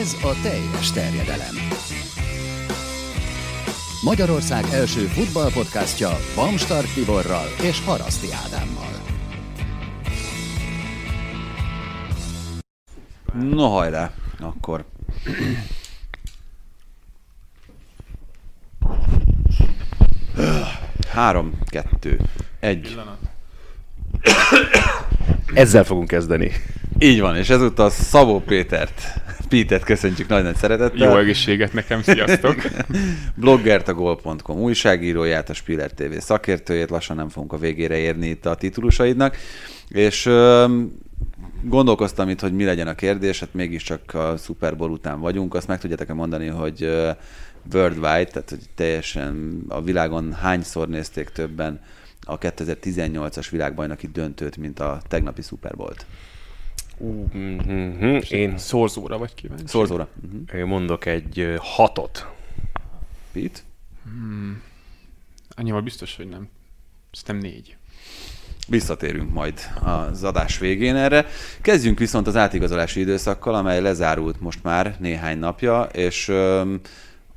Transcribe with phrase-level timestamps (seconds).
[0.00, 1.54] Ez a teljes terjedelem.
[4.02, 8.90] Magyarország első futballpodcastja Bamstark Tiborral és Haraszti Ádámmal.
[13.56, 14.84] No hajrá, akkor.
[21.08, 22.20] Három, kettő,
[22.60, 22.98] egy.
[25.54, 26.50] Ezzel fogunk kezdeni.
[26.98, 29.02] Így van, és ezúttal Szabó Pétert,
[29.50, 31.08] Pétert köszöntjük nagy-nagy szeretettel.
[31.08, 32.56] Jó egészséget nekem, sziasztok!
[33.34, 38.46] Bloggert a gol.com újságíróját, a Spiller TV szakértőjét, lassan nem fogunk a végére érni itt
[38.46, 39.36] a titulusaidnak,
[39.88, 40.92] és öm,
[41.62, 45.68] gondolkoztam itt, hogy mi legyen a kérdés, hát mégiscsak a Super Bowl után vagyunk, azt
[45.68, 47.10] meg tudjátok-e mondani, hogy ö,
[47.72, 51.80] worldwide, tehát hogy teljesen a világon hányszor nézték többen
[52.26, 56.06] a 2018-as világbajnoki döntőt, mint a tegnapi Super Bowl-t?
[57.02, 58.18] Uh, mm-hmm.
[58.28, 59.66] Én, Szorzóra vagy kíváncsi?
[59.66, 60.08] Szorzóra.
[60.24, 60.58] Uh-huh.
[60.58, 62.26] én mondok egy hatot.
[63.32, 63.60] Pete?
[65.56, 66.48] Annyival biztos, hogy nem.
[67.12, 67.76] Szerintem négy.
[68.68, 71.26] Visszatérünk majd az adás végén erre.
[71.60, 76.28] Kezdjünk viszont az átigazolási időszakkal, amely lezárult most már néhány napja, és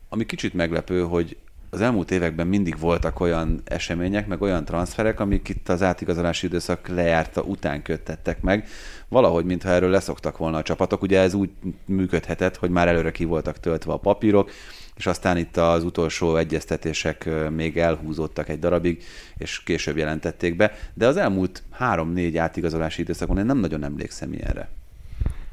[0.10, 1.38] ami kicsit meglepő, hogy
[1.70, 6.88] az elmúlt években mindig voltak olyan események, meg olyan transferek, amik itt az átigazolási időszak
[6.88, 8.68] lejárta után köttettek meg.
[9.14, 11.02] Valahogy, mintha erről leszoktak volna a csapatok.
[11.02, 11.50] Ugye ez úgy
[11.86, 14.52] működhetett, hogy már előre ki voltak töltve a papírok,
[14.96, 19.04] és aztán itt az utolsó egyeztetések még elhúzódtak egy darabig,
[19.38, 20.72] és később jelentették be.
[20.94, 24.70] De az elmúlt három-négy átigazolási időszakon én nem nagyon emlékszem ilyenre.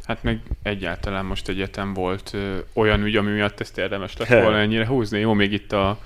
[0.05, 4.59] Hát meg egyáltalán most egyetem volt ö, olyan ügy, ami miatt ezt érdemes lett volna
[4.65, 5.19] ennyire húzni.
[5.19, 5.99] Jó, még itt a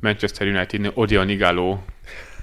[0.00, 1.78] Manchester United Odion Igalo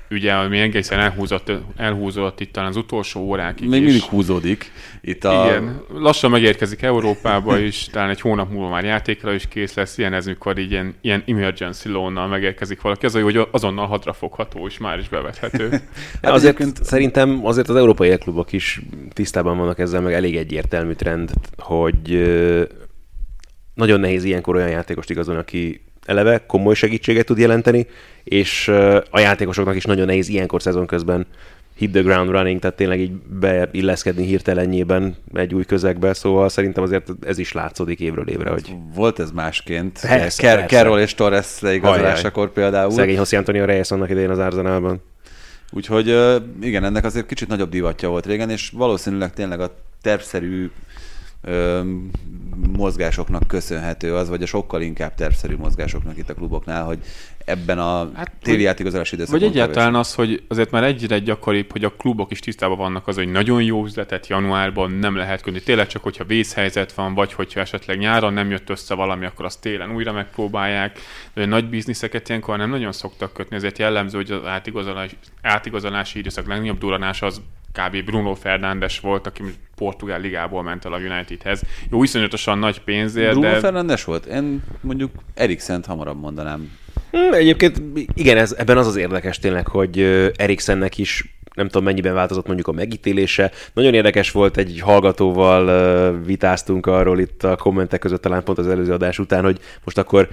[0.07, 4.71] ügye, ami egészen elhúzott, elhúzott itt talán az utolsó órákig Még mindig húzódik.
[5.01, 5.45] Itt a...
[5.45, 10.13] Igen, lassan megérkezik Európába is, talán egy hónap múlva már játékra is kész lesz, ilyen
[10.13, 14.67] ez, mikor így ilyen, ilyen emergency loan megérkezik valaki, az a jó, hogy azonnal hadrafogható
[14.67, 15.69] és már is bevethető.
[16.21, 18.81] Hát azért egyébként- szerintem azért az európai klubok is
[19.13, 22.33] tisztában vannak ezzel, meg elég egyértelmű trend, hogy
[23.73, 27.87] nagyon nehéz ilyenkor olyan játékost igazolni, aki eleve komoly segítséget tud jelenteni,
[28.23, 28.67] és
[29.09, 31.25] a játékosoknak is nagyon nehéz ilyenkor szezon közben
[31.75, 37.11] hit the ground running, tehát tényleg így beilleszkedni hirtelenjében egy új közegbe, szóval szerintem azért
[37.25, 39.99] ez is látszódik évről évre, hogy Volt ez másként.
[40.01, 40.75] Persze, Ker- persze.
[40.75, 42.91] Carroll és Torres leigazolásakor például.
[42.91, 45.01] szegény José Antonio Reyes annak idején az Arsenalban.
[45.71, 46.07] Úgyhogy
[46.61, 50.71] igen, ennek azért kicsit nagyobb divatja volt régen, és valószínűleg tényleg a tervszerű
[52.77, 56.99] mozgásoknak köszönhető az, vagy a sokkal inkább tervszerű mozgásoknak itt a kluboknál, hogy
[57.45, 61.83] ebben a hát, téli játékozási időszakon Vagy egyáltalán az, hogy azért már egyre gyakoribb, hogy
[61.83, 65.61] a klubok is tisztában vannak az, hogy nagyon jó üzletet januárban nem lehet kötni.
[65.61, 69.61] Tényleg csak, hogyha vészhelyzet van, vagy hogyha esetleg nyáron nem jött össze valami, akkor azt
[69.61, 70.99] télen újra megpróbálják.
[71.33, 76.47] De nagy bizniszeket ilyenkor nem nagyon szoktak kötni, ezért jellemző, hogy az átigazolás, átigazolási időszak
[76.47, 77.41] legnagyobb duranás az
[77.75, 78.05] kb.
[78.05, 79.43] Bruno Fernandes volt, aki
[79.75, 81.61] Portugál ligából ment el a Unitedhez.
[81.91, 83.59] Jó, iszonyatosan nagy pénzért, Bruno de...
[83.59, 84.25] Fernandes volt?
[84.25, 86.71] Én mondjuk Eriksent hamarabb mondanám.
[87.11, 87.81] Hmm, egyébként
[88.13, 89.99] igen, ez, ebben az az érdekes tényleg, hogy
[90.35, 93.51] Eriksennek is nem tudom mennyiben változott mondjuk a megítélése.
[93.73, 98.93] Nagyon érdekes volt, egy hallgatóval vitáztunk arról itt a kommentek között talán pont az előző
[98.93, 100.29] adás után, hogy most akkor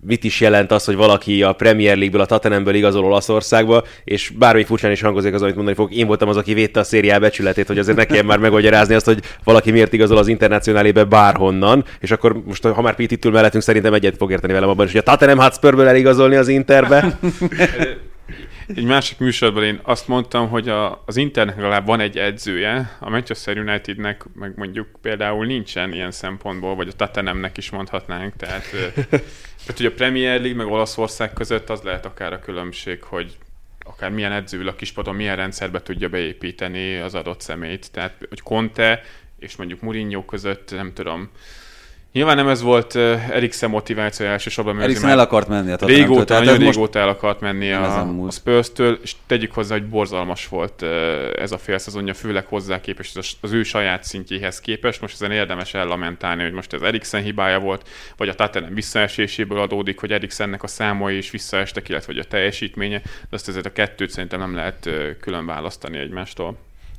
[0.00, 4.64] mit is jelent az, hogy valaki a Premier League-ből, a Tottenhamből igazol Olaszországba, és bármi
[4.64, 7.66] furcsán is hangozik az, amit mondani fog, én voltam az, aki védte a szériá becsületét,
[7.66, 12.10] hogy azért ne kelljen már megmagyarázni azt, hogy valaki miért igazol az internacionálébe bárhonnan, és
[12.10, 14.92] akkor most, ha már Pete itt ül mellettünk, szerintem egyet fog érteni velem abban is,
[14.92, 17.04] hogy a Tottenham Hotspur-ből eligazolni az Interbe.
[18.74, 23.10] Egy másik műsorban én azt mondtam, hogy a, az Internek legalább van egy edzője, a
[23.10, 28.70] Manchester Unitednek meg mondjuk például nincsen ilyen szempontból, vagy a Tottenhamnek is mondhatnánk, tehát,
[29.10, 33.36] tehát hogy a Premier League meg Olaszország között az lehet akár a különbség, hogy
[33.84, 37.92] akár milyen edző a kispadon, milyen rendszerbe tudja beépíteni az adott szemét.
[37.92, 39.02] Tehát, hogy Conte
[39.38, 41.30] és mondjuk Mourinho között, nem tudom,
[42.16, 42.94] Nyilván nem ez volt
[43.30, 46.06] Eriksen motiváció elsősorban, mert Eriksen el akart menni a Tottenhamtől.
[46.06, 48.30] Régóta, tehát nagyon most- régóta el akart menni a, a.
[48.30, 50.82] Spurs-től, és tegyük hozzá, hogy borzalmas volt
[51.38, 55.00] ez a fél szezonja, főleg hozzá képest, az, az ő saját szintjéhez képest.
[55.00, 60.00] Most ezen érdemes ellamentálni, hogy most ez Eriksen hibája volt, vagy a Tottenham visszaeséséből adódik,
[60.00, 64.10] hogy Eriksennek a számai is visszaestek, illetve hogy a teljesítménye, de azt ezért a kettőt
[64.10, 64.88] szerintem nem lehet
[65.20, 66.56] külön választani egymástól.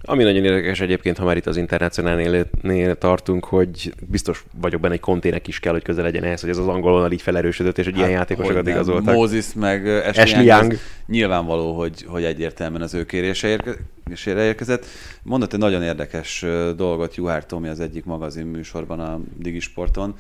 [0.10, 5.04] Ami nagyon érdekes egyébként, ha már itt az internacionálnél tartunk, hogy biztos vagyok benne, hogy
[5.04, 7.86] kontének is kell, hogy közel legyen ehhez, hogy ez az angol vonal így felerősödött, és
[7.86, 9.16] hogy ilyen játékosokat Hát, igazoltak.
[9.16, 10.78] Moses meg Ashley, Ashley Young, Young.
[11.08, 14.86] Nyilvánvaló, hogy, hogy egyértelműen az ő kérése érke- kérésére érkezett.
[15.24, 16.46] Mondott egy nagyon érdekes
[16.76, 20.16] dolgot Juhár Tomi az egyik magazin műsorban a Digisporton.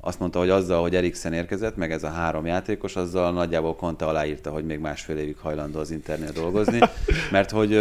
[0.00, 4.04] Azt mondta, hogy azzal, hogy Eriksen érkezett, meg ez a három játékos, azzal nagyjából Conte
[4.04, 6.78] aláírta, hogy még másfél évig hajlandó az Internél dolgozni,
[7.30, 7.80] mert hogy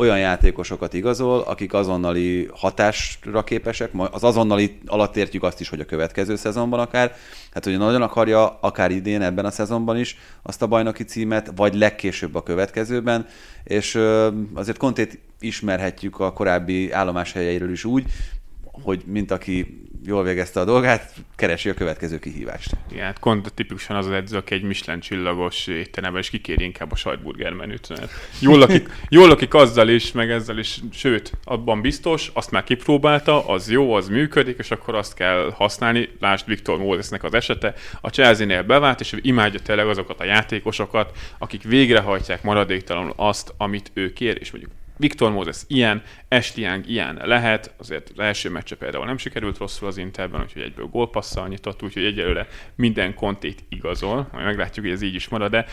[0.00, 5.84] olyan játékosokat igazol, akik azonnali hatásra képesek, az azonnali alatt értjük azt is, hogy a
[5.84, 7.14] következő szezonban akár,
[7.52, 11.74] hát hogy nagyon akarja, akár idén, ebben a szezonban is azt a bajnoki címet, vagy
[11.74, 13.26] legkésőbb a következőben,
[13.64, 13.98] és
[14.54, 18.04] azért Kontét ismerhetjük a korábbi állomáshelyeiről is úgy,
[18.82, 22.76] hogy mint aki jól végezte a dolgát, keresi a következő kihívást.
[22.90, 26.92] Igen, hát Conte tipikusan az az edző, aki egy Michelin csillagos étteremben, és kikéri inkább
[26.92, 27.88] a sajtburger menüt.
[27.88, 28.10] Mert
[28.40, 33.46] Jól lakik, jól lakik azzal is, meg ezzel is, sőt, abban biztos, azt már kipróbálta,
[33.46, 36.08] az jó, az működik, és akkor azt kell használni.
[36.20, 37.74] Lásd Viktor Mózesnek az esete.
[38.00, 44.12] A Chelsea-nél bevált, és imádja tényleg azokat a játékosokat, akik végrehajtják maradéktalanul azt, amit ő
[44.12, 46.02] kér, és mondjuk Viktor Mózes ilyen,
[46.54, 50.86] Young ilyen lehet, azért az első meccse például nem sikerült rosszul az Interben, úgyhogy egyből
[50.86, 55.66] gólpasszal nyitott, úgyhogy egyelőre minden kontét igazol, majd meglátjuk, hogy ez így is marad, de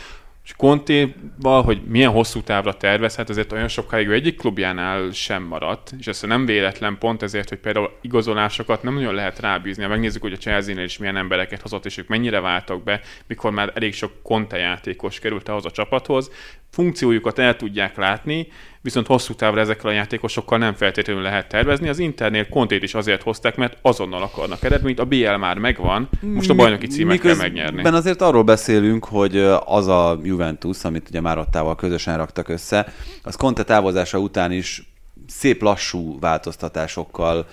[0.48, 5.42] és Contéval, hogy milyen hosszú távra tervez, hát azért olyan sokáig ő egyik klubjánál sem
[5.42, 9.82] maradt, és ez nem véletlen pont ezért, hogy például igazolásokat nem nagyon lehet rábízni.
[9.82, 13.50] Ha megnézzük, hogy a Chelsea-nél is milyen embereket hozott, és ők mennyire váltak be, mikor
[13.50, 16.30] már elég sok Conte játékos került ahhoz a csapathoz,
[16.70, 18.48] funkciójukat el tudják látni,
[18.88, 21.88] viszont hosszú távra ezekkel a játékosokkal nem feltétlenül lehet tervezni.
[21.88, 26.50] Az Internnél Kontét is azért hozták, mert azonnal akarnak eredményt, a BL már megvan, most
[26.50, 27.76] a bajnoki címet kell megnyerni.
[27.76, 32.92] Miközben azért arról beszélünk, hogy az a Juventus, amit ugye Márottával közösen raktak össze,
[33.22, 34.92] az Conte távozása után is
[35.26, 37.46] szép lassú változtatásokkal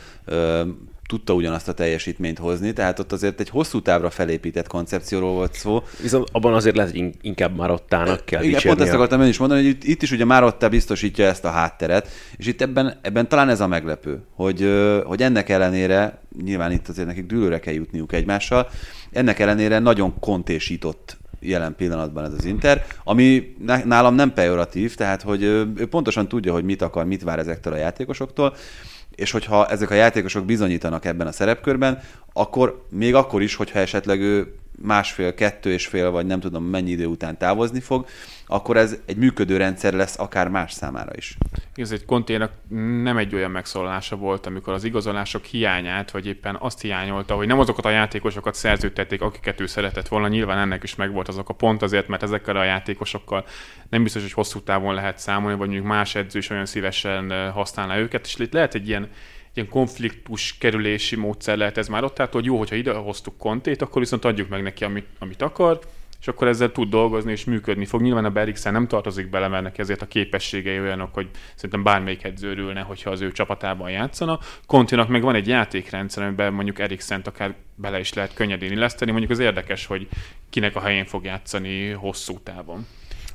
[1.07, 5.83] tudta ugyanazt a teljesítményt hozni, tehát ott azért egy hosszú távra felépített koncepcióról volt szó.
[6.01, 9.27] Viszont abban azért lehet, hogy in- inkább már ottának kell Igen, pont ezt akartam én
[9.27, 12.07] is mondani, hogy itt, is ugye Marotta biztosítja ezt a hátteret,
[12.37, 14.69] és itt ebben, ebben talán ez a meglepő, hogy,
[15.03, 18.69] hogy ennek ellenére, nyilván itt azért nekik dűlőre kell jutniuk egymással,
[19.11, 25.21] ennek ellenére nagyon kontésított jelen pillanatban ez az Inter, ami ná- nálam nem pejoratív, tehát
[25.21, 28.55] hogy ő pontosan tudja, hogy mit akar, mit vár ezektől a játékosoktól,
[29.15, 32.00] és hogyha ezek a játékosok bizonyítanak ebben a szerepkörben,
[32.33, 36.92] akkor még akkor is, hogyha esetleg ő másfél, kettő és fél, vagy nem tudom mennyi
[36.92, 38.06] idő után távozni fog,
[38.48, 41.38] akkor ez egy működő rendszer lesz akár más számára is.
[41.75, 42.51] Ez egy konténak
[43.04, 47.60] nem egy olyan megszólalása volt, amikor az igazolások hiányát, vagy éppen azt hiányolta, hogy nem
[47.60, 50.27] azokat a játékosokat szerződtették, akiket ő szeretett volna.
[50.27, 53.45] Nyilván ennek is megvolt azok a pont azért, mert ezekkel a játékosokkal
[53.89, 57.54] nem biztos, hogy hosszú távon lehet számolni, vagy mondjuk más edző is olyan szívesen eh,
[57.54, 59.10] használná őket, és itt lehet egy ilyen
[59.55, 63.81] ilyen konfliktus kerülési módszer lehet ez már ott, tehát hogy jó, hogyha ide hoztuk kontét,
[63.81, 65.79] akkor viszont adjuk meg neki, amit, amit akar,
[66.25, 68.01] és akkor ezzel tud dolgozni, és működni fog.
[68.01, 72.23] Nyilván a Berixen nem tartozik bele, mert neki ezért a képességei olyanok, hogy szerintem bármelyik
[72.23, 74.39] edző örülne, hogyha az ő csapatában játszana.
[74.65, 79.12] Kontinak meg van egy játékrendszer, amiben mondjuk Eriksent akár bele is lehet könnyedén illeszteni.
[79.12, 80.07] Mondjuk az érdekes, hogy
[80.50, 82.85] kinek a helyén fog játszani hosszú távon.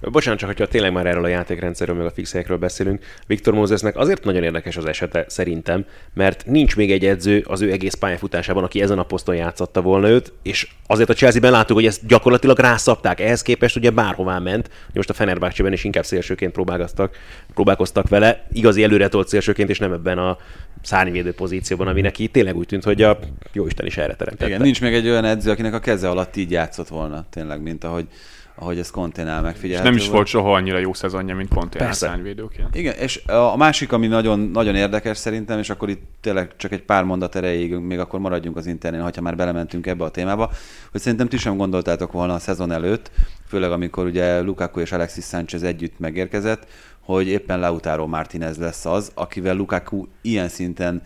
[0.00, 3.96] Bocsánat, csak hogyha tényleg már erről a játékrendszerről, meg a fix helyekről beszélünk, Viktor Mózesnek
[3.96, 8.64] azért nagyon érdekes az esete szerintem, mert nincs még egy edző az ő egész pályafutásában,
[8.64, 12.58] aki ezen a poszton játszatta volna őt, és azért a Chelsea-ben láttuk, hogy ezt gyakorlatilag
[12.58, 13.20] rászapták.
[13.20, 17.16] Ehhez képest ugye bárhová ment, most a Fenerbahce-ben is inkább szélsőként próbálkoztak,
[17.54, 20.38] próbálkoztak vele, igazi előretolt szélsőként, és nem ebben a
[20.82, 23.18] szárnyvédő pozícióban, ami neki tényleg úgy tűnt, hogy a
[23.52, 24.46] jóisten is erre teremtette.
[24.46, 27.84] Igen, nincs még egy olyan edző, akinek a keze alatt így játszott volna, tényleg, mint
[27.84, 28.06] ahogy,
[28.54, 32.06] ahogy ez Konténál És megfigyelhető nem is volt soha annyira jó szezonja, mint Conte Persze.
[32.06, 32.74] szárnyvédőként.
[32.74, 36.82] Igen, és a másik, ami nagyon, nagyon érdekes szerintem, és akkor itt tényleg csak egy
[36.82, 40.50] pár mondat erejéig, még akkor maradjunk az internén, ha már belementünk ebbe a témába,
[40.90, 43.10] hogy szerintem ti sem gondoltátok volna a szezon előtt,
[43.46, 46.66] főleg amikor ugye Lukaku és Alexis Sánchez együtt megérkezett,
[47.00, 51.02] hogy éppen Lautaro Martinez lesz az, akivel Lukaku ilyen szinten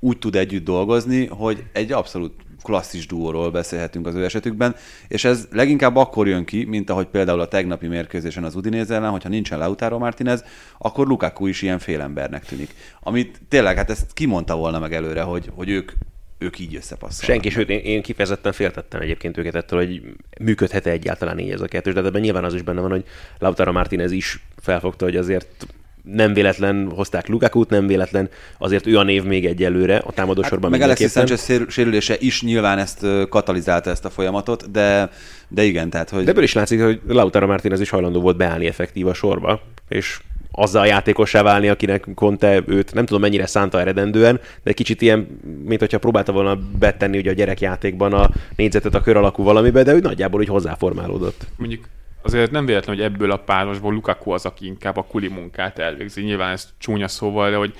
[0.00, 2.32] úgy tud együtt dolgozni, hogy egy abszolút
[2.66, 4.74] klasszis duóról beszélhetünk az ő esetükben,
[5.08, 9.10] és ez leginkább akkor jön ki, mint ahogy például a tegnapi mérkőzésen az Udinese ellen,
[9.10, 10.44] hogyha nincsen Lautaro Martinez,
[10.78, 12.74] akkor Lukaku is ilyen félembernek tűnik.
[13.00, 15.92] Amit tényleg, hát ezt kimondta volna meg előre, hogy, hogy ők
[16.38, 17.24] ők így összepasszolnak.
[17.24, 20.02] Senki, sőt, én, én kifejezetten féltettem egyébként őket ettől, hogy
[20.40, 23.04] működhet-e egyáltalán így ez a kettős, de ebben nyilván az is benne van, hogy
[23.38, 25.66] Lautaro Martinez is felfogta, hogy azért
[26.12, 30.78] nem véletlen hozták Lukaku-t, nem véletlen, azért ő a név még egyelőre a támadósorban hát,
[30.78, 35.10] Meg Alexis Sanchez sérülése is nyilván ezt katalizálta ezt a folyamatot, de,
[35.48, 36.24] de igen, tehát hogy...
[36.24, 40.20] De ebből is látszik, hogy Lautaro Martinez is hajlandó volt beállni effektív a sorba, és
[40.50, 45.40] azzal a játékossá válni, akinek Conte őt nem tudom mennyire szánta eredendően, de kicsit ilyen,
[45.64, 49.92] mint hogyha próbálta volna betenni ugye a gyerekjátékban a négyzetet a kör alakú valamibe, de
[49.92, 51.46] ő nagyjából úgy hozzáformálódott.
[51.56, 51.88] Mondjuk
[52.26, 56.22] azért nem véletlen, hogy ebből a párosból Lukaku az, aki inkább a kuli munkát elvégzi.
[56.22, 57.74] Nyilván ez csúnya szóval, de hogy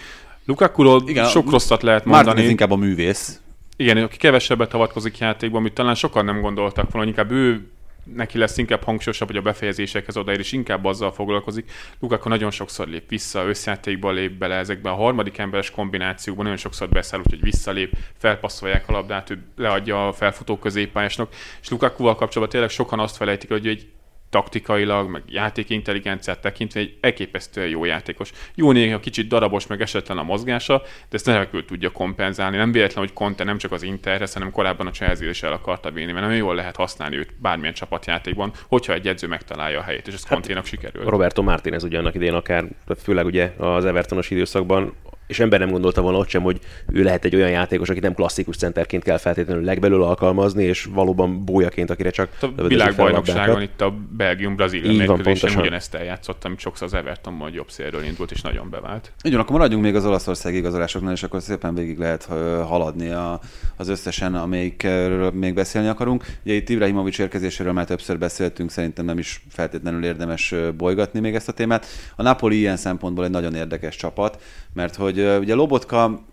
[0.45, 2.27] Lukakuról Igen, sok rosszat lehet mondani.
[2.27, 3.41] Martin inkább a művész.
[3.77, 7.67] Igen, aki kevesebbet avatkozik játékban, amit talán sokan nem gondoltak volna, inkább ő
[8.15, 11.71] neki lesz inkább hangsúlyosabb, hogy a befejezésekhez odaér, és inkább azzal foglalkozik.
[12.01, 16.89] Lukaku nagyon sokszor lép vissza, összjátékba lép bele ezekben a harmadik emberes kombinációkban, nagyon sokszor
[16.89, 22.71] beszáll, úgyhogy visszalép, felpasszolják a labdát, ő leadja a felfutó középpályásnak, és Lukakuval kapcsolatban tényleg
[22.71, 23.87] sokan azt felejtik, hogy egy
[24.31, 28.33] taktikailag, meg játékintelligenciát tekintve egy elképesztően jó játékos.
[28.55, 32.57] Jó néha kicsit darabos, meg esetlen a mozgása, de ezt nem tudja kompenzálni.
[32.57, 35.91] Nem véletlen, hogy Conte nem csak az Interhez, hanem korábban a Chelsea is el akarta
[35.91, 40.07] vinni, mert nagyon jól lehet használni őt bármilyen csapatjátékban, hogyha egy edző megtalálja a helyét,
[40.07, 41.05] és ez hát, Conténak sikerül.
[41.05, 42.65] Roberto Martinez ugyanak idén akár,
[43.03, 44.95] főleg ugye az Evertonos időszakban
[45.27, 46.61] és ember nem gondolta volna ott sem, hogy
[46.93, 51.45] ő lehet egy olyan játékos, akit nem klasszikus centerként kell feltétlenül legbelül alkalmazni, és valóban
[51.45, 57.33] bójaként, akire csak a világbajnokságon itt a Belgium-Brazília mérkőzésen ugyanezt eljátszott, amit sokszor az Everton
[57.33, 59.13] majd jobb szélről indult, és nagyon bevált.
[59.25, 62.25] Ugyan, akkor maradjunk még az olaszországi igazolásoknál, és akkor szépen végig lehet
[62.69, 63.41] haladni a,
[63.77, 66.25] az összesen, amelyikről még beszélni akarunk.
[66.45, 71.49] Ugye itt Ibrahimovic érkezéséről már többször beszéltünk, szerintem nem is feltétlenül érdemes bolygatni még ezt
[71.49, 71.87] a témát.
[72.17, 74.43] A Napoli ilyen szempontból egy nagyon érdekes csapat,
[74.75, 76.25] mert hogy ugye Lobotka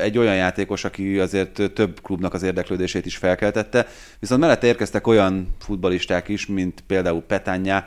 [0.00, 3.86] egy olyan játékos, aki azért több klubnak az érdeklődését is felkeltette,
[4.18, 7.84] viszont mellette érkeztek olyan futbalisták is, mint például Petanya,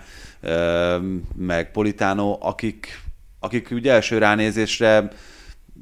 [1.36, 3.02] meg Politano, akik,
[3.40, 5.12] akik ugye első ránézésre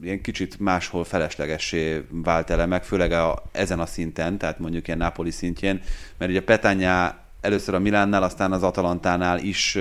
[0.02, 5.32] ilyen kicsit máshol feleslegessé vált elemek, főleg a, ezen a szinten, tehát mondjuk ilyen Napoli
[5.32, 5.82] szintjén,
[6.18, 9.78] mert ugye Petanya először a Milánnál, aztán az Atalantánál is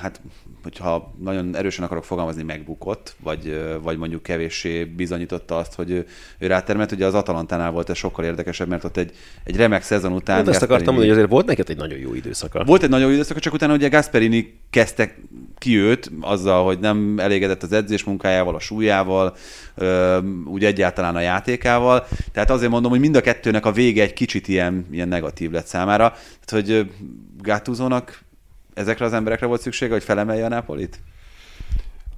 [0.00, 0.20] hát
[0.64, 6.06] hogyha nagyon erősen akarok fogalmazni, megbukott, vagy, vagy mondjuk kevéssé bizonyította azt, hogy ő,
[6.38, 6.92] ő rátermelt.
[6.92, 9.12] Ugye az Atalantánál volt ez sokkal érdekesebb, mert ott egy,
[9.44, 10.36] egy remek szezon után...
[10.36, 12.64] Hát azt akartam mondani, hogy azért volt neked egy nagyon jó időszaka.
[12.64, 15.14] Volt egy nagyon jó időszaka, csak utána ugye Gasperini kezdte
[15.58, 19.36] ki őt azzal, hogy nem elégedett az edzés munkájával, a súlyával,
[20.44, 22.06] úgy egyáltalán a játékával.
[22.32, 25.66] Tehát azért mondom, hogy mind a kettőnek a vége egy kicsit ilyen, ilyen negatív lett
[25.66, 26.14] számára.
[26.44, 26.90] Tehát, hogy
[27.42, 28.23] Gátúzónak
[28.74, 31.00] ezekre az emberekre volt szüksége, hogy felemelje a Nápolit?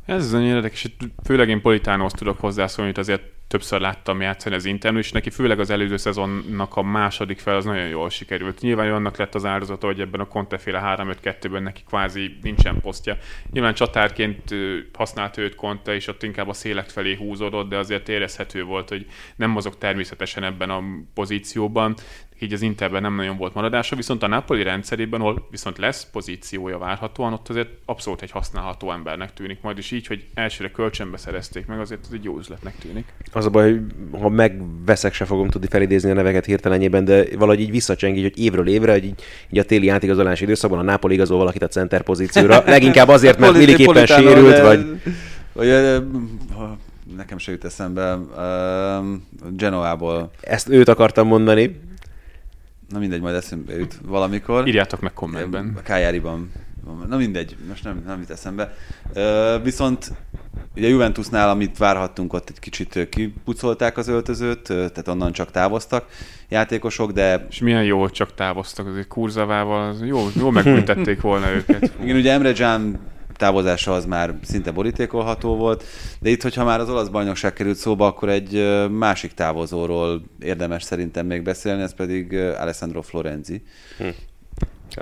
[0.07, 5.03] Ez az érdekes, főleg én Politánóhoz tudok hozzászólni, hogy azért többször láttam játszani az Internet,
[5.03, 8.61] és neki főleg az előző szezonnak a második fel az nagyon jól sikerült.
[8.61, 13.17] Nyilván annak lett az áldozata, hogy ebben a Conte-féle 3-5-2-ben neki kvázi nincsen posztja.
[13.51, 14.55] Nyilván csatárként
[14.93, 19.07] használt őt Conte, és ott inkább a szélek felé húzódott, de azért érezhető volt, hogy
[19.37, 20.83] nem mozog természetesen ebben a
[21.15, 21.95] pozícióban
[22.39, 26.79] így az Interben nem nagyon volt maradása, viszont a Napoli rendszerében, ahol viszont lesz pozíciója
[26.79, 31.67] várhatóan, ott azért abszolút egy használható embernek tűnik majd, és így, hogy elsőre kölcsönbe szerezték
[31.67, 33.13] meg, azért ez egy jó üzletnek tűnik.
[33.37, 33.81] Az a baj, hogy
[34.21, 38.39] ha megveszek, se fogom tudni felidézni a neveket hirtelenjében, de valahogy így visszacseng, így, hogy
[38.39, 42.03] évről évre, hogy így, így a téli átigazolási időszakban a Napoli igazol valakit a center
[42.03, 42.63] pozícióra.
[42.67, 45.01] Leginkább azért, mert Milik éppen sérült, vagy...
[45.53, 45.67] vagy
[47.17, 49.07] nekem se jut eszembe, uh,
[49.57, 50.31] Genoából.
[50.41, 51.81] Ezt őt akartam mondani,
[52.89, 54.69] Na mindegy, majd eszembe jut valamikor.
[54.69, 55.75] Írjátok meg kommentben.
[55.79, 56.53] A Kájáriban.
[57.09, 58.75] Na mindegy, most nem, nem jut eszembe.
[59.63, 60.13] Viszont
[60.77, 66.07] ugye a Juventusnál, amit várhattunk, ott egy kicsit kipucolták az öltözőt, tehát onnan csak távoztak
[66.49, 67.47] játékosok, de...
[67.51, 71.93] És milyen jó, hogy csak távoztak, azért Kurzavával, az jó, jó megbüntették volna őket.
[72.03, 72.99] Igen, ugye Emre Can
[73.37, 75.85] távozása az már szinte borítékolható volt,
[76.21, 81.27] de itt, hogyha már az olasz bajnokság került szóba, akkor egy másik távozóról érdemes szerintem
[81.27, 83.63] még beszélni, ez pedig Alessandro Florenzi.
[83.99, 84.09] Hm.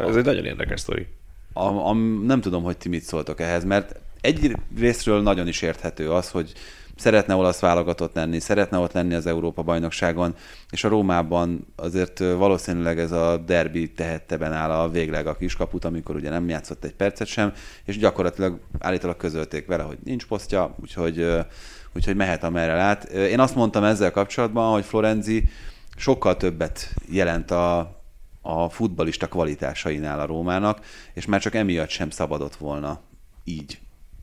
[0.09, 1.07] Ez egy nagyon érdekes sztori.
[1.57, 1.93] A, a,
[2.25, 6.53] nem tudom, hogy ti mit szóltok ehhez, mert egy részről nagyon is érthető az, hogy
[6.97, 10.35] szeretne olasz válogatott lenni, szeretne ott lenni az Európa-bajnokságon,
[10.71, 16.15] és a Rómában azért valószínűleg ez a derbi tehette áll a végleg a kiskaput, amikor
[16.15, 17.53] ugye nem játszott egy percet sem,
[17.85, 21.27] és gyakorlatilag állítólag közölték vele, hogy nincs posztja, úgyhogy,
[21.95, 23.05] úgyhogy mehet amerre lát.
[23.05, 25.49] Én azt mondtam ezzel kapcsolatban, hogy Florenzi
[25.97, 27.97] sokkal többet jelent a,
[28.47, 30.79] a futbalista kvalitásainál a Rómának,
[31.15, 33.01] és már csak emiatt sem szabadott volna
[33.45, 33.79] így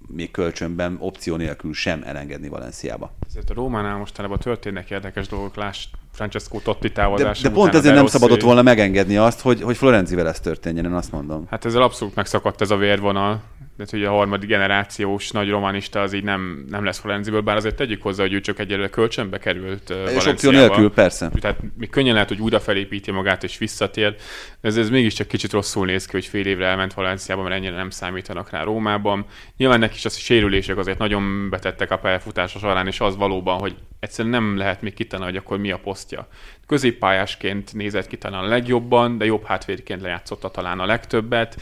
[0.08, 3.12] még kölcsönben opció nélkül sem elengedni Valenciába.
[3.28, 7.42] Ezért a Rómánál mostanában történnek érdekes dolgok, láss Francesco Totti De, távozása.
[7.42, 10.94] de pont utána ezért nem szabadott volna megengedni azt, hogy, hogy Florenzivel ez történjen, én
[10.94, 11.46] azt mondom.
[11.50, 13.42] Hát ezzel abszolút megszakadt ez a vérvonal.
[13.82, 17.76] De hogy a harmadik generációs nagy romanista az így nem, nem lesz Florenziből, bár azért
[17.76, 21.32] tegyük hozzá, hogy ő csak egyelőre kölcsönbe került És opció nélkül, persze.
[21.40, 24.16] Tehát még könnyen lehet, hogy újra felépíti magát és visszatér,
[24.62, 27.90] ez, ez mégiscsak kicsit rosszul néz ki, hogy fél évre elment Valenciába, mert ennyire nem
[27.90, 29.26] számítanak rá Rómában.
[29.58, 33.76] Nyilván neki is a sérülések azért nagyon betettek a pályafutása során, és az valóban, hogy
[34.00, 36.28] egyszerűen nem lehet még kitani, hogy akkor mi a posztja.
[36.68, 41.62] Középpályásként nézett ki talán a legjobban, de jobb hátvédként lejátszotta talán a legtöbbet.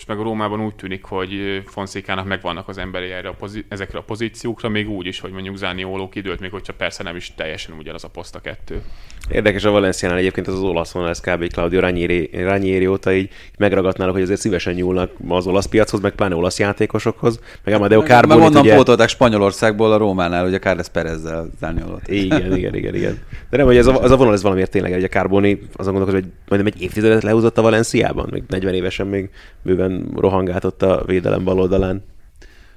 [0.00, 3.98] Most meg a Rómában úgy tűnik, hogy Fonszékának megvannak az emberi erre a pozí- ezekre
[3.98, 7.74] a pozíciókra, még úgy is, hogy mondjuk Zánioló kidőlt, még hogyha persze nem is teljesen
[7.78, 8.82] ugyanaz a poszt a kettő.
[9.30, 11.52] Érdekes a Valenciánál egyébként az, az olasz vonal, ez kb.
[11.52, 16.34] Claudio Ranieri, Ranieri óta így megragadnának, hogy azért szívesen nyúlnak az olasz piachoz, meg pláne
[16.34, 18.74] olasz játékosokhoz, meg Amadeo Meg Carbonit onnan ugye...
[18.74, 22.08] pótolták Spanyolországból a Rómánál, ugye Carles Perezzel Zániolót.
[22.08, 23.18] Igen, igen, igen, igen.
[23.50, 25.94] De nem, hogy ez a, az a vonal, ez valamiért tényleg, egy a Carboni, azon
[25.94, 29.30] gondolkozom, hogy majdnem egy évtizedet lehúzott a Valenciában, még 40 évesen még
[29.62, 32.04] bőven rohangált ott a védelem bal oldalán.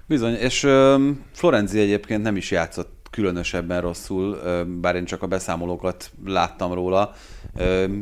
[0.06, 0.60] Bizony, és
[1.32, 4.40] Florenzi egyébként nem is játszott különösebben rosszul,
[4.82, 7.14] bár én csak a beszámolókat láttam róla,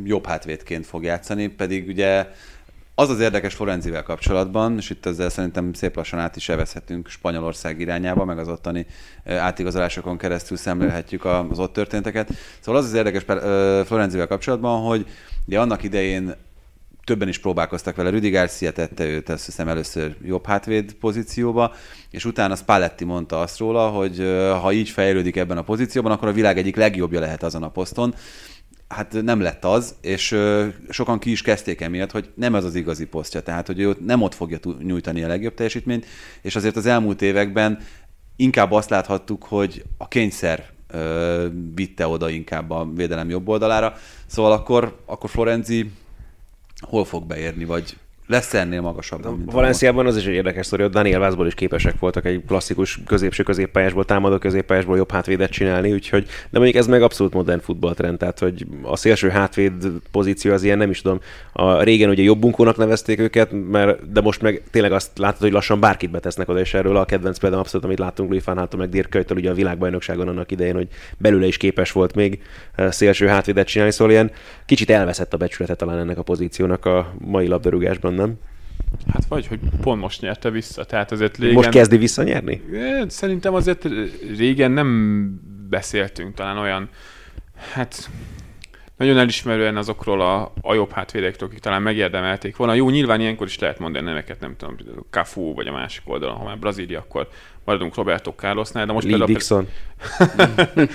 [0.03, 2.27] jobb hátvédként fog játszani, pedig ugye
[2.95, 7.79] az az érdekes Florenzivel kapcsolatban, és itt ezzel szerintem szép lassan át is evezhetünk Spanyolország
[7.79, 8.85] irányába, meg az ottani
[9.25, 12.29] átigazolásokon keresztül szemlélhetjük az ott történteket.
[12.59, 13.23] Szóval az az érdekes
[13.87, 15.05] Florenzivel kapcsolatban, hogy
[15.45, 16.33] ugye annak idején
[17.03, 18.09] többen is próbálkoztak vele.
[18.09, 21.73] Rüdi Garcia tette őt, azt hiszem először jobb hátvéd pozícióba,
[22.09, 24.17] és utána Spalletti mondta azt róla, hogy
[24.61, 28.15] ha így fejlődik ebben a pozícióban, akkor a világ egyik legjobbja lehet azon a poszton.
[28.87, 30.37] Hát nem lett az, és
[30.89, 34.21] sokan ki is kezdték emiatt, hogy nem ez az igazi posztja, tehát hogy ő nem
[34.21, 36.05] ott fogja nyújtani a legjobb teljesítményt,
[36.41, 37.79] és azért az elmúlt években
[38.35, 40.65] inkább azt láthattuk, hogy a kényszer
[41.75, 43.93] vitte oda inkább a védelem jobb oldalára,
[44.25, 45.91] szóval akkor, akkor Florenzi
[46.81, 47.97] hol fog beérni, vagy
[48.31, 49.51] lesz ennél magasabb?
[49.51, 53.43] Valenciában az is egy érdekes sztori, hogy Daniel Vázból is képesek voltak egy klasszikus középső
[53.43, 58.39] középpályásból, támadó középpályásból jobb hátvédet csinálni, úgyhogy, de mondjuk ez meg abszolút modern futballtrend, tehát
[58.39, 59.73] hogy a szélső hátvéd
[60.11, 61.19] pozíció az ilyen, nem is tudom,
[61.53, 65.79] a régen ugye jobbunkónak nevezték őket, mert, de most meg tényleg azt látod, hogy lassan
[65.79, 68.89] bárkit betesznek oda, és erről a kedvenc példám abszolút, amit láttunk Louis van Haaltól, meg
[68.89, 72.41] Dirk ugye a világbajnokságon annak idején, hogy belőle is képes volt még
[72.75, 74.31] eh, szélső hátvédet csinálni, szóval ilyen
[74.65, 78.39] kicsit elveszett a becsülete talán ennek a pozíciónak a mai labdarúgásban, nem?
[79.13, 80.83] Hát vagy, hogy pont most nyerte vissza.
[80.83, 81.55] Tehát azért régen...
[81.55, 82.61] Most kezdi visszanyerni?
[83.07, 83.87] Szerintem azért
[84.37, 85.29] régen nem
[85.69, 86.89] beszéltünk talán olyan,
[87.73, 88.09] hát
[89.01, 92.73] nagyon elismerően azokról a, a jobb hátvédekről, akik talán megérdemelték volna.
[92.73, 94.75] Jó, nyilván ilyenkor is lehet mondani neveket, nem tudom,
[95.09, 97.27] Cafu, vagy a másik oldalon, ha már Brazília, akkor
[97.65, 99.67] maradunk Roberto Carlosnál, de most Lee például Dixon.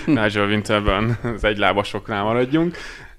[0.22, 2.76] Nigel Winterben az egylábasoknál maradjunk.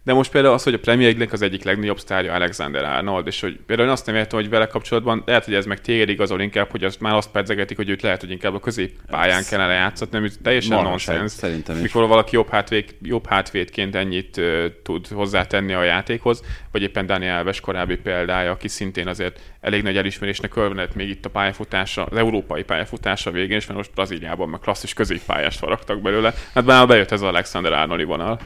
[0.07, 3.41] De most például az, hogy a Premier League-nek az egyik legnagyobb sztárja Alexander Arnold, és
[3.41, 6.41] hogy például én azt nem értem, hogy vele kapcsolatban lehet, hogy ez meg téged igazol
[6.41, 10.17] inkább, hogy azt már azt pedzegetik, hogy őt lehet, hogy inkább a középpályán kellene játszatni,
[10.17, 11.31] ami teljesen nonsens.
[11.31, 11.81] szerintem is.
[11.81, 17.37] Mikor valaki jobb, hátvéd, jobb hátvédként ennyit uh, tud hozzátenni a játékhoz, vagy éppen Daniel
[17.37, 22.17] Alves korábbi példája, aki szintén azért elég nagy elismerésnek örvendett még itt a pályafutása, az
[22.17, 26.33] európai pályafutása végén, és mert most Brazíliában meg klasszis középpályást faragtak belőle.
[26.53, 28.39] Hát már bejött ez az Alexander Arnoldi vonal.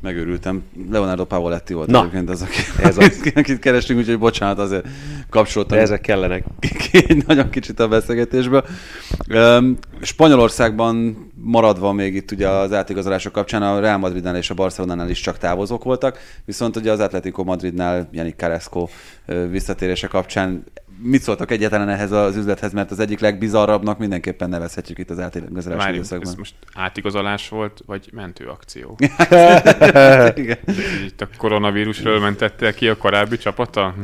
[0.00, 0.62] Megörültem.
[0.90, 3.20] Leonardo Pavoletti volt Na, egyébként az, aki, ez az.
[3.34, 4.86] akit kerestünk, úgyhogy bocsánat, azért
[5.28, 5.76] kapcsoltam.
[5.76, 6.44] De ezek kellenek.
[6.92, 8.64] egy nagyon kicsit a beszélgetésből.
[10.00, 15.20] Spanyolországban maradva még itt ugye az átigazolások kapcsán a Real Madridnál és a Barcelonánál is
[15.20, 18.88] csak távozók voltak, viszont ugye az Atletico Madridnál Janik Carrasco
[19.50, 20.64] visszatérése kapcsán
[21.02, 25.92] mit szóltak egyáltalán ehhez az üzlethez, mert az egyik legbizarrabbnak mindenképpen nevezhetjük itt az átigazolási
[25.94, 26.28] időszakban.
[26.28, 28.98] ez most átigazolás volt, vagy mentőakció?
[30.34, 30.58] Igen.
[31.04, 33.94] Itt a koronavírusról mentette ki a korábbi csapata?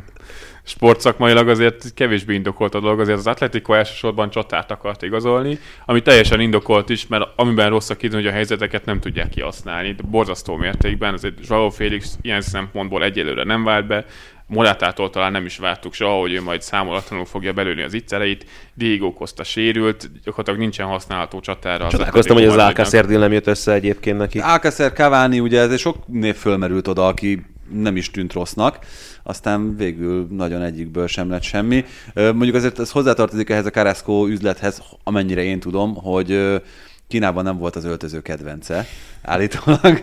[0.68, 6.40] Sportszakmailag azért kevésbé indokolt a dolog, azért az Atletico elsősorban csatát akart igazolni, ami teljesen
[6.40, 11.12] indokolt is, mert amiben rossz a hogy a helyzeteket nem tudják kihasználni, de borzasztó mértékben,
[11.12, 14.04] azért Joao Félix ilyen szempontból egyelőre nem vált be,
[14.48, 18.46] Morátától talán nem is vártuk soha, hogy ő majd számolatlanul fogja belőni az ittszereit.
[18.74, 21.84] Diego Costa sérült, gyakorlatilag nincsen használható csatára.
[21.84, 22.56] az Csodálkoztam, hogy az.
[22.56, 24.38] Alcacer nem jött össze egyébként neki.
[24.38, 28.78] Alcacer, Cavani, ugye ez sok név fölmerült oda, aki nem is tűnt rossznak,
[29.22, 31.84] aztán végül nagyon egyikből sem lett semmi.
[32.14, 36.60] Mondjuk azért ez hozzátartozik ehhez a Carrasco üzlethez, amennyire én tudom, hogy
[37.08, 38.86] Kínában nem volt az öltöző kedvence,
[39.22, 40.02] állítólag.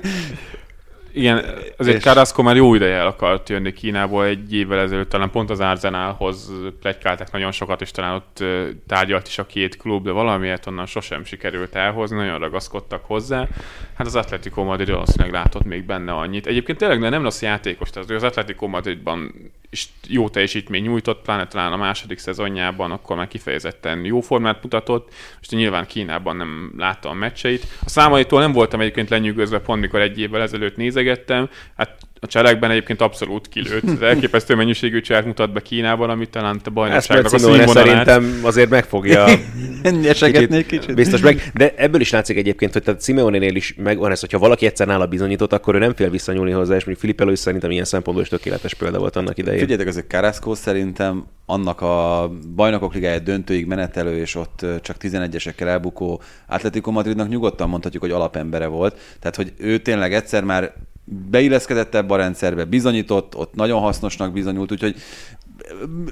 [1.14, 1.46] Igen,
[1.78, 2.04] azért és...
[2.04, 6.52] Carrasco már jó ideje el akart jönni Kínából egy évvel ezelőtt, talán pont az Arzenálhoz
[6.80, 8.44] plegykáltak nagyon sokat, és talán ott
[8.88, 13.48] tárgyalt is a két klub, de valamiért onnan sosem sikerült elhozni, nagyon ragaszkodtak hozzá.
[13.94, 16.48] Hát az Atletico Madrid valószínűleg látott még benne annyit.
[16.48, 19.34] Egyébként tényleg nem rossz játékos, tehát az Atletico Madridban
[19.74, 25.14] is jó teljesítmény nyújtott, pláne talán a második szezonjában, akkor már kifejezetten jó formát mutatott,
[25.42, 27.68] és nyilván Kínában nem látta a meccseit.
[27.86, 32.72] A számaitól nem voltam egyébként lenyűgözve, pont mikor egy évvel ezelőtt nézegettem, hát a cselekben
[32.72, 34.02] egyébként abszolút kilőtt.
[34.02, 37.70] Elképesztő mennyiségű cselek mutat be Kínában, amit talán a bajnokságnak a színvonalát.
[37.70, 39.26] szerintem azért megfogja.
[39.84, 40.96] kicsit, kicsit.
[40.96, 41.52] Biztos meg.
[41.54, 45.06] De ebből is látszik egyébként, hogy tehát Simeone-nél is megvan ez, hogyha valaki egyszer nála
[45.06, 48.32] bizonyított, akkor ő nem fél visszanyúlni hozzá, és mondjuk Filipelő is szerintem ilyen szempontból is
[48.32, 49.60] tökéletes példa volt annak idején.
[49.60, 56.22] Figyeljetek, az Carrasco szerintem annak a bajnokok ligája döntőig menetelő, és ott csak 11-esekkel elbukó
[56.48, 59.00] Atletico Madridnak nyugodtan mondhatjuk, hogy alapembere volt.
[59.20, 60.74] Tehát, hogy ő tényleg egyszer már
[61.06, 64.96] beilleszkedett ebbe a rendszerbe, bizonyított, ott nagyon hasznosnak bizonyult, úgyhogy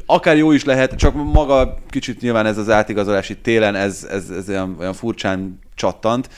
[0.06, 4.50] akár jó is lehet, csak maga kicsit nyilván ez az átigazolási télen, ez, ez, ez
[4.50, 6.30] olyan, olyan furcsán csattant.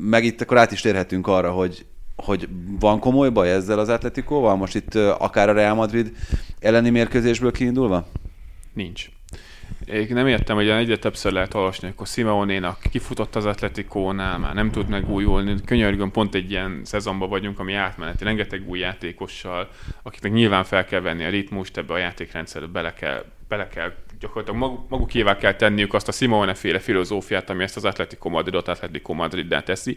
[0.00, 2.48] Meg itt akkor át is térhetünk arra, hogy, hogy
[2.80, 6.12] van komoly baj ezzel az Atletikóval, most itt akár a Real Madrid
[6.60, 8.06] elleni mérkőzésből kiindulva?
[8.74, 9.08] Nincs.
[9.86, 14.70] Én nem értem, hogy egyre többször lehet olvasni, akkor Simeonénak kifutott az Atletikónál, már nem
[14.70, 15.54] tud megújulni.
[15.64, 19.68] Könyörgöm, pont egy ilyen szezonban vagyunk, ami átmeneti, rengeteg új játékossal,
[20.02, 24.60] akiknek nyilván fel kell venni a ritmust, ebbe a játékrendszerbe bele kell, bele kell gyakorlatilag
[24.60, 29.12] maguk, magukévá kell tenniük azt a Simone féle filozófiát, ami ezt az Atletico Madridot Atletico
[29.12, 29.96] Madriddá teszi.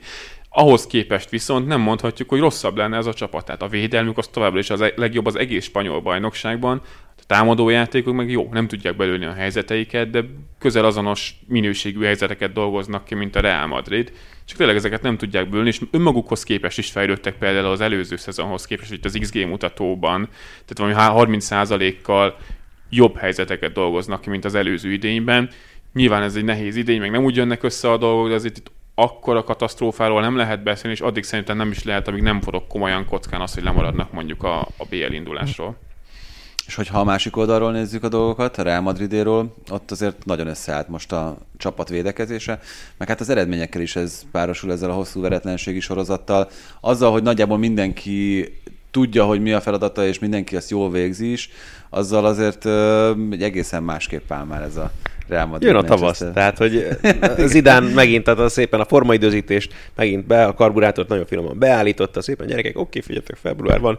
[0.50, 3.46] Ahhoz képest viszont nem mondhatjuk, hogy rosszabb lenne ez a csapat.
[3.46, 6.82] Tehát a védelmük az továbbra is az e- legjobb az egész spanyol bajnokságban,
[7.30, 10.26] támadó játékok meg jó, nem tudják belőni a helyzeteiket, de
[10.60, 14.12] közel azonos minőségű helyzeteket dolgoznak ki, mint a Real Madrid.
[14.46, 18.66] Csak tényleg ezeket nem tudják bőlni, és önmagukhoz képest is fejlődtek például az előző szezonhoz
[18.66, 20.30] képest, hogy az XG mutatóban,
[20.66, 22.38] tehát valami 30%-kal
[22.90, 25.50] jobb helyzeteket dolgoznak ki, mint az előző idényben.
[25.94, 28.72] Nyilván ez egy nehéz idény, meg nem úgy jönnek össze a dolgok, de azért itt
[28.96, 32.68] akkor a katasztrófáról nem lehet beszélni, és addig szerintem nem is lehet, amíg nem forog
[32.68, 35.78] komolyan kockán az, hogy lemaradnak mondjuk a, a BL indulásról.
[36.70, 40.88] És hogyha a másik oldalról nézzük a dolgokat, a Real Madridéről, ott azért nagyon összeállt
[40.88, 42.60] most a csapat védekezése,
[42.98, 46.50] meg hát az eredményekkel is ez párosul ezzel a hosszú veretlenségi sorozattal.
[46.82, 48.48] Azzal, hogy nagyjából mindenki
[48.92, 51.50] tudja, hogy mi a feladata, és mindenki ezt jól végzi is,
[51.90, 52.66] azzal azért
[53.32, 54.92] egy egészen másképp áll már ez a
[55.28, 55.70] Real Madrid.
[55.70, 56.88] Jön a tavasz, tehát hogy
[57.46, 62.78] Zidán megint adta szépen a formaidőzítést, megint be a karburátort nagyon finoman beállította, szépen gyerekek,
[62.78, 63.98] oké, figyeljetek, február van,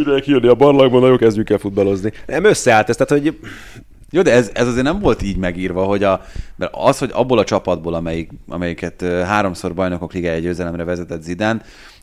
[0.00, 2.12] ide kijönni a barlangban, nagyon kezdjük el futballozni.
[2.26, 3.38] Nem összeállt ez, tehát hogy
[4.12, 6.22] jó, de ez, ez azért nem volt így megírva, hogy a,
[6.56, 11.62] mert az, hogy abból a csapatból, amelyik, amelyiket háromszor bajnokok ligája győzelemre vezetett Zidán,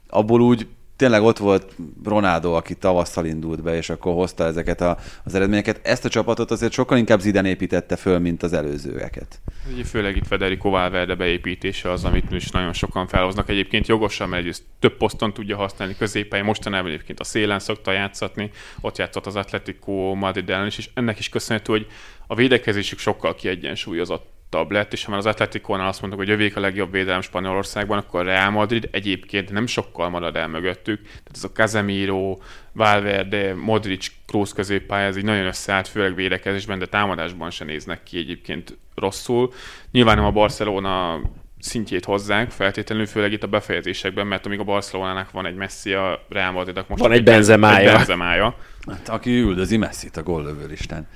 [0.09, 4.97] abból úgy tényleg ott volt Ronaldo, aki tavasszal indult be, és akkor hozta ezeket a,
[5.23, 5.79] az eredményeket.
[5.83, 9.39] Ezt a csapatot azért sokkal inkább Zidane építette föl, mint az előzőeket.
[9.85, 13.49] Főleg itt Federico Valverde beépítése az, amit is nagyon sokan felhoznak.
[13.49, 18.51] Egyébként jogosan, mert egyrészt több poszton tudja használni középen, mostanában egyébként a szélen szokta játszatni,
[18.81, 21.87] ott játszott az Atletico Madrid ellen is, és ennek is köszönhető, hogy
[22.27, 26.59] a védekezésük sokkal kiegyensúlyozott lett, és ha már az Atleticónál azt mondtuk, hogy jövék a
[26.59, 31.01] legjobb védelem Spanyolországban, akkor Real Madrid egyébként nem sokkal marad el mögöttük.
[31.01, 32.37] Tehát ez a Casemiro,
[32.71, 38.17] Valverde, Modric, Kroos középpálya, ez így nagyon összeállt, főleg védekezésben, de támadásban se néznek ki
[38.17, 39.53] egyébként rosszul.
[39.91, 41.21] Nyilván nem a Barcelona
[41.59, 46.25] szintjét hozzák, feltétlenül főleg itt a befejezésekben, mert amíg a Barcelonának van egy Messi, a
[46.29, 47.89] Real Madridnak most van egy benzemája.
[47.89, 48.57] Egy benzemája.
[48.87, 51.07] Hát, aki üldözi Messi-t a góllövőlistán.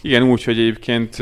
[0.00, 1.16] Igen, úgy, hogy egyébként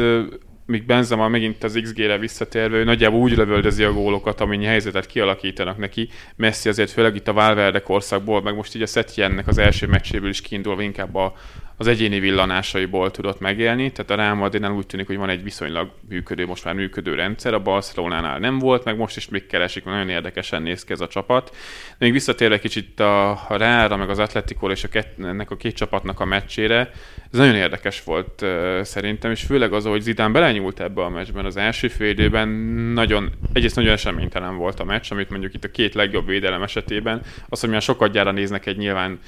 [0.66, 5.78] míg Benzema megint az XG-re visszatérve, ő nagyjából úgy lövöldözi a gólokat, amennyi helyzetet kialakítanak
[5.78, 6.08] neki.
[6.36, 10.28] Messi azért főleg itt a Valverde korszakból, meg most így a Setjennek az első meccséből
[10.28, 11.34] is kiindulva inkább a,
[11.76, 15.90] az egyéni villanásaiból tudott megélni, tehát a Real Madridnál úgy tűnik, hogy van egy viszonylag
[16.08, 20.08] működő, most már működő rendszer, a Barcelonánál nem volt, meg most is még keresik, nagyon
[20.08, 21.50] érdekesen néz ki ez a csapat.
[21.88, 25.56] De még visszatérve kicsit a, a Realra, meg az Atletico és a kett, ennek a
[25.56, 26.90] két csapatnak a meccsére,
[27.32, 28.44] ez nagyon érdekes volt
[28.82, 31.44] szerintem, és főleg az, hogy Zidane belenyúlt ebbe a meccsben.
[31.44, 32.48] Az első fél időben
[32.94, 37.22] nagyon, egyrészt nagyon eseménytelen volt a meccs, amit mondjuk itt a két legjobb védelem esetében,
[37.48, 39.18] az, hogy milyen sokat gyára néznek egy nyilván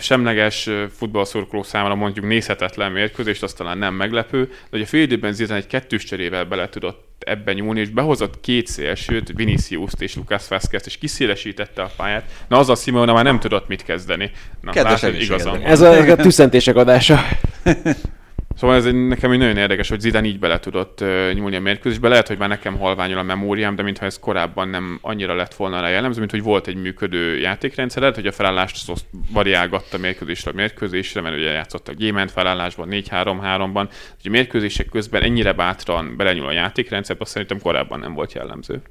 [0.00, 5.32] semleges futballszurkoló számára mondjuk nézhetetlen mérkőzést, az talán nem meglepő, de hogy a fél időben
[5.32, 10.48] Zidane egy kettős cserével bele tudott ebben nyúlni, és behozott két szélsőt, Vinicius-t és Lucas
[10.48, 12.24] vázquez és kiszélesítette a pályát.
[12.48, 14.30] Na az a Simona már nem tudott mit kezdeni.
[14.60, 15.60] Na, Kedves igazam.
[15.64, 17.24] Ez a, a tüsszentések adása.
[18.58, 22.08] Szóval ez egy, nekem egy nagyon érdekes, hogy Zidane így bele tudott nyúlni a mérkőzésbe.
[22.08, 25.80] Lehet, hogy már nekem halványol a memóriám, de mintha ez korábban nem annyira lett volna
[25.80, 28.92] rá jellemző, mint hogy volt egy működő játékrendszer, lehet, hogy a felállást
[29.32, 33.88] variálgatta mérkőzésre a mérkőzésre, mert ugye játszottak gyémánt felállásban, 4-3-3-ban.
[34.22, 38.82] Hogy a mérkőzések közben ennyire bátran belenyúl a játékrendszerbe, azt szerintem korábban nem volt jellemző.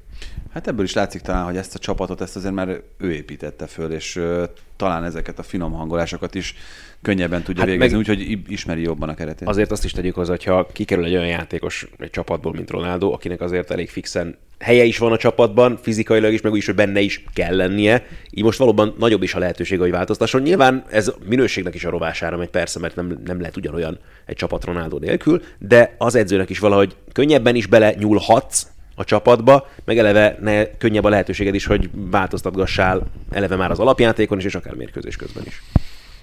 [0.52, 3.92] Hát ebből is látszik talán, hogy ezt a csapatot, ezt azért már ő építette föl,
[3.92, 4.20] és
[4.76, 6.54] talán ezeket a finom hangolásokat is
[7.02, 9.48] könnyebben tudja hát végezni, úgyhogy ismeri jobban a keretét.
[9.48, 13.40] Azért azt is tegyük hozzá, hogyha kikerül egy olyan játékos egy csapatból, mint Ronaldo, akinek
[13.40, 17.00] azért elég fixen helye is van a csapatban, fizikailag is, meg úgy is, hogy benne
[17.00, 18.06] is kell lennie.
[18.30, 20.42] Így most valóban nagyobb is a lehetőség, hogy változtasson.
[20.42, 24.64] Nyilván ez minőségnek is a rovására megy, persze, mert nem, nem lehet ugyanolyan egy csapat
[24.64, 30.38] Ronaldo nélkül, de az edzőnek is valahogy könnyebben is bele nyúlhatsz a csapatba, meg eleve
[30.40, 35.16] ne, könnyebb a lehetőséged is, hogy változtatgassál eleve már az alapjátékon is, és akár mérkőzés
[35.16, 35.62] közben is.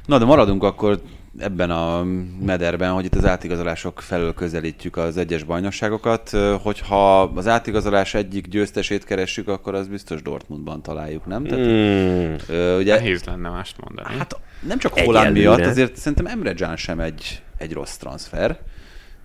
[0.05, 1.01] Na, de maradunk akkor
[1.37, 2.03] ebben a
[2.45, 6.29] mederben, hogy itt az átigazolások felől közelítjük az egyes bajnokságokat.
[6.61, 11.43] Hogyha az átigazolás egyik győztesét keressük, akkor az biztos Dortmundban találjuk, nem?
[11.43, 12.77] Tehát, mm.
[12.77, 14.17] ugye, Nehéz lenne mást mondani.
[14.17, 18.59] Hát nem csak Holland miatt, azért szerintem Emre Can sem egy, egy rossz transfer.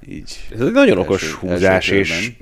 [0.08, 2.32] Így Ez egy nagyon első, okos húzás, és,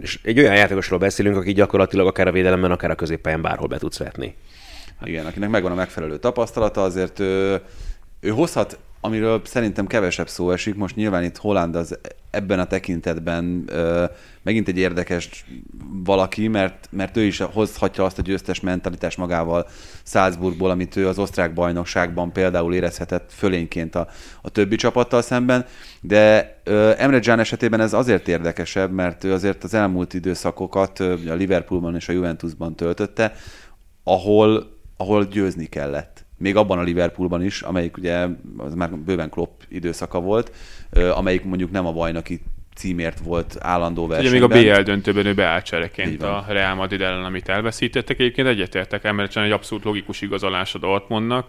[0.00, 3.78] és egy olyan játékosról beszélünk, aki gyakorlatilag akár a védelemben, akár a középpályán bárhol be
[3.78, 4.36] tudsz vetni.
[5.04, 7.60] Igen, akinek megvan a megfelelő tapasztalata, azért ő,
[8.20, 11.98] ő hozhat, amiről szerintem kevesebb szó esik, most nyilván itt Holland az
[12.30, 14.04] ebben a tekintetben ö,
[14.42, 15.44] megint egy érdekes
[16.04, 19.66] valaki, mert, mert ő is hozhatja azt a győztes mentalitás magával
[20.04, 24.08] Salzburgból, amit ő az osztrák bajnokságban például érezhetett fölényként a,
[24.42, 25.66] a többi csapattal szemben,
[26.00, 31.12] de ö, Emre Can esetében ez azért érdekesebb, mert ő azért az elmúlt időszakokat ö,
[31.12, 33.32] a Liverpoolban és a Juventusban töltötte,
[34.04, 36.26] ahol ahol győzni kellett.
[36.38, 40.52] Még abban a Liverpoolban is, amelyik ugye az már bőven Klopp időszaka volt,
[41.14, 42.40] amelyik mondjuk nem a bajnoki
[42.74, 44.42] címért volt állandó versenyben.
[44.42, 45.70] Ugye még a BL döntőben ő beállt
[46.20, 48.18] a Real Madrid ellen, amit elveszítettek.
[48.18, 51.46] Egyébként egyetértek, mert egy abszolút logikus igazolás a Dortmundnak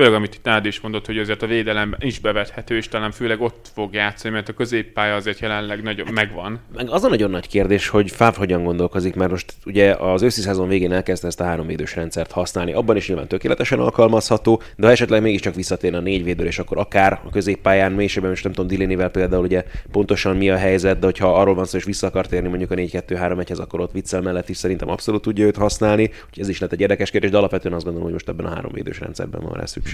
[0.00, 3.40] főleg amit itt Nád is mondott, hogy azért a védelemben is bevethető, és talán főleg
[3.40, 6.60] ott fog játszani, mert a középpálya azért jelenleg nagyon hát, megvan.
[6.74, 10.40] Meg az a nagyon nagy kérdés, hogy Fáv hogyan gondolkozik, mert most ugye az őszi
[10.40, 14.86] szezon végén elkezdte ezt a három védős rendszert használni, abban is nyilván tökéletesen alkalmazható, de
[14.86, 18.52] ha esetleg mégiscsak visszatérne a négy védő, és akkor akár a középpályán mélységben, most nem
[18.52, 22.06] tudom Dilénivel például ugye pontosan mi a helyzet, de hogyha arról van szó, hogy vissza
[22.06, 26.02] akar térni mondjuk a 4-2-3-1-hez, akkor ott viccel mellett is szerintem abszolút tudja őt használni,
[26.02, 28.54] úgyhogy ez is lett egy érdekes kérdés, de alapvetően azt gondolom, hogy most ebben a
[28.54, 29.89] három védős rendszerben van rá szükség.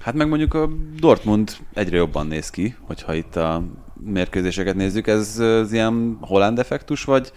[0.00, 3.62] Hát meg mondjuk a Dortmund egyre jobban néz ki, hogyha itt a
[4.04, 5.06] mérkőzéseket nézzük.
[5.06, 7.32] Ez az ilyen holland effektus, vagy,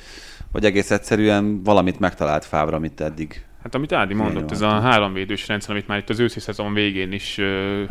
[0.52, 5.48] vagy egész egyszerűen valamit megtalált Fávra, amit eddig Hát amit Ádi mondott, ez a háromvédős
[5.48, 7.40] rendszer, amit már itt az őszi szezon végén is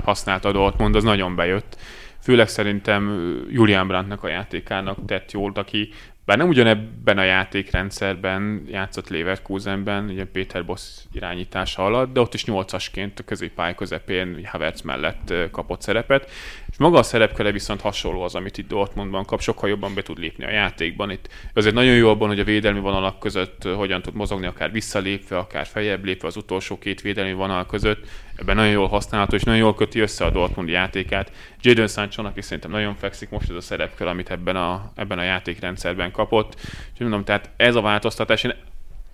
[0.04, 1.76] használta a Dortmund, az nagyon bejött.
[2.22, 5.88] Főleg szerintem Julian Brandtnak a játékának tett jól, aki
[6.24, 10.80] bár nem ugyanebben a játékrendszerben játszott Leverkusenben, ugye Péter Boss
[11.12, 16.30] irányítása alatt, de ott is nyolcasként a középpály közepén Havertz mellett kapott szerepet,
[16.70, 20.18] és maga a szerepköre viszont hasonló az, amit itt Dortmundban kap, sokkal jobban be tud
[20.18, 21.11] lépni a játékban.
[21.11, 25.38] Itt azért nagyon jó abban, hogy a védelmi vonalak között hogyan tud mozogni, akár visszalépve,
[25.38, 28.06] akár feljebb lépve az utolsó két védelmi vonal között.
[28.37, 31.32] Ebben nagyon jól használható, és nagyon jól köti össze a Dortmund játékát.
[31.62, 35.22] Jadon sancho is szerintem nagyon fekszik most ez a szerepkör, amit ebben a, ebben a
[35.22, 36.61] játékrendszerben kapott.
[36.94, 38.55] És mondom, tehát ez a változtatás, én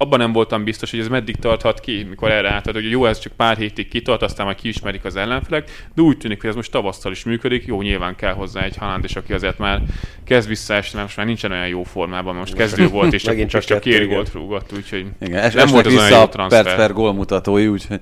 [0.00, 3.18] abban nem voltam biztos, hogy ez meddig tarthat ki, mikor erre átad, hogy jó, ez
[3.18, 6.70] csak pár hétig kitart, aztán majd kiismerik az ellenfelek, de úgy tűnik, hogy ez most
[6.70, 9.82] tavasszal is működik, jó, nyilván kell hozzá egy Haaland, és aki azért már
[10.24, 13.64] kezd visszaesni, mert most már nincsen olyan jó formában, most kezdő volt, és csak, csak,
[13.64, 16.64] csak két gólt rúgott, úgyhogy igen, nem volt az olyan jó transfer.
[16.64, 18.00] perc per gólmutatói, úgyhogy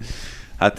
[0.59, 0.79] Hát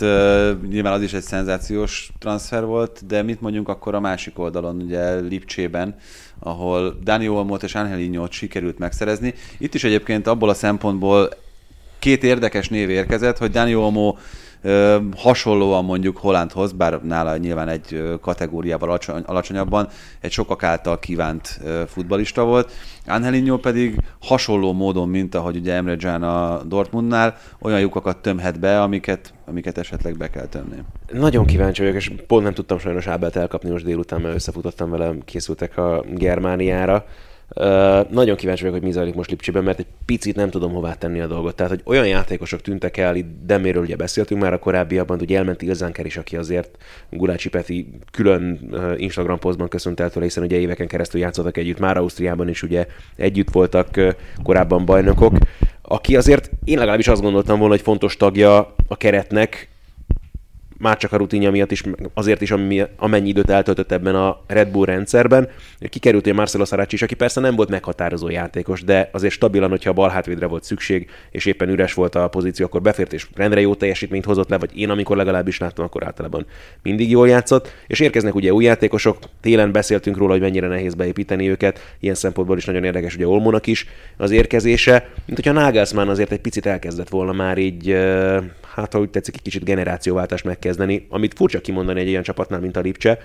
[0.70, 5.16] nyilván az is egy szenzációs transfer volt, de mit mondjunk akkor a másik oldalon, ugye
[5.16, 5.96] Lipcsében,
[6.40, 9.34] ahol Dani Olmot és Angelinho-t sikerült megszerezni.
[9.58, 11.30] Itt is egyébként abból a szempontból
[12.00, 14.16] két érdekes név érkezett, hogy Dani Olmo
[15.16, 19.88] hasonlóan mondjuk Hollandhoz, bár nála nyilván egy kategóriával alacsonyabban,
[20.22, 22.72] egy sokak által kívánt futbalista volt.
[23.06, 28.82] Angelinho pedig hasonló módon, mint ahogy ugye Emre Can a Dortmundnál, olyan lyukakat tömhet be,
[28.82, 30.84] amiket, amiket esetleg be kell tömni.
[31.12, 35.14] Nagyon kíváncsi vagyok, és pont nem tudtam sajnos Ábelt elkapni most délután, mert összefutottam vele,
[35.26, 37.06] készültek a Germániára
[38.10, 41.20] Nagyon kíváncsi vagyok, hogy mi zajlik most Lipcsiben, mert egy picit nem tudom hová tenni
[41.20, 41.56] a dolgot.
[41.56, 45.62] Tehát, hogy olyan játékosok tűntek el, itt Deméről ugye beszéltünk már a korábbiakban, hogy elment
[45.62, 46.78] Ilzánker is, aki azért
[47.10, 51.98] Gulácsi Peti külön Instagram posztban köszönt el tőle, hiszen ugye éveken keresztül játszottak együtt, már
[51.98, 55.34] Ausztriában is ugye együtt voltak korábban bajnokok,
[55.82, 59.70] aki azért én legalábbis azt gondoltam volna, hogy fontos tagja a keretnek,
[60.78, 64.68] már csak a rutinja miatt is, azért is, ami, amennyi időt eltöltött ebben a Red
[64.68, 65.50] Bull rendszerben.
[65.90, 69.90] Kikerült hogy Marcelo Saracchi is, aki persze nem volt meghatározó játékos, de azért stabilan, hogyha
[69.90, 73.62] a bal hátvédre volt szükség, és éppen üres volt a pozíció, akkor befért és rendre
[73.62, 76.46] jó teljesítményt hozott le, vagy én amikor legalábbis láttam, akkor általában
[76.84, 77.74] mindig jól játszott.
[77.88, 82.58] És érkeznek ugye új játékosok, télen beszéltünk róla, hogy mennyire nehéz beépíteni őket, ilyen szempontból
[82.58, 83.86] is nagyon érdekes ugye Olmonak is
[84.18, 87.98] az érkezése, mint hogyha Nagelsmann azért egy picit elkezdett volna már így,
[88.76, 92.78] hát ha úgy tetszik, egy kicsit generációváltást megkezdeni, amit furcsa kimondani egy ilyen csapatnál, mint
[92.78, 93.18] a Lipcse,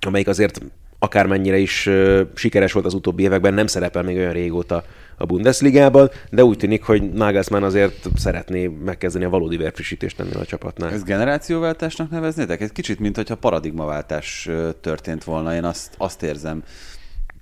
[0.00, 0.60] amelyik azért
[0.98, 1.90] akármennyire is
[2.34, 4.84] sikeres volt az utóbbi években, nem szerepel még olyan régóta
[5.16, 10.44] a Bundesligában, de úgy tűnik, hogy Nagelsmann azért szeretné megkezdeni a valódi verfrissítést ennél a
[10.44, 10.92] csapatnál.
[10.92, 12.60] Ez generációváltásnak neveznétek?
[12.60, 14.48] Ez kicsit, mint hogyha paradigmaváltás
[14.80, 16.62] történt volna, én azt, azt érzem.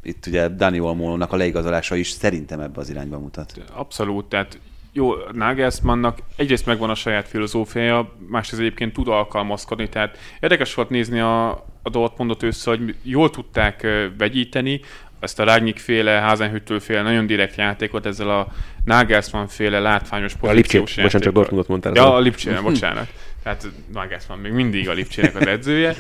[0.03, 3.53] Itt ugye Dani Olmónak a leigazolása is szerintem ebbe az irányba mutat.
[3.75, 4.59] Abszolút, tehát
[4.92, 11.20] jó, Nagelsmannnak egyrészt megvan a saját filozófiája, másrészt egyébként tud alkalmazkodni, tehát érdekes volt nézni
[11.20, 11.50] a,
[11.83, 13.87] a Dortmundot össze, hogy jól tudták
[14.18, 14.81] vegyíteni,
[15.20, 18.48] ezt a Ragnik féle, Házenhüttől féle nagyon direkt játékot ezzel a
[18.85, 21.94] Nagelsmann féle látványos pozíciós a Bocsánat, csak Dortmundot mondtál.
[21.94, 23.09] Ja, a Lipcsére, bocsánat.
[23.42, 25.94] Tehát Nagelsmann még mindig a Lipcsének az edzője.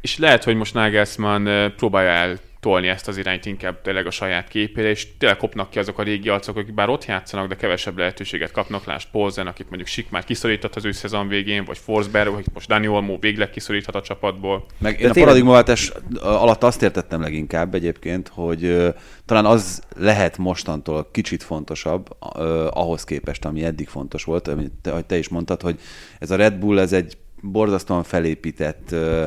[0.00, 4.48] És lehet, hogy most Nagelsmann próbálja el tolni ezt az irányt inkább tényleg a saját
[4.48, 7.98] képére, és tényleg kopnak ki azok a régi arcok, akik bár ott játszanak, de kevesebb
[7.98, 8.84] lehetőséget kapnak.
[8.84, 12.68] Lásd Polzen, akit mondjuk Sik már kiszorított az ő szezon végén, vagy Forsberg, akit most
[12.68, 14.66] Dani Olmo végleg kiszoríthat a csapatból.
[14.78, 18.92] Meg én de a paradigmaváltás alatt azt értettem leginkább egyébként, hogy
[19.24, 24.90] talán az lehet mostantól kicsit fontosabb uh, ahhoz képest, ami eddig fontos volt, amit te,
[24.90, 25.80] ahogy te is mondtad, hogy
[26.18, 29.24] ez a Red Bull, ez egy borzasztóan felépített uh,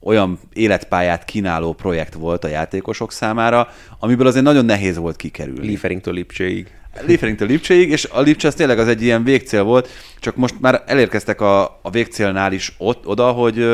[0.00, 5.66] olyan életpályát kínáló projekt volt a játékosok számára, amiből azért nagyon nehéz volt kikerülni.
[5.66, 6.70] Lieferingtől Lipcséig.
[7.06, 9.88] Lieferingtől Lipcséig, és a Lipcse az tényleg az egy ilyen végcél volt,
[10.20, 13.66] csak most már elérkeztek a, a végcélnál is ott, oda, hogy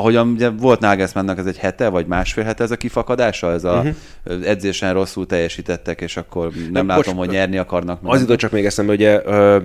[0.00, 3.76] ahogyan ugye volt Nagelsmannnak ez egy hete, vagy másfél hete ez a kifakadása, ez a
[3.76, 4.48] uh-huh.
[4.48, 8.00] edzésen rosszul teljesítettek, és akkor nem, nem látom, most, hogy nyerni akarnak.
[8.02, 9.22] Az jutott csak még eszembe, ugye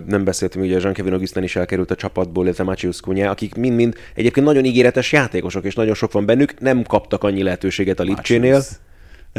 [0.07, 4.45] nem beszéltünk, ugye Jean-Kevin Augustin is elkerült a csapatból, illetve Macius Kunya, akik mind-mind egyébként
[4.45, 8.61] nagyon ígéretes játékosok, és nagyon sok van bennük, nem kaptak annyi lehetőséget a Lipcsénél.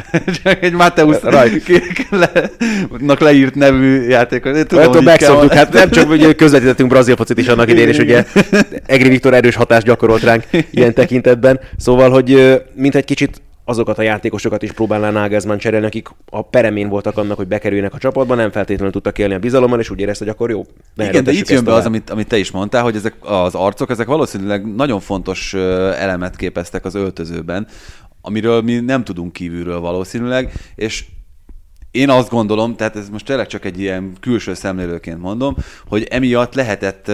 [0.42, 1.20] Csak egy Mateusz
[2.98, 4.62] nak leírt nevű játékos.
[4.66, 8.24] Tudom, hogy megszoktuk, hát nem csak hogy közvetítettünk brazil focit is annak idején, és ugye
[8.86, 11.60] Egri Viktor erős hatást gyakorolt ránk ilyen tekintetben.
[11.76, 16.88] Szóval, hogy mint egy kicsit azokat a játékosokat is próbálná Nagelsmann cserélni, akik a peremén
[16.88, 20.24] voltak annak, hogy bekerüljenek a csapatba, nem feltétlenül tudtak élni a bizalommal, és úgy érezte,
[20.24, 20.66] hogy akkor jó.
[20.96, 23.90] Igen, de itt jön be az, amit, amit te is mondtál, hogy ezek az arcok,
[23.90, 27.66] ezek valószínűleg nagyon fontos elemet képeztek az öltözőben,
[28.26, 31.04] amiről mi nem tudunk kívülről valószínűleg, és
[31.90, 35.56] én azt gondolom, tehát ez most tényleg csak egy ilyen külső szemlélőként mondom,
[35.88, 37.12] hogy emiatt lehetett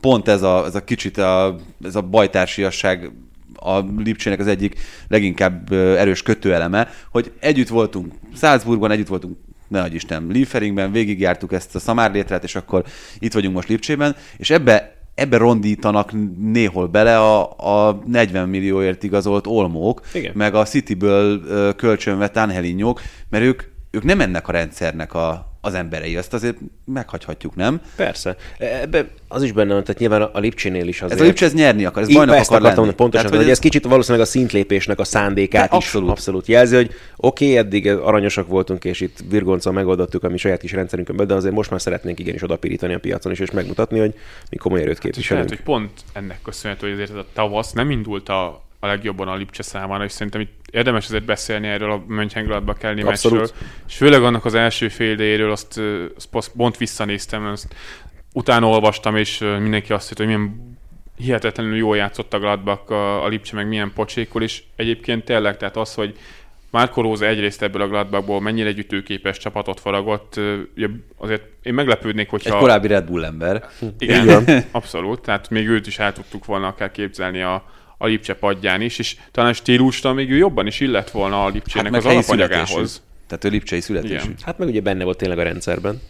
[0.00, 3.12] pont ez a, ez a kicsit a, ez a bajtársiasság
[3.54, 9.36] a Lipcsének az egyik leginkább erős kötőeleme, hogy együtt voltunk Salzburgban, együtt voltunk
[9.68, 12.84] ne Isten, Lieferingben, végigjártuk ezt a szamárlétrát, és akkor
[13.18, 17.50] itt vagyunk most Lipcsében, és ebbe ebbe rondítanak néhol bele a,
[17.88, 20.32] a 40 millióért igazolt olmók, Igen.
[20.34, 21.42] meg a Cityből
[21.74, 26.16] kölcsönvett Angelinyók, mert ők, ők nem ennek a rendszernek a, az emberei.
[26.16, 27.80] Azt azért meghagyhatjuk, nem?
[27.96, 28.36] Persze.
[28.58, 31.18] Ebbe az is benne van, tehát nyilván a Lipcsénél is azért.
[31.18, 32.74] Ez a Lipcse ez nyerni akar, ez bajnok akar lenni.
[32.74, 36.10] Mondani, pontosan, tehát, hogy ez, ez kicsit valószínűleg a szintlépésnek a szándékát is abszolút.
[36.10, 40.60] abszolút jelzi, hogy oké, okay, eddig aranyosak voltunk, és itt virgonccal megoldottuk a mi saját
[40.60, 44.14] kis rendszerünkön, de azért most már szeretnénk igenis odapirítani a piacon is, és megmutatni, hogy
[44.50, 45.48] mi komoly erőt képviselünk.
[45.48, 49.34] Hát, hogy pont ennek köszönhető, hogy azért a tavasz nem indult a a legjobban a
[49.34, 53.48] Lipcse számára, és szerintem itt érdemes azért beszélni erről a Mönchengladbach elleni meccsről,
[53.88, 55.80] és főleg annak az első fél idejéről, azt,
[56.32, 57.74] azt pont visszanéztem, azt
[58.32, 60.76] utána olvastam, és mindenki azt hitt, hogy milyen
[61.16, 65.76] hihetetlenül jól játszott a Gladbach, a, a Lipcse meg milyen pocsékol, és egyébként tényleg, tehát
[65.76, 66.16] az, hogy
[66.70, 70.40] Márko Róza egyrészt ebből a Gladbachból mennyire gyűjtőképes csapatot faragott,
[71.16, 72.54] azért én meglepődnék, hogyha...
[72.54, 73.68] Egy korábbi Red Bull ember.
[73.98, 74.64] Igen, Igen.
[74.70, 77.64] abszolút, tehát még őt is el tudtuk volna akár képzelni a,
[77.98, 81.92] a Lipcse padján is, és talán stílustan még ő jobban is illett volna a Lipcsének
[81.92, 83.02] hát az alapanyagához.
[83.26, 84.14] Tehát ő Lipcsei születésű.
[84.14, 84.34] Igen.
[84.42, 86.00] Hát meg ugye benne volt tényleg a rendszerben.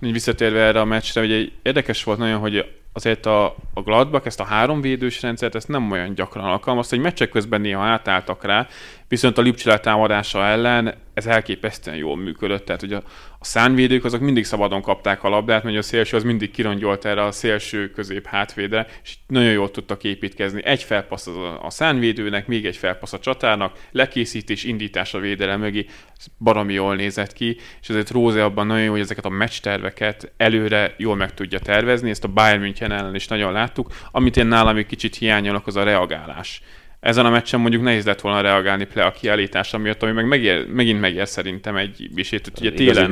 [0.00, 2.64] Így visszatérve erre a meccsre, ugye érdekes volt nagyon, hogy
[2.98, 7.04] azért a, a Gladbach ezt a három védős rendszert ezt nem olyan gyakran alkalmazta, hogy
[7.04, 8.66] meccsek közben néha átálltak rá,
[9.08, 13.02] viszont a Lipcse támadása ellen ez elképesztően jól működött, tehát hogy a,
[13.38, 17.24] a szánvédők azok mindig szabadon kapták a labdát, mert a szélső az mindig kirongyolt erre
[17.24, 20.64] a szélső közép hátvédre, és nagyon jól tudtak építkezni.
[20.64, 25.86] Egy felpassz a, a szánvédőnek, még egy felpassz a csatárnak, lekészítés, indítás a védelem mögé,
[26.18, 29.58] ez baromi jól nézett ki, és ezért Róze abban nagyon jó, hogy ezeket a meccs
[29.62, 33.88] terveket előre jól meg tudja tervezni, ezt a Bayern München München ellen is nagyon láttuk.
[34.10, 36.62] Amit én nálam egy kicsit hiányolok, az a reagálás.
[37.00, 41.00] Ezen a meccsen mondjuk nehéz lett volna reagálni Plea kiállítása miatt, ami meg megér, megint
[41.00, 42.52] megér szerintem egy bisét.
[42.60, 43.10] Ugye télen,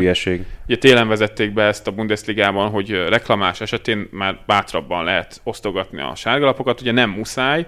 [0.66, 6.14] ugye télen vezették be ezt a Bundesligában, hogy reklamás esetén már bátrabban lehet osztogatni a
[6.14, 7.66] sárgalapokat, ugye nem muszáj,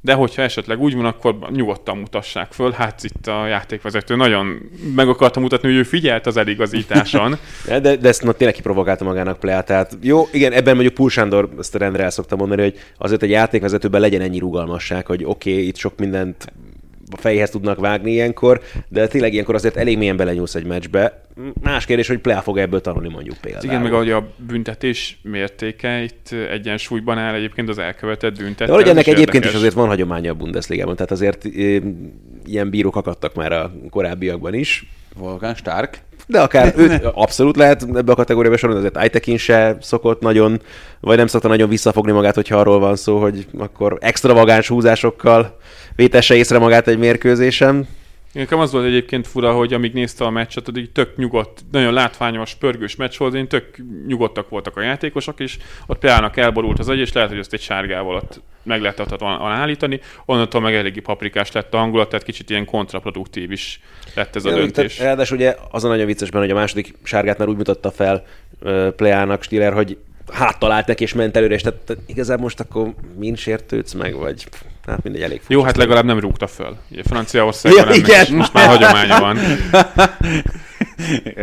[0.00, 2.70] de hogyha esetleg úgy van, akkor nyugodtan mutassák föl.
[2.70, 7.36] Hát itt a játékvezető nagyon meg akarta mutatni, hogy ő figyelt az eligazításon.
[7.66, 9.62] de, de, ezt na, tényleg kiprovokálta magának Plea.
[9.62, 13.30] Tehát jó, igen, ebben mondjuk Pul Sándor ezt rendre el szokta mondani, hogy azért egy
[13.30, 16.52] játékvezetőben legyen ennyi rugalmasság, hogy oké, okay, itt sok mindent
[17.10, 21.22] a fejhez tudnak vágni ilyenkor, de tényleg ilyenkor azért elég mélyen belenyúlsz egy meccsbe.
[21.62, 23.64] Más kérdés, hogy Plea fog ebből tanulni mondjuk például.
[23.64, 28.66] Igen, meg ahogy a büntetés mértéke itt egyensúlyban áll egyébként az elkövetett büntetés.
[28.66, 29.50] De hogy ennek egyébként érdekes.
[29.50, 31.44] is azért van hagyománya a Bundesligában, tehát azért
[32.44, 34.86] ilyen bírók akadtak már a korábbiakban is.
[35.16, 36.02] Volgán Stark.
[36.26, 40.60] De akár ő abszolút lehet ebbe a kategóriába sorolni, azért Aitekin se szokott nagyon,
[41.00, 45.58] vagy nem szokta nagyon visszafogni magát, hogyha arról van szó, hogy akkor extravagáns húzásokkal
[46.00, 47.86] vétesse észre magát egy mérkőzésem.
[48.32, 52.54] Nekem az volt egyébként fura, hogy amíg nézte a meccset, addig tök nyugodt, nagyon látványos,
[52.54, 53.64] pörgős meccs volt, én tök
[54.06, 57.60] nyugodtak voltak a játékosok, és ott például elborult az agy, és lehet, hogy ezt egy
[57.60, 60.00] sárgával ott meg lehetett volna állítani.
[60.24, 63.80] Onnantól meg eléggé paprikás lett a hangulat, tehát kicsit ilyen kontraproduktív is
[64.14, 64.94] lett ez a döntés.
[64.94, 68.26] Tehát, ráadásul ugye az a nagyon viccesben, hogy a második sárgát már úgy mutatta fel
[68.60, 69.96] uh, Pleának Stiller, hogy
[70.32, 74.46] háttalált neki és ment előre, és tehát, tehát igazából most akkor mind sértődsz meg, vagy
[74.90, 76.76] hát mindegy, elég Jó, hát legalább nem rúgta föl.
[76.90, 78.18] Ugye Franciaországban ja, igen.
[78.18, 79.38] Most, most már hagyománya van.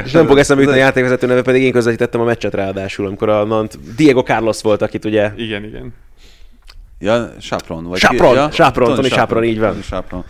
[0.04, 3.30] és nem fog eszembe jutni a játékvezető neve, pedig én közvetítettem a meccset ráadásul, amikor
[3.30, 5.32] a Nant Diego Carlos volt, akit ugye...
[5.36, 5.94] Igen, igen.
[7.00, 7.84] Ja, Sapron.
[7.84, 8.52] Vagy Sapron, ja?
[8.52, 9.82] Sapron, Tony Sapron, így van.
[9.82, 10.26] Sapron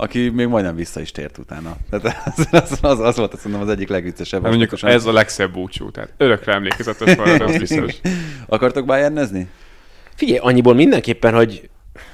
[0.00, 1.76] aki még majdnem vissza is tért utána.
[1.90, 4.42] Tehát az, az, az, az volt szerintem az egyik legviccesebb.
[4.42, 7.94] Hát mondjuk ez a legszebb búcsú, tehát örökre emlékezetes marad, az biztos.
[8.46, 9.48] Akartok Bayernezni?
[10.14, 11.68] Figyelj, annyiból mindenképpen, hogy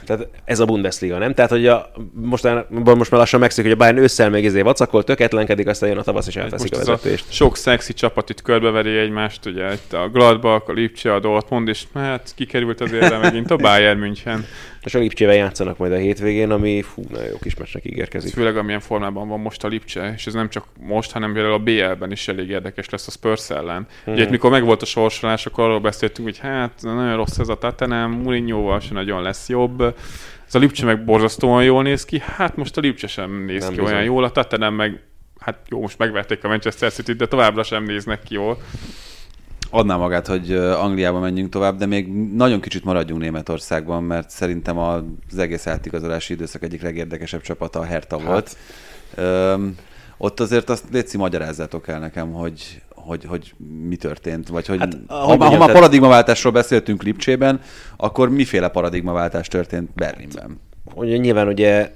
[0.07, 1.34] tehát ez a Bundesliga, nem?
[1.34, 4.61] Tehát, hogy a, most, már, most már lassan megszűnik, hogy a Bayern ősszel még izé
[4.61, 7.24] vacakol, tökéletlenkedik, aztán jön a tavasz és elteszik a vezetést.
[7.28, 11.68] A sok szexi csapat itt körbeveri egymást, ugye itt a Gladbach, a Lipcse, a Dortmund,
[11.68, 14.44] és hát kikerült azért megint a Bayern München.
[14.86, 18.32] És a Lipcsével játszanak majd a hétvégén, ami fú, nagyon jó kis meccsnek ígérkezik.
[18.32, 21.59] Főleg amilyen formában van most a Lipcse, és ez nem csak most, hanem például a
[21.59, 23.86] BL-ben is elég érdekes lesz a Spurs ellen.
[24.04, 24.14] Hmm.
[24.14, 27.59] Ugye itt, mikor megvolt a sorsolás, akkor arról beszéltünk, hogy hát nagyon rossz ez a
[27.59, 29.95] Tottenham, Mourinho-val se nagyon lesz jobb.
[30.47, 33.72] Ez a Lipcse meg borzasztóan jól néz ki, hát most a Lipcse sem néz nem
[33.72, 33.92] ki bizony.
[33.92, 35.03] olyan jól, a Tottenham meg
[35.38, 38.59] hát jó, most megverték a Manchester city de továbbra sem néznek ki jól
[39.70, 45.38] adná magát, hogy Angliába menjünk tovább, de még nagyon kicsit maradjunk Németországban, mert szerintem az
[45.38, 48.26] egész átigazolási időszak egyik legérdekesebb csapata a Hertha hát.
[48.26, 48.57] volt.
[49.14, 49.76] Öm,
[50.16, 53.54] ott azért azt létszi magyarázzátok el nekem, hogy, hogy, hogy
[53.88, 57.61] mi történt, vagy hogy hát, ha, ha, ha már paradigmaváltásról beszéltünk Lipcsében,
[57.96, 60.61] akkor miféle paradigmaváltás történt Berlinben?
[60.94, 61.90] Ugye nyilván ugye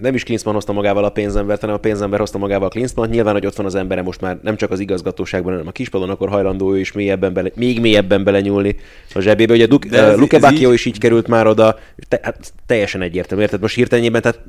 [0.00, 3.10] nem is Klinsmann hozta magával a pénzembert, hanem a pénzember hozta magával a Klinsmann.
[3.10, 6.10] Nyilván, hogy ott van az embere most már nem csak az igazgatóságban, hanem a kispadon,
[6.10, 8.76] akkor hajlandó ő is mélyebben bele, még mélyebben belenyúlni
[9.14, 9.52] a zsebébe.
[9.52, 10.74] Ugye Duk, uh, Luke Bacchio így...
[10.74, 13.60] is így került már oda, te, hát teljesen egyértelmű, érted?
[13.60, 14.40] Most hirtelenjében, tehát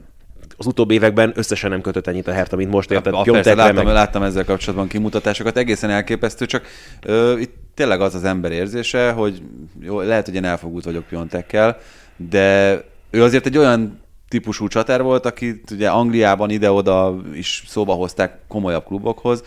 [0.57, 3.13] az utóbbi években összesen nem kötött ennyit a Hertha, mint most érted.
[3.13, 3.93] A, persze, láttam, meg...
[3.93, 6.65] láttam ezzel kapcsolatban kimutatásokat, egészen elképesztő, csak
[7.01, 9.41] ö, itt tényleg az az ember érzése, hogy
[9.81, 11.77] jó, lehet, hogy én elfogult vagyok Piontekkel,
[12.29, 12.79] de
[13.09, 18.85] ő azért egy olyan típusú csatár volt, akit ugye Angliában ide-oda is szóba hozták komolyabb
[18.85, 19.43] klubokhoz.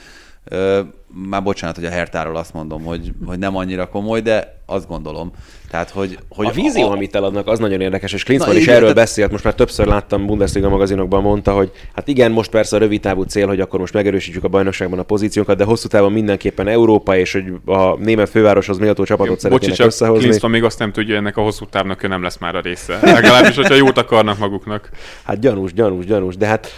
[1.28, 5.32] Már bocsánat, hogy a Hertáról azt mondom, hogy, hogy nem annyira komoly, de azt gondolom.
[5.70, 6.92] Tehát, hogy, hogy a vízió, a...
[6.92, 9.04] amit eladnak, az nagyon érdekes, és Klinsmann is igen, erről tehát...
[9.04, 13.00] beszélt, most már többször láttam Bundesliga magazinokban mondta, hogy hát igen, most persze a rövid
[13.00, 17.16] távú cél, hogy akkor most megerősítjük a bajnokságban a pozíciónkat, de hosszú távon mindenképpen Európa
[17.16, 20.24] és hogy a német fővároshoz méltó csapatot szeretnének Bocsi, összehozni.
[20.24, 22.98] Klinsmann még azt nem tudja, ennek a hosszú távnak ő nem lesz már a része.
[23.02, 24.90] Legalábbis, hogyha jót akarnak maguknak.
[25.24, 26.68] Hát gyanús, gyanús, gyanús, de hát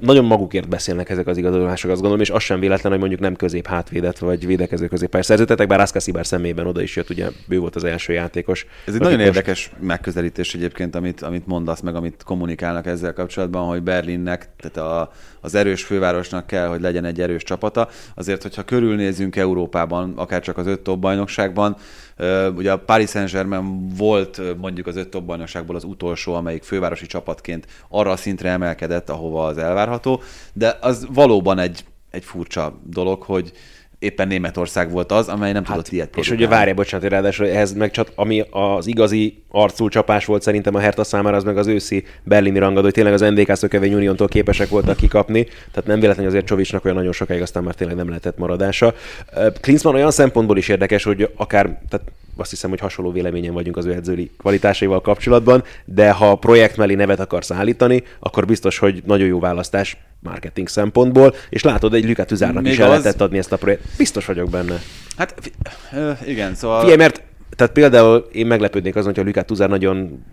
[0.00, 3.36] nagyon magukért beszélnek ezek az igazolások, azt gondolom, és az sem véletlen, hogy mondjuk nem
[3.36, 7.76] közép hátvédet vagy védekező középpályás szerződtetek, bár Aszkaszibár szemében oda is jött, ugye ő volt
[7.76, 8.66] az első játékos.
[8.86, 9.26] Ez egy nagyon most...
[9.26, 15.12] érdekes megközelítés egyébként, amit, amit mondasz, meg amit kommunikálnak ezzel kapcsolatban, hogy Berlinnek, tehát a,
[15.40, 17.88] az erős fővárosnak kell, hogy legyen egy erős csapata.
[18.14, 21.76] Azért, hogyha körülnézünk Európában, akár csak az öt top bajnokságban,
[22.54, 27.66] ugye a Paris Saint-Germain volt mondjuk az öt top bajnokságból az utolsó, amelyik fővárosi csapatként
[27.88, 31.84] arra a szintre emelkedett, ahova az elvárható, de az valóban egy,
[32.16, 33.52] egy furcsa dolog, hogy
[33.98, 36.40] éppen Németország volt az, amely nem hát, tudott ilyet produkálni.
[36.40, 40.74] És ugye várja, bocsánat, ráadásul ehhez meg csak ami az igazi arcú csapás volt szerintem
[40.74, 44.28] a Hertha számára, az meg az őszi berlini rangadó, hogy tényleg az NDK Szökevény Uniontól
[44.28, 48.08] képesek voltak kikapni, tehát nem véletlenül azért Csovicsnak olyan nagyon sokáig aztán már tényleg nem
[48.08, 48.94] lehetett maradása.
[49.60, 52.06] Klinsmann olyan szempontból is érdekes, hogy akár tehát
[52.36, 56.94] azt hiszem, hogy hasonló véleményen vagyunk az ő edzői kvalitásaival kapcsolatban, de ha projekt mellé
[56.94, 62.30] nevet akarsz állítani, akkor biztos, hogy nagyon jó választás marketing szempontból, és látod, egy Lükát
[62.30, 63.82] Üzárnak is el lehetett adni ezt a projekt.
[63.96, 64.80] Biztos vagyok benne.
[65.16, 65.52] Hát
[66.26, 66.80] igen, szóval...
[66.80, 67.22] Figyelj, mert
[67.56, 70.24] tehát például én meglepődnék azon, hogy a Lükát Tuzár nagyon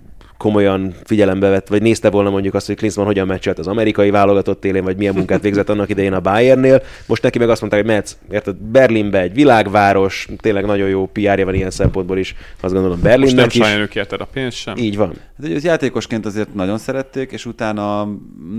[0.44, 4.66] komolyan figyelembe vett, vagy nézte volna mondjuk azt, hogy Klinsmann hogyan meccselt az amerikai válogatott
[4.66, 6.82] élén, vagy milyen munkát végzett annak idején a Bayernnél.
[7.06, 11.46] Most neki meg azt mondták, hogy mehetsz, érted, Berlinbe egy világváros, tényleg nagyon jó PR-ja
[11.46, 14.00] van ilyen szempontból is, azt gondolom Berlinnek Most nem is.
[14.10, 14.78] nem a pénzt sem.
[14.78, 15.08] Így van.
[15.08, 18.10] Hát, hogy játékosként azért nagyon szerették, és utána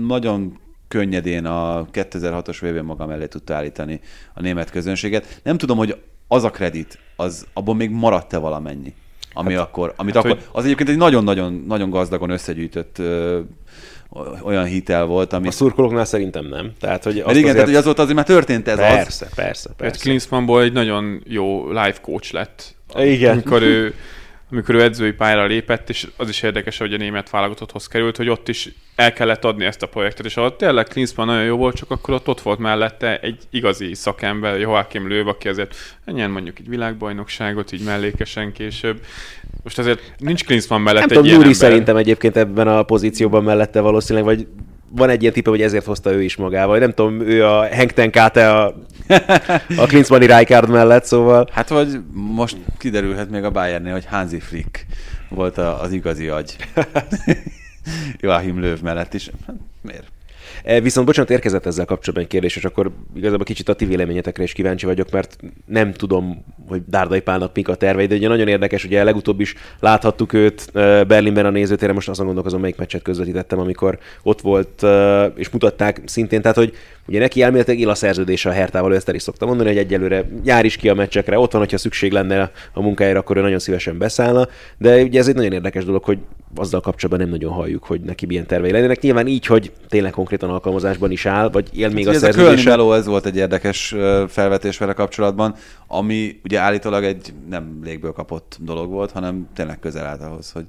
[0.07, 3.99] nagyon könnyedén a 2006-os vb maga mellé tudta állítani
[4.33, 5.39] a német közönséget.
[5.43, 5.95] Nem tudom, hogy
[6.27, 8.93] az a kredit, az abban még maradt-e valamennyi?
[9.37, 10.47] Ami hát, akkor, amit hát, akkor, hogy...
[10.51, 13.39] az egyébként egy nagyon-nagyon nagyon gazdagon összegyűjtött ö,
[14.43, 15.47] olyan hitel volt, ami...
[15.47, 16.71] A szurkolóknál szerintem nem.
[16.79, 17.53] Tehát, hogy azt igen, azért...
[17.53, 19.03] tehát hogy azóta azért már történt ez persze, az.
[19.05, 19.99] Persze, persze, persze.
[19.99, 22.75] Klinsmannból egy nagyon jó life coach lett.
[22.95, 23.31] Igen.
[23.31, 23.93] Amikor ő
[24.55, 28.29] amikor ő edzői pályára lépett, és az is érdekes, hogy a német válogatotthoz került, hogy
[28.29, 31.75] ott is el kellett adni ezt a projektet, és ahol tényleg Klinsmann nagyon jó volt,
[31.75, 35.75] csak akkor ott, ott volt mellette egy igazi szakember, Joachim Löw, aki azért
[36.05, 38.99] ennyien mondjuk egy világbajnokságot, így mellékesen később.
[39.63, 43.79] Most azért nincs Klinsmann mellett Nem egy tudom, Nuri szerintem egyébként ebben a pozícióban mellette
[43.79, 44.47] valószínűleg, vagy
[44.95, 46.77] van egy ilyen tipe, hogy ezért hozta ő is magával.
[46.77, 48.75] Nem tudom, ő a Henk Tenkáte a,
[49.77, 51.49] a Klinsmanni Rijkaard mellett, szóval...
[51.51, 54.85] Hát vagy most kiderülhet még a Bayernnél, hogy Hansi Flick
[55.29, 56.55] volt a, az igazi agy.
[58.21, 59.29] Joachim Löw mellett is.
[59.47, 60.07] Hát, miért?
[60.63, 64.43] E, viszont bocsánat, érkezett ezzel kapcsolatban egy kérdés, és akkor igazából kicsit a ti véleményetekre
[64.43, 68.47] is kíváncsi vagyok, mert nem tudom, hogy Dárdai Pálnak mik a tervei, de ugye nagyon
[68.47, 73.01] érdekes, ugye legutóbb is láthattuk őt e, Berlinben a nézőtéren, most azon gondolkozom, melyik meccset
[73.01, 76.73] közvetítettem, amikor ott volt, e, és mutatták szintén, tehát hogy
[77.07, 79.77] Ugye neki elméletileg él a szerződése a Hertával, ő ezt el is szokta mondani, hogy
[79.77, 83.41] egyelőre jár is ki a meccsekre, ott van, hogyha szükség lenne a munkájára, akkor ő
[83.41, 84.47] nagyon szívesen beszállna,
[84.77, 86.17] de ugye ez egy nagyon érdekes dolog, hogy
[86.55, 89.01] azzal kapcsolatban nem nagyon halljuk, hogy neki milyen tervei lennének.
[89.01, 92.71] Nyilván így, hogy tényleg konkrétan alkalmazásban is áll, vagy él még hát, a szerződése.
[92.71, 93.95] Ez a ez volt egy érdekes
[94.27, 95.55] felvetés vele kapcsolatban,
[95.87, 100.65] ami ugye állítólag egy nem légből kapott dolog volt, hanem tényleg közel állt ahhoz, hogy,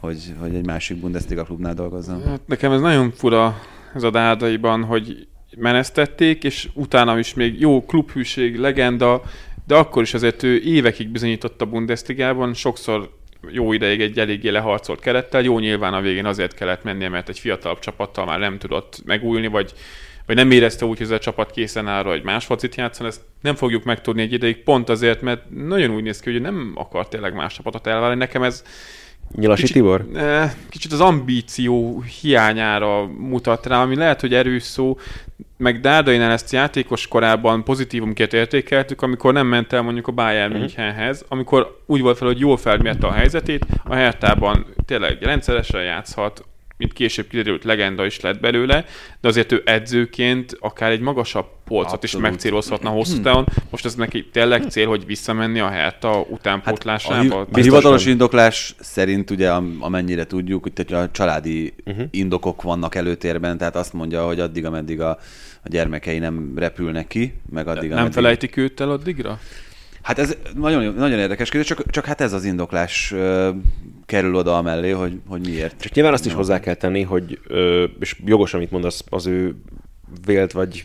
[0.00, 2.22] hogy, hogy egy másik Bundesliga klubnál dolgozzon.
[2.22, 3.56] Hát nekem ez nagyon fura
[3.94, 5.26] ez a dádaiban, hogy
[5.56, 9.22] menesztették, és utána is még jó klubhűség, legenda,
[9.66, 13.17] de akkor is azért ő évekig bizonyított a Bundesligában, sokszor
[13.50, 17.38] jó ideig egy eléggé leharcolt kerettel, jó nyilván a végén azért kellett mennie, mert egy
[17.38, 19.72] fiatalabb csapattal már nem tudott megújulni, vagy,
[20.26, 23.20] vagy nem érezte úgy, hogy ez a csapat készen áll, hogy más focit játszon, ezt
[23.40, 27.08] nem fogjuk megtudni egy ideig, pont azért, mert nagyon úgy néz ki, hogy nem akar
[27.08, 28.16] tényleg más csapatot elválni.
[28.16, 28.64] Nekem ez
[29.34, 30.06] Nyilasi kicsit, Tibor?
[30.14, 34.98] Eh, kicsit az ambíció hiányára mutat rá, ami lehet, hogy erős szó,
[35.58, 40.58] meg Dárdainál ezt játékos korában pozitívumként értékeltük, amikor nem ment el mondjuk a Bayern mhm.
[40.58, 46.44] Münchenhez, amikor úgy volt fel, hogy jól felmérte a helyzetét, a Hertában tényleg rendszeresen játszhat,
[46.78, 48.84] mint később kiderült, legenda is lett belőle,
[49.20, 52.26] de azért ő edzőként akár egy magasabb polcot Abszolút.
[52.26, 53.22] is megcélozhatna hosszú hmm.
[53.22, 53.46] távon.
[53.70, 57.36] Most ez neki tényleg cél, hogy visszamenni a Herta utánpótlásába?
[57.36, 62.04] Hát a, a hivatalos indoklás szerint ugye amennyire tudjuk, hogy a családi uh-huh.
[62.10, 65.18] indokok vannak előtérben, tehát azt mondja, hogy addig, ameddig a,
[65.68, 69.40] a gyermekei nem repülnek ki, meg addig, Nem felejtik őt el addigra?
[70.02, 73.50] Hát ez nagyon, nagyon érdekes kérdés, csak, csak hát ez az indoklás ö,
[74.06, 75.80] kerül oda mellé, hogy, hogy miért.
[75.80, 79.54] Csak nyilván azt is hozzá kell tenni, hogy, ö, és jogos, amit mondasz, az ő
[80.24, 80.84] vélt vagy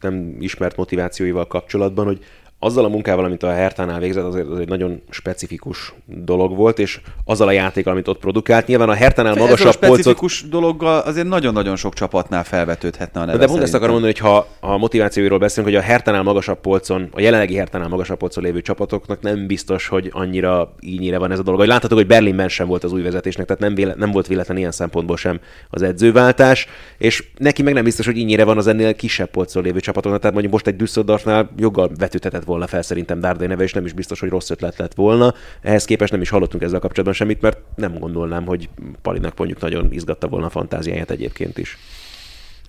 [0.00, 2.24] nem ismert motivációival kapcsolatban, hogy
[2.58, 7.00] azzal a munkával, amit a Hertánál végzett, azért az egy nagyon specifikus dolog volt, és
[7.24, 8.66] azzal a játékkal, amit ott produkált.
[8.66, 9.82] Nyilván a Hertánál magasabb polcot...
[9.82, 10.60] specifikus polcot...
[10.60, 14.46] dologgal azért nagyon-nagyon sok csapatnál felvetődhetne a neve De pont ezt akarom mondani, hogy ha
[14.60, 19.20] a motivációiról beszélünk, hogy a Hertánál magasabb polcon, a jelenlegi Hertánál magasabb polcon lévő csapatoknak
[19.20, 21.60] nem biztos, hogy annyira ínyire van ez a dolog.
[21.60, 24.56] Hogy láthatok, hogy Berlinben sem volt az új vezetésnek, tehát nem, véle, nem volt véletlen
[24.56, 25.40] ilyen szempontból sem
[25.70, 26.66] az edzőváltás,
[26.98, 30.20] és neki meg nem biztos, hogy ínyire van az ennél kisebb polcon lévő csapatoknak.
[30.20, 33.92] Tehát mondjuk most egy Düsseldorfnál joggal vetődhetett volna fel szerintem Dárdai neve, és nem is
[33.92, 35.34] biztos, hogy rossz ötlet lett volna.
[35.60, 38.68] Ehhez képest nem is hallottunk ezzel kapcsolatban semmit, mert nem gondolnám, hogy
[39.02, 41.78] Palinak mondjuk nagyon izgatta volna a fantáziáját egyébként is.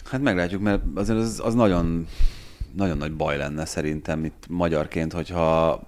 [0.05, 2.07] Hát meglátjuk, mert azért az, az nagyon,
[2.75, 5.81] nagyon nagy baj lenne szerintem itt magyarként, hogyha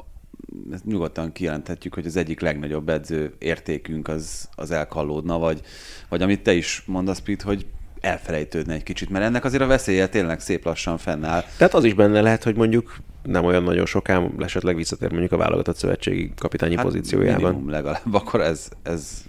[0.71, 5.61] ezt nyugodtan kijelenthetjük, hogy az egyik legnagyobb edző értékünk az, az elkallódna, vagy,
[6.09, 7.65] vagy amit te is mondasz, Pete, hogy
[8.01, 11.43] elfelejtődne egy kicsit, mert ennek azért a veszélye tényleg szép lassan fennáll.
[11.57, 15.37] Tehát az is benne lehet, hogy mondjuk nem olyan nagyon sokán esetleg visszatér mondjuk a
[15.37, 17.63] válogatott szövetségi kapitányi hát pozíciójában.
[17.67, 19.23] legalább akkor ez, ez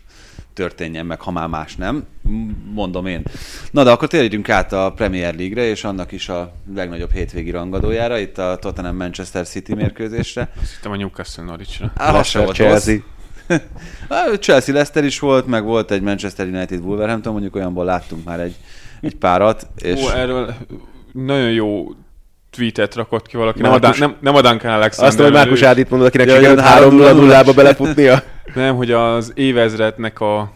[0.52, 2.04] történjen meg, ha már más nem,
[2.72, 3.22] mondom én.
[3.70, 8.18] Na de akkor térjünk át a Premier League-re, és annak is a legnagyobb hétvégi rangadójára,
[8.18, 10.52] itt a Tottenham Manchester City mérkőzésre.
[10.60, 11.92] Azt hittem a Newcastle Norwichra.
[12.10, 12.96] Volt Chelsea.
[14.08, 18.40] Á, Chelsea Leicester is volt, meg volt egy Manchester United Wolverhampton, mondjuk olyanból láttunk már
[18.40, 18.54] egy,
[19.00, 19.66] egy párat.
[19.76, 20.00] És...
[20.02, 20.54] Ó, erről
[21.12, 21.86] nagyon jó
[22.50, 23.60] tweetet rakott ki valaki.
[23.60, 25.08] Nem, Márkus- a, Dan- nem, nem a Duncan Alexander.
[25.12, 27.14] Azt, hogy Márkus Ádit mondod, akinek Ja, sikerült jön 3 0 3-0-0
[27.44, 28.22] 0 belefutnia.
[28.54, 30.52] Nem, hogy az évezrednek a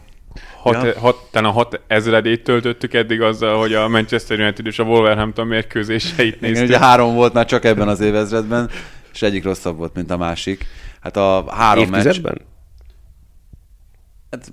[0.63, 0.93] hat, Ja.
[1.01, 5.47] hat, talán a hat ezredét töltöttük eddig azzal, hogy a Manchester United és a Wolverhampton
[5.47, 6.69] mérkőzéseit Igen, néztük.
[6.69, 8.71] ugye három volt már csak ebben az évezredben,
[9.13, 10.67] és egyik rosszabb volt, mint a másik.
[11.01, 12.21] Hát a három meccs...
[14.31, 14.53] Hát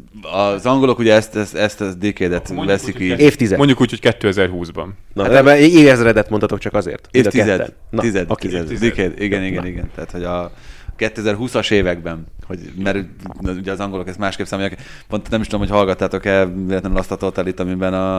[0.56, 3.20] az angolok ugye ezt, ezt, ezt a decade-et Mondjuk veszik úgy, így.
[3.20, 3.58] Évtized.
[3.58, 4.88] Mondjuk úgy, hogy 2020-ban.
[5.14, 7.08] Na, hát ebben évezredet mondhatok csak azért.
[7.12, 7.58] Évtized.
[7.58, 7.74] ketten.
[7.90, 8.48] Na, Tized, oké.
[8.48, 9.14] tized, decade.
[9.24, 9.90] Igen, igen, igen.
[9.96, 10.52] Tehát, hogy a
[10.98, 12.98] 2020-as években, hogy, mert
[13.42, 14.82] ugye az angolok ezt másképp számolják.
[15.08, 18.18] Pont nem is tudom, hogy hallgattátok-e véletlenül azt a totalit, amiben a,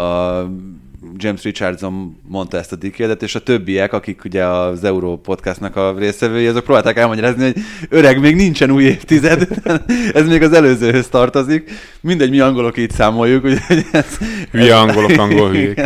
[0.00, 0.50] a
[1.16, 5.94] James Richardson mondta ezt a decade és a többiek, akik ugye az Euro podcastnak a
[5.98, 9.48] résztvevői, azok próbálták elmagyarázni, hogy öreg, még nincsen új évtized,
[10.14, 11.70] ez még az előzőhöz tartozik.
[12.00, 14.18] Mindegy, mi angolok így számoljuk, úgyhogy ez,
[14.50, 15.80] Hülye angolok, angol hülyék.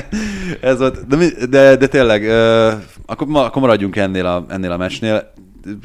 [0.61, 2.73] Ez volt, de, de, de tényleg, uh,
[3.07, 5.33] akkor, ma, akkor maradjunk ennél a, ennél a meccsnél.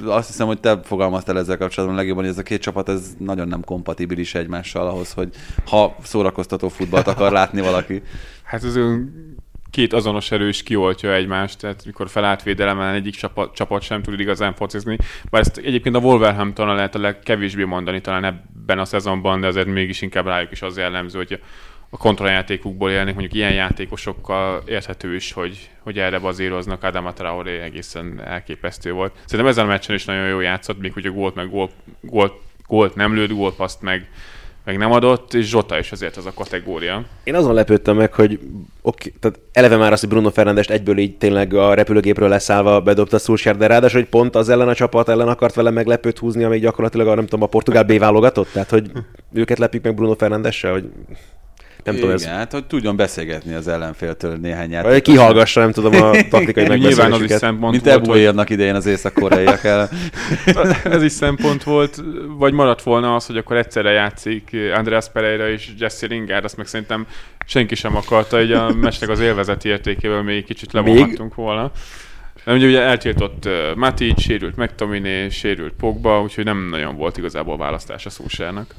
[0.05, 3.47] Azt hiszem, hogy te fogalmaztál ezzel kapcsolatban legjobban, hogy ez a két csapat ez nagyon
[3.47, 5.29] nem kompatibilis egymással ahhoz, hogy
[5.65, 8.01] ha szórakoztató futballt akar látni valaki.
[8.43, 9.13] Hát olyan
[9.75, 14.53] két azonos erős kioltja egymást, tehát mikor felállt védelemmel egyik csapat, csapat sem tud igazán
[14.53, 14.97] focizni.
[15.29, 19.67] Bár ezt egyébként a Wolverhampton lehet a legkevésbé mondani talán ebben a szezonban, de azért
[19.67, 21.39] mégis inkább rájuk is az jellemző, hogy
[21.95, 26.83] a kontrajátékukból élnek, mondjuk ilyen játékosokkal érthető is, hogy, hogy erre bazíroznak.
[26.83, 29.13] Adama Traoré egészen elképesztő volt.
[29.25, 31.71] Szerintem ezen a meccsen is nagyon jó játszott, még hogy a gólt meg gólt,
[32.01, 32.33] gólt,
[32.67, 34.09] gólt nem lőtt, gólpaszt meg,
[34.63, 37.03] meg nem adott, és Zsota is azért az a kategória.
[37.23, 38.39] Én azon lepődtem meg, hogy
[38.81, 43.19] oké, tehát eleve már az, hogy Bruno Fernandes egyből így tényleg a repülőgépről leszállva bedobta
[43.19, 46.61] Szulsár, de ráadásul, hogy pont az ellen a csapat ellen akart vele meglepőt húzni, amíg
[46.61, 48.91] gyakorlatilag a, nem tudom, a portugál B válogatott, tehát hogy
[49.33, 50.89] őket lepjük meg Bruno Fernandessel, hogy
[51.85, 55.13] nem tudom, ez Igen, hát hogy tudjon beszélgetni az ellenféltől néhány vagy játékos.
[55.13, 59.63] kihallgassa, nem tudom, a taktikai Nyilván az is szempont Mint volt, hogy idején az észak-koreaiak
[59.63, 59.89] el.
[60.83, 62.03] ez is szempont volt,
[62.37, 66.67] vagy maradt volna az, hogy akkor egyszerre játszik Andreas Pereira és Jesse Lingard, azt meg
[66.67, 67.07] szerintem
[67.45, 71.71] senki sem akarta, hogy a mesnek az élvezeti értékéből még kicsit levonhattunk volna.
[72.43, 77.57] De ugye, ugye eltiltott uh, Matic, sérült McTominay, sérült Pogba, úgyhogy nem nagyon volt igazából
[77.57, 78.75] választás a Szúsárnak.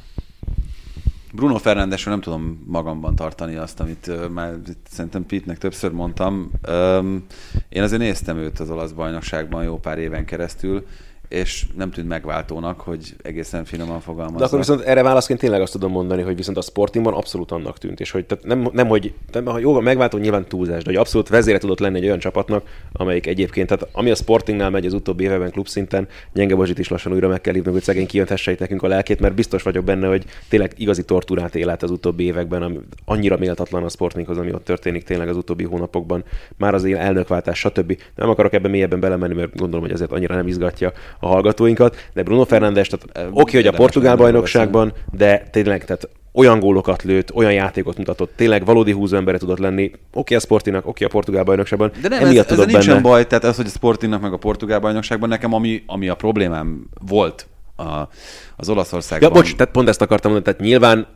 [1.37, 4.55] Bruno Fernandesről nem tudom magamban tartani azt, amit uh, már
[4.91, 6.51] szerintem Pitnek többször mondtam.
[7.68, 10.87] Én azért néztem őt az olasz bajnokságban jó pár éven keresztül,
[11.28, 14.38] és nem tűnt megváltónak, hogy egészen finoman fogalmazza.
[14.38, 17.78] De akkor viszont erre válaszként tényleg azt tudom mondani, hogy viszont a Sportingban abszolút annak
[17.78, 20.90] tűnt, és hogy tehát nem, nem, hogy nem, ha jó, van, megváltó nyilván túlzás, de
[20.90, 24.86] hogy abszolút vezére tudott lenni egy olyan csapatnak, amelyik egyébként, tehát ami a Sportingnál megy
[24.86, 28.50] az utóbbi években klubszinten, Gyenge Bozsit is lassan újra meg kell hívnunk, hogy szegény kijönthesse
[28.50, 31.90] itt nekünk a lelkét, mert biztos vagyok benne, hogy tényleg igazi tortúrát él át az
[31.90, 36.24] utóbbi években, ami annyira méltatlan a Sportinghoz, ami ott történik tényleg az utóbbi hónapokban,
[36.56, 37.98] már az elnökváltás, stb.
[38.14, 42.22] Nem akarok ebben mélyebben belemenni, mert gondolom, hogy azért annyira nem izgatja a hallgatóinkat, de
[42.22, 47.52] Bruno Fernandes, tehát oké, hogy a portugál bajnokságban, de tényleg, tehát olyan gólokat lőtt, olyan
[47.52, 51.90] játékot mutatott, tényleg valódi húzó embere tudott lenni, oké a Sportinak, oké a portugál bajnokságban,
[52.02, 53.08] De nem, ez, emiatt ezzel tudott nincsen benne.
[53.08, 56.86] baj, tehát az, hogy a Sportingnak meg a portugál bajnokságban nekem, ami, ami a problémám
[57.06, 57.46] volt
[57.76, 57.84] a,
[58.56, 59.28] az Olaszországban.
[59.28, 61.06] Ja, bocs, tehát pont ezt akartam mondani, tehát nyilván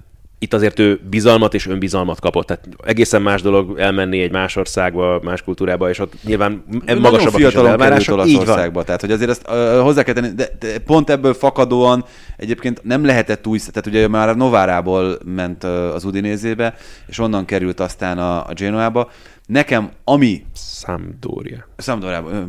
[0.42, 2.46] itt azért ő bizalmat és önbizalmat kapott.
[2.46, 7.40] Tehát egészen más dolog elmenni egy más országba, más kultúrába, és ott nyilván Ő magasabbak
[7.40, 8.26] is az elvárások.
[8.26, 8.84] Így van.
[8.84, 12.04] Tehát hogy azért ezt uh, hozzá kell tenni, de, de pont ebből fakadóan
[12.36, 16.74] egyébként nem lehetett új, tehát ugye már a Novárából ment az Udinézébe,
[17.06, 19.10] és onnan került aztán a, a Genoába.
[19.46, 21.66] Nekem, ami Sampdoria.
[21.78, 22.42] Sampdoriába, ö,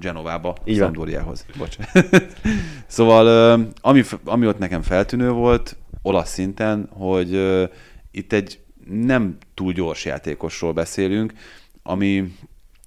[0.00, 0.56] Genovába.
[0.66, 1.46] Sampdoriához.
[1.58, 1.76] Bocs.
[2.86, 5.76] szóval, ö, ami, ami ott nekem feltűnő volt,
[6.06, 7.32] olasz szinten, hogy
[8.10, 8.58] itt egy
[8.90, 11.32] nem túl gyors játékosról beszélünk,
[11.82, 12.32] ami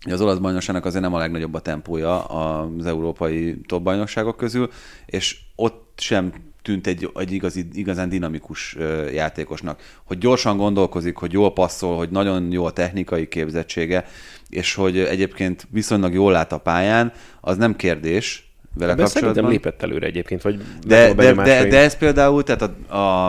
[0.09, 4.69] az olasz bajnokságnak azért nem a legnagyobb a tempója az európai top bajnokságok közül,
[5.05, 8.77] és ott sem tűnt egy, egy igazi, igazán dinamikus
[9.13, 9.81] játékosnak.
[10.03, 14.05] Hogy gyorsan gondolkozik, hogy jól passzol, hogy nagyon jó a technikai képzettsége,
[14.49, 19.51] és hogy egyébként viszonylag jól lát a pályán, az nem kérdés vele Ebben szerintem kapcsolatban.
[19.51, 23.27] lépett előre egyébként, vagy De, de, de, de ez például, tehát a, a,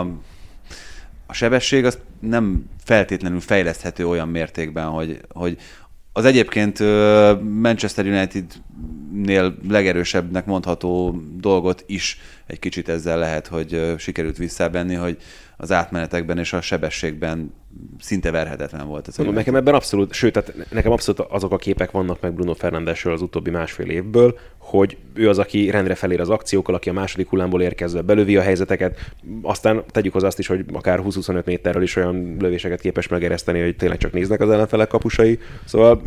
[1.25, 5.57] a sebesség az nem feltétlenül fejleszthető olyan mértékben, hogy, hogy
[6.13, 6.79] az egyébként
[7.41, 15.17] Manchester United-nél legerősebbnek mondható dolgot is egy kicsit ezzel lehet, hogy sikerült visszabenni, hogy
[15.57, 17.53] az átmenetekben és a sebességben
[17.99, 19.07] szinte verhetetlen volt.
[19.07, 22.53] Ez Mondom, nekem ebben abszolút, sőt, tehát nekem abszolút azok a képek vannak meg Bruno
[22.53, 26.93] Fernandesről az utóbbi másfél évből, hogy ő az, aki rendre felér az akciókkal, aki a
[26.93, 29.11] második hullámból érkezve belövi a helyzeteket,
[29.41, 33.75] aztán tegyük az azt is, hogy akár 20-25 méterről is olyan lövéseket képes megereszteni, hogy
[33.75, 35.39] tényleg csak néznek az ellenfelek kapusai.
[35.65, 36.01] Szóval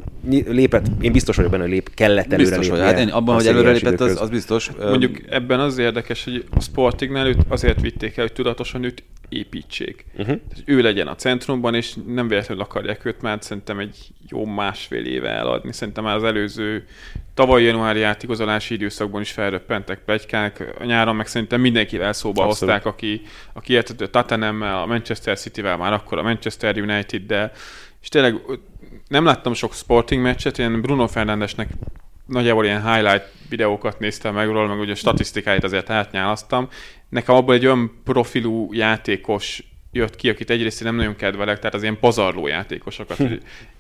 [0.47, 3.47] lépett, én biztos vagyok benne, hogy lép, kellett előre biztos, hogy, hát én abban, hogy
[3.47, 4.71] előre lépett, az, az biztos.
[4.79, 10.05] Mondjuk ebben az érdekes, hogy a Sportingnál őt azért vitték el, hogy tudatosan őt építsék.
[10.13, 10.27] Uh-huh.
[10.27, 11.15] Tehát, ő legyen a
[11.55, 13.97] centrumban, és nem véletlenül akarják őt már szerintem egy
[14.29, 15.73] jó másfél éve eladni.
[15.73, 16.87] Szerintem már az előző
[17.35, 20.75] tavaly januári átigazolási időszakban is felröppentek plegykák.
[20.79, 22.75] A nyáron meg szerintem mindenkivel szóba Abszolút.
[22.75, 27.53] hozták, aki, aki értett a Tottenhammel, a Manchester City-vel, már akkor a Manchester United-del,
[28.03, 28.41] és tényleg
[29.09, 31.69] nem láttam sok sporting meccset, én Bruno Fernandesnek
[32.27, 36.69] nagyjából ilyen highlight videókat néztem meg róla, meg ugye a statisztikáit azért átnyálasztam.
[37.09, 41.83] Nekem abból egy olyan profilú játékos jött ki, akit egyrészt nem nagyon kedvelek, tehát az
[41.83, 43.19] ilyen pazarló játékosokat.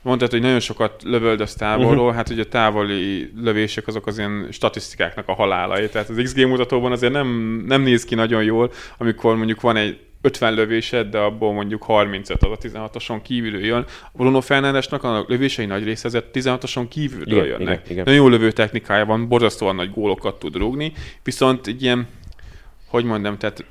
[0.02, 2.14] Mondtad, hogy nagyon sokat lövöldöz távolról, uh-huh.
[2.14, 6.92] hát ugye a távoli lövések azok az ilyen statisztikáknak a halálai, tehát az XG mutatóban
[6.92, 7.28] azért nem,
[7.66, 12.42] nem néz ki nagyon jól, amikor mondjuk van egy 50 lövésed, de abból mondjuk 35
[12.42, 13.84] az a 16-oson kívülről jön.
[14.12, 17.80] A Bruno Fernándesnak a lövései nagy része ezért 16-oson kívülről igen, jönnek.
[17.80, 18.04] Igen, igen.
[18.04, 20.92] Nagyon jó lövő technikája van, borzasztóan nagy gólokat tud rúgni,
[21.22, 22.08] viszont egy ilyen,
[22.86, 23.64] hogy mondjam, tehát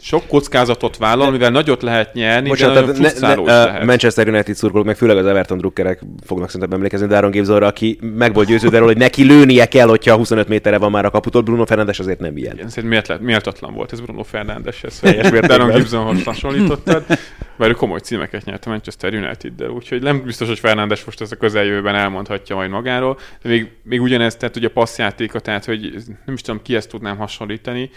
[0.00, 3.84] sok kockázatot vállal, mivel nagyot lehet nyerni, Bocsánat, de nagyon ne, ne, lehet.
[3.84, 8.34] Manchester United szurkolók, meg főleg az Everton drukkerek fognak szerintem emlékezni Daron Gibsonra, aki meg
[8.34, 11.42] volt győződve hogy neki lőnie kell, hogyha 25 méterre van már a kaputól.
[11.42, 12.54] Bruno Fernandes azért nem ilyen.
[12.54, 17.04] Igen, szerintem miért, méltatlan volt ez Bruno Fernandes, ez helyes, Daron Gibsonhoz hasonlítottad,
[17.56, 21.32] mert ő komoly címeket nyert a Manchester United-del, úgyhogy nem biztos, hogy Fernandes most ezt
[21.32, 25.80] a közeljövőben elmondhatja majd magáról, de még, még ugyanezt, tehát ugye a passzjátéka, tehát hogy
[26.26, 27.90] nem is tudom, ki ezt tudnám hasonlítani,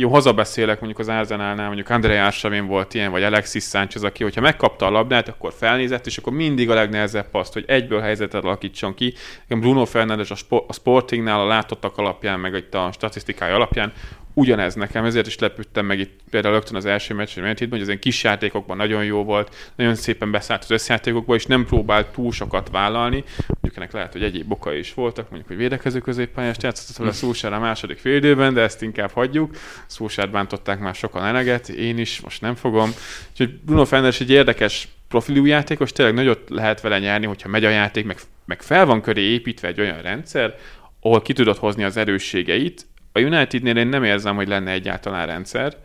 [0.00, 4.40] jó, hazabeszélek mondjuk az Arsenalnál, mondjuk André Arsavin volt ilyen, vagy Alexis Sánchez, aki, hogyha
[4.40, 8.94] megkapta a labdát, akkor felnézett, és akkor mindig a legnehezebb paszt, hogy egyből helyzetet alakítson
[8.94, 9.14] ki.
[9.48, 13.92] Bruno Fernandes a Sportingnál a látottak alapján, meg itt a statisztikai alapján
[14.38, 17.80] ugyanez nekem, ezért is lepődtem meg itt például rögtön az első meccsen, mert itt, hogy
[17.80, 22.06] az ilyen kis játékokban nagyon jó volt, nagyon szépen beszállt az összjátékokba, és nem próbált
[22.06, 23.24] túl sokat vállalni.
[23.46, 27.52] Mondjuk ennek lehet, hogy egyéb okai is voltak, mondjuk, hogy védekező középpályást játszott a Szúsár
[27.52, 29.56] a második fél de ezt inkább hagyjuk.
[29.86, 32.90] Szúsárt bántották már sokan eleget, én is, most nem fogom.
[33.30, 37.68] Úgyhogy Bruno Fernandes egy érdekes profilú játékos, tényleg nagyot lehet vele nyerni, hogyha megy a
[37.68, 40.54] játék, meg, meg fel van köré építve egy olyan rendszer,
[41.00, 42.86] ahol ki tudod hozni az erősségeit,
[43.18, 45.76] a Unitednél én nem érzem, hogy lenne egyáltalán rendszer,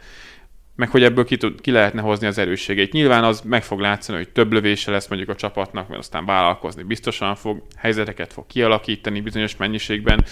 [0.75, 2.91] meg hogy ebből ki, tud, ki lehetne hozni az erősségeit.
[2.91, 6.83] Nyilván az meg fog látszani, hogy több lövése lesz mondjuk a csapatnak, mert aztán vállalkozni
[6.83, 10.25] biztosan fog, helyzeteket fog kialakítani bizonyos mennyiségben.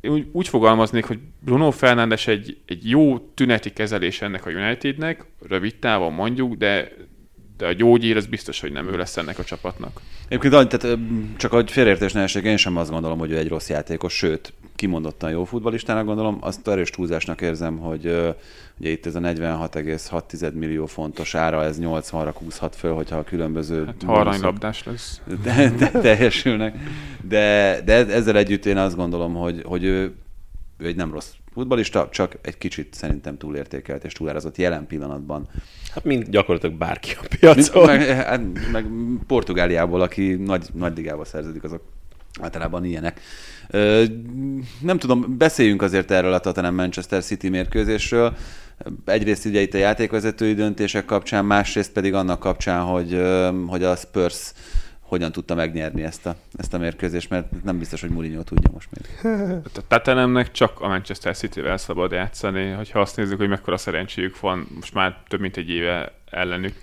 [0.00, 5.76] Úgy, úgy fogalmaznék, hogy Bruno Fernandes egy, egy jó tüneti kezelés ennek a Unitednek, rövid
[5.76, 6.92] távon mondjuk, de
[7.56, 10.00] de a gyógyír az biztos, hogy nem ő lesz ennek a csapatnak.
[10.28, 10.98] Egyébként tehát
[11.36, 14.52] csak hogy félreértés ne esik, én sem azt gondolom, hogy ő egy rossz játékos, sőt,
[14.74, 18.34] kimondottan jó futballistának gondolom, azt erős túlzásnak érzem, hogy
[18.78, 23.84] ugye itt ez a 46,6 millió fontos ára, ez 80-ra húzhat föl, hogyha a különböző...
[23.84, 25.20] Hát aranylabdás lesz.
[25.42, 26.76] De, de, teljesülnek.
[27.28, 30.14] De, de ezzel együtt én azt gondolom, hogy, hogy ő,
[30.78, 35.48] ő egy nem rossz futbalista, csak egy kicsit szerintem túlértékelt és túlárazott jelen pillanatban.
[35.94, 37.86] Hát mind gyakorlatilag bárki a piacon.
[37.86, 38.40] Meg, hát,
[38.72, 38.86] meg
[39.26, 41.82] Portugáliából, aki nagy, nagy ligába szerződik, azok
[42.40, 43.20] általában ilyenek.
[43.70, 44.04] Ö,
[44.80, 48.36] nem tudom, beszéljünk azért erről a Tottenham Manchester City mérkőzésről.
[49.04, 53.22] Egyrészt ugye itt a játékvezetői döntések kapcsán, másrészt pedig annak kapcsán, hogy,
[53.66, 54.52] hogy a Spurs
[55.04, 58.88] hogyan tudta megnyerni ezt a, ezt a mérkőzést, mert nem biztos, hogy Mourinho tudja most
[58.90, 59.34] még.
[59.64, 64.66] A Tottenhamnek csak a Manchester City-vel szabad játszani, hogyha azt nézzük, hogy mekkora szerencséjük van
[64.74, 66.74] most már több mint egy éve ellenük.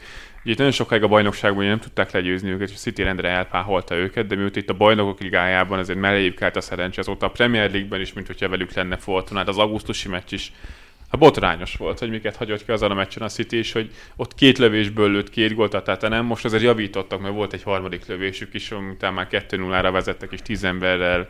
[0.44, 3.96] Ugye itt nagyon sokáig a bajnokságban nem tudták legyőzni őket, és a City rendre elpáholta
[3.96, 7.72] őket, de miután itt a bajnokok ligájában azért melléjük állt a szerencse, azóta a Premier
[7.72, 10.54] League-ben is, mint hogyha velük lenne Fortuna, hát az augusztusi meccs is
[11.12, 14.36] hát botrányos volt, hogy miket hagyott ki azon a meccsen a City, és hogy ott
[14.36, 18.54] két lövésből lőtt két gólt a nem, most azért javítottak, mert volt egy harmadik lövésük
[18.54, 21.28] is, utána már 2-0-ra vezettek, és 10 emberrel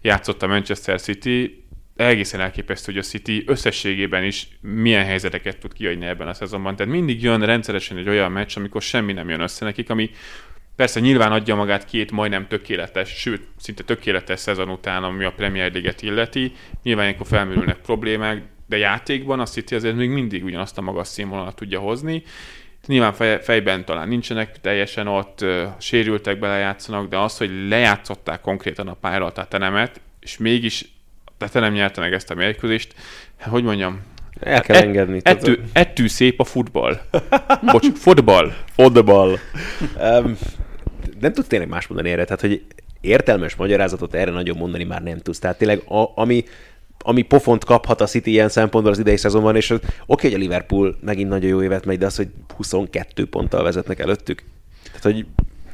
[0.00, 1.64] játszott a Manchester City.
[1.96, 6.76] Egészen elképesztő, hogy a City összességében is milyen helyzeteket tud kiadni ebben a szezonban.
[6.76, 10.10] Tehát mindig jön rendszeresen egy olyan meccs, amikor semmi nem jön össze nekik, ami
[10.76, 15.72] Persze nyilván adja magát két majdnem tökéletes, sőt, szinte tökéletes szezon után, ami a Premier
[15.72, 16.52] League-et illeti.
[16.82, 18.42] Nyilván ilyenkor felmerülnek problémák,
[18.72, 22.22] de játékban a City azért még mindig ugyanazt a magas színvonalat tudja hozni,
[22.86, 25.44] nyilván fej, fejben talán nincsenek teljesen ott,
[25.78, 30.92] sérültek belejátszanak, de az, hogy lejátszották konkrétan a pályára a tetenemet, és mégis
[31.38, 32.94] a nem nyerte meg ezt a mérkőzést,
[33.40, 34.00] hogy mondjam,
[34.40, 35.20] el kell et, engedni.
[35.22, 37.00] Ettő, ettű szép a futball.
[37.72, 38.52] Bocs, fotball.
[38.74, 39.38] Fotball.
[40.00, 40.38] um,
[41.20, 42.64] nem tudsz tényleg más mondani erre, tehát hogy
[43.00, 45.38] értelmes magyarázatot erre nagyon mondani már nem tudsz.
[45.38, 46.44] Tehát tényleg a, ami,
[47.02, 49.74] ami pofont kaphat a City ilyen szempontból az idei szezonban, és
[50.06, 53.98] oké, hogy a Liverpool megint nagyon jó évet megy, de az, hogy 22 ponttal vezetnek
[53.98, 54.42] előttük.
[54.84, 55.26] Tehát, hogy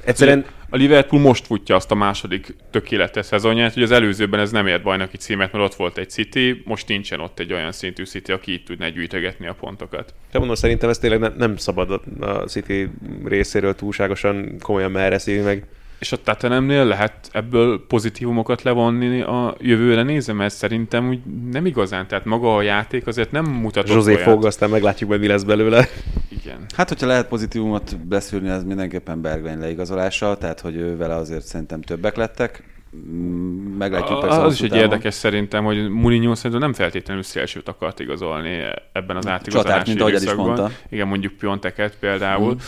[0.04, 0.44] egyszerűen...
[0.70, 4.82] A Liverpool most futja azt a második tökéletes szezonját, hogy az előzőben ez nem ért
[4.82, 8.52] bajnoki címet, mert ott volt egy City, most nincsen ott egy olyan szintű City, aki
[8.52, 10.14] itt tudna gyűjtögetni a pontokat.
[10.32, 12.88] De mondom, szerintem ez tényleg nem szabad a City
[13.24, 15.66] részéről túlságosan komolyan merre meg.
[15.98, 21.20] És a Tatanemnél lehet ebből pozitívumokat levonni a jövőre nézve, mert szerintem úgy
[21.50, 25.26] nem igazán, tehát maga a játék azért nem mutat Zsuzé fog, aztán meglátjuk majd, mi
[25.26, 25.86] lesz belőle.
[26.28, 26.66] Igen.
[26.76, 31.80] Hát, hogyha lehet pozitívumot beszűrni, az mindenképpen Bergwijn leigazolása, tehát, hogy ő vele azért szerintem
[31.80, 32.62] többek lettek.
[33.78, 34.40] Meglátjuk persze.
[34.40, 38.60] Az is egy érdekes szerintem, hogy Mourinho szerintem nem feltétlenül szélsőt akart igazolni
[38.92, 40.70] ebben az átigazolási Csatát, mint ahogy is mondta.
[40.88, 42.54] Igen, mondjuk Pionteket például.
[42.54, 42.58] Mm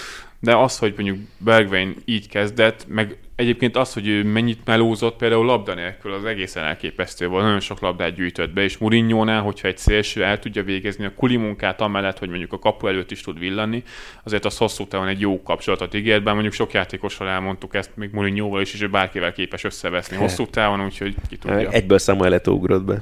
[0.41, 5.45] de az, hogy mondjuk Bergwijn így kezdett, meg egyébként az, hogy ő mennyit melózott például
[5.45, 7.45] labda nélkül, az egészen elképesztő volt.
[7.45, 11.37] Nagyon sok labdát gyűjtött be, és Mourinho-nál, hogyha egy szélső el tudja végezni a kuli
[11.37, 13.83] munkát, amellett, hogy mondjuk a kapu előtt is tud villani,
[14.25, 18.11] azért az hosszú távon egy jó kapcsolatot ígért, bár mondjuk sok játékossal elmondtuk ezt még
[18.13, 21.71] Mourinho-val is, és ő bárkivel képes összeveszni hosszú távon, úgyhogy ki tudja.
[21.71, 23.01] Egyből Samuel ugrott be.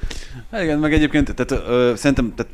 [0.50, 2.52] Hát igen, meg egyébként tehát, ö, szerintem tehát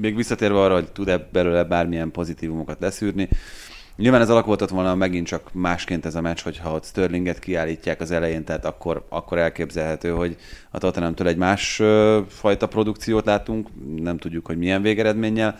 [0.00, 3.28] még visszatérve arra, hogy tud-e belőle bármilyen pozitívumokat leszűrni,
[3.96, 8.10] Nyilván ez alakultott volna megint csak másként ez a meccs, hogyha ott Sterlinget kiállítják az
[8.10, 10.36] elején, tehát akkor, akkor elképzelhető, hogy
[10.70, 11.82] a Tottenhamtől egy más
[12.28, 15.56] fajta produkciót látunk, nem tudjuk, hogy milyen végeredménnyel.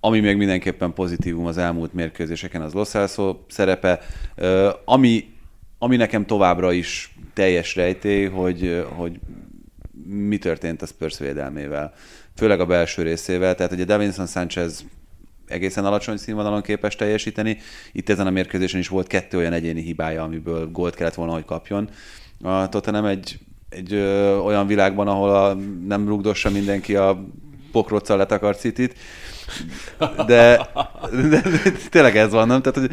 [0.00, 4.00] Ami még mindenképpen pozitívum az elmúlt mérkőzéseken, az Los Celso szerepe.
[4.84, 5.34] Ami,
[5.78, 9.20] ami nekem továbbra is teljes rejtély, hogy, hogy
[10.06, 11.92] mi történt a Spurs védelmével.
[12.36, 13.54] Főleg a belső részével.
[13.54, 14.84] Tehát ugye Davinson Sanchez
[15.52, 17.58] egészen alacsony színvonalon képes teljesíteni.
[17.92, 21.44] Itt ezen a mérkőzésen is volt kettő olyan egyéni hibája, amiből gólt kellett volna, hogy
[21.44, 21.88] kapjon.
[22.42, 23.38] A Tottenham egy,
[23.68, 25.54] egy ö, olyan világban, ahol a,
[25.86, 27.24] nem rugdossa mindenki a
[27.72, 28.98] pokrocsal letakart City-t,
[29.98, 30.68] de,
[31.12, 31.42] de, de,
[31.90, 32.62] tényleg ez van, nem?
[32.62, 32.90] Tehát, hogy,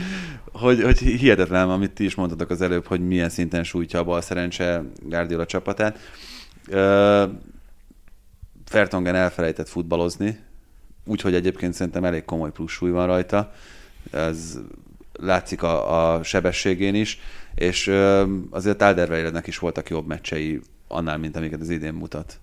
[0.52, 4.22] hogy, hogy hihetetlen, amit ti is mondtatok az előbb, hogy milyen szinten sújtja a bal
[4.22, 6.00] szerencse Guardiola csapatát.
[8.66, 10.40] Fertongen elfelejtett futballozni,
[11.06, 13.52] úgyhogy egyébként szerintem elég komoly pluszsúly van rajta.
[14.12, 14.60] Ez
[15.14, 17.20] látszik a, a sebességén is,
[17.56, 17.92] és
[18.50, 22.40] azért Alderweireldnek is voltak jobb meccsei annál, mint amiket az idén mutat.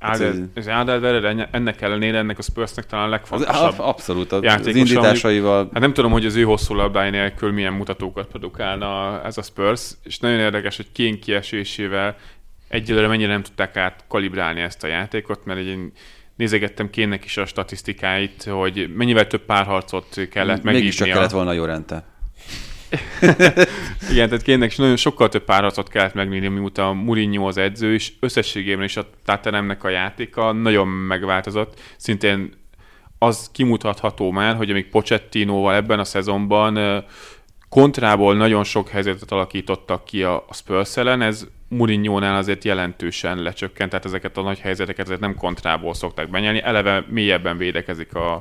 [0.00, 5.68] Az Alderweireld ennek ellenére ennek a Spursnek talán a legfontosabb az, Abszolút, az, az indításaival.
[5.72, 9.92] Hát nem tudom, hogy az ő hosszú labdái nélkül milyen mutatókat produkálna ez a Spurs,
[10.02, 12.16] és nagyon érdekes, hogy kén kiesésével
[12.68, 15.78] egyelőre mennyire nem tudták át kalibrálni ezt a játékot, mert egy
[16.40, 20.72] nézegettem kénnek is a statisztikáit, hogy mennyivel több párharcot kellett megírnia.
[20.72, 22.04] Mégis csak kellett volna jó rente.
[24.12, 28.12] Igen, tehát kénnek is nagyon sokkal több párharcot kellett megnézni, miután Mourinho az edző, és
[28.20, 31.80] összességében is a Tatanemnek a játéka nagyon megváltozott.
[31.96, 32.52] Szintén
[33.18, 37.04] az kimutatható már, hogy amíg Pochettinóval ebben a szezonban
[37.70, 44.04] kontrából nagyon sok helyzetet alakítottak ki a, Spurs ellen, ez Mourinho-nál azért jelentősen lecsökkent, tehát
[44.04, 48.34] ezeket a nagy helyzeteket azért nem kontrából szokták benyelni, eleve mélyebben védekezik a,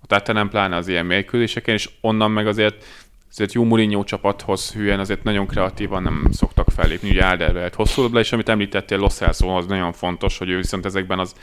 [0.00, 2.84] a Tottenham pláne az ilyen mérkőzéseken, és onnan meg azért
[3.32, 8.20] azért jó Mourinho csapathoz hülyen azért nagyon kreatívan nem szoktak fellépni, ugye Alderweireld hosszú le,
[8.20, 11.34] és amit említettél, Los az nagyon fontos, hogy ő viszont ezekben az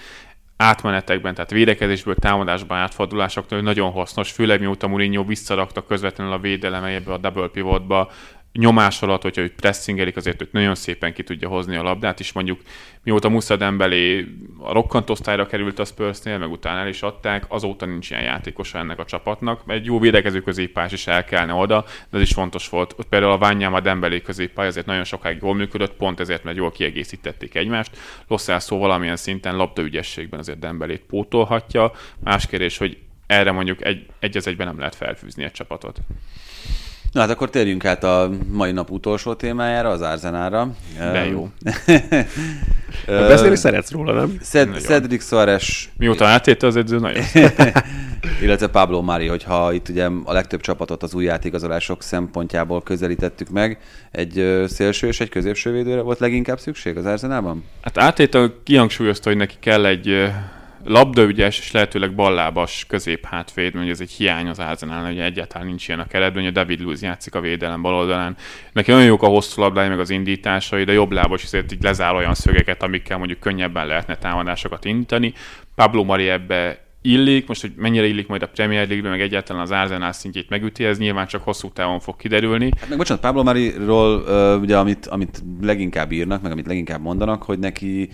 [0.63, 7.17] átmenetekben, tehát védekezésből támadásban átfordulásoknál nagyon hasznos, főleg mióta Mourinho visszarakta közvetlenül a védelem a
[7.17, 8.11] double pivotba,
[8.59, 12.31] nyomás alatt, hogyha őt pressingelik, azért őt nagyon szépen ki tudja hozni a labdát, és
[12.31, 12.61] mondjuk
[13.03, 18.09] mióta Musa Dembélé a rokkantosztályra került a Spursnél, meg utána el is adták, azóta nincs
[18.09, 19.61] ilyen játékosa ennek a csapatnak.
[19.67, 22.95] Egy jó védekező középpás is el kellene oda, de ez is fontos volt.
[22.97, 26.57] Ott például a Ványám a Dembélé középpály azért nagyon sokáig jól működött, pont ezért, mert
[26.57, 27.97] jól kiegészítették egymást.
[28.27, 31.91] Losszál szó valamilyen szinten labdaügyességben azért Dembélét pótolhatja.
[32.23, 32.97] Más kérdés, hogy
[33.27, 35.99] erre mondjuk egy, egy az egyben nem lehet felfűzni egy csapatot.
[37.11, 40.71] Na hát akkor térjünk át a mai nap utolsó témájára, az Arzenára.
[40.97, 41.49] De jó.
[43.07, 44.37] Beszélni szeretsz róla, nem?
[44.41, 45.89] Ced- Cedric Soares...
[45.97, 47.23] Mióta átétte az edző, nagyon.
[48.41, 53.79] Illetve Pablo Mari, hogyha itt ugye a legtöbb csapatot az új játékazolások szempontjából közelítettük meg,
[54.11, 57.63] egy szélső és egy középső védőre volt leginkább szükség az Arzenában?
[57.81, 60.31] Hát átétel kihangsúlyozta, hogy neki kell egy
[60.83, 65.99] labdaügyes és lehetőleg ballábas középhátvéd, mert ez egy hiány az Arsenal, ugye egyáltalán nincs ilyen
[65.99, 68.35] a keretben, a David Luiz játszik a védelem bal oldalán.
[68.73, 72.15] Neki nagyon jók a hosszú labdái, meg az indításai, de jobb lábas azért így lezár
[72.15, 75.33] olyan szögeket, amikkel mondjuk könnyebben lehetne támadásokat indítani.
[75.75, 79.71] Pablo Mari ebbe illik, most, hogy mennyire illik majd a Premier League-ben, meg egyáltalán az
[79.71, 82.69] Arsenal szintjét megüti, ez nyilván csak hosszú távon fog kiderülni.
[82.79, 84.23] Hát meg bocsánat, Pablo Mariról,
[84.61, 88.09] ugye amit, amit leginkább írnak, meg amit leginkább mondanak, hogy neki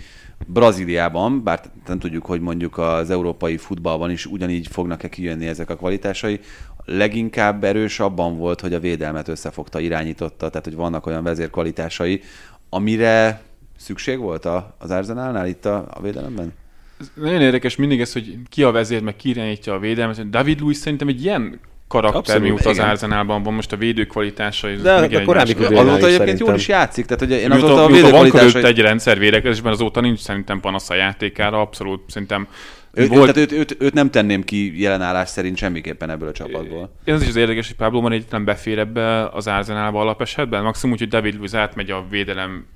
[0.46, 5.76] Brazíliában, bár nem tudjuk, hogy mondjuk az európai futballban is ugyanígy fognak-e kijönni ezek a
[5.76, 6.40] kvalitásai,
[6.84, 12.20] leginkább erős abban volt, hogy a védelmet összefogta, irányította, tehát hogy vannak olyan vezérkvalitásai,
[12.68, 13.42] amire
[13.76, 14.44] szükség volt
[14.78, 16.52] az Arsenalnál itt a, a védelemben?
[17.00, 20.30] Ez nagyon érdekes mindig ez, hogy ki a vezér, meg ki irányítja a védelmet.
[20.30, 24.68] David Luiz szerintem egy ilyen karakter, Abszolút, mióta az Arsenalban van, most a védő kvalitása.
[24.74, 28.64] De a korábbi Azóta egyébként jól is játszik, tehát hogy én azóta a védő kvalitásai...
[28.64, 32.48] egy rendszer védekezésben, azóta nincs szerintem panasz a játékára, abszolút szerintem
[32.92, 33.32] ő, volt...
[33.32, 36.90] tehát őt, őt, őt, nem tenném ki jelenállás szerint semmiképpen ebből a csapatból.
[37.04, 40.62] Ez is az érdekes, hogy Pablo Mari nem befér ebbe az Arsenalba alapesetben.
[40.62, 42.66] Maximum úgy, hogy David Luiz átmegy a védelem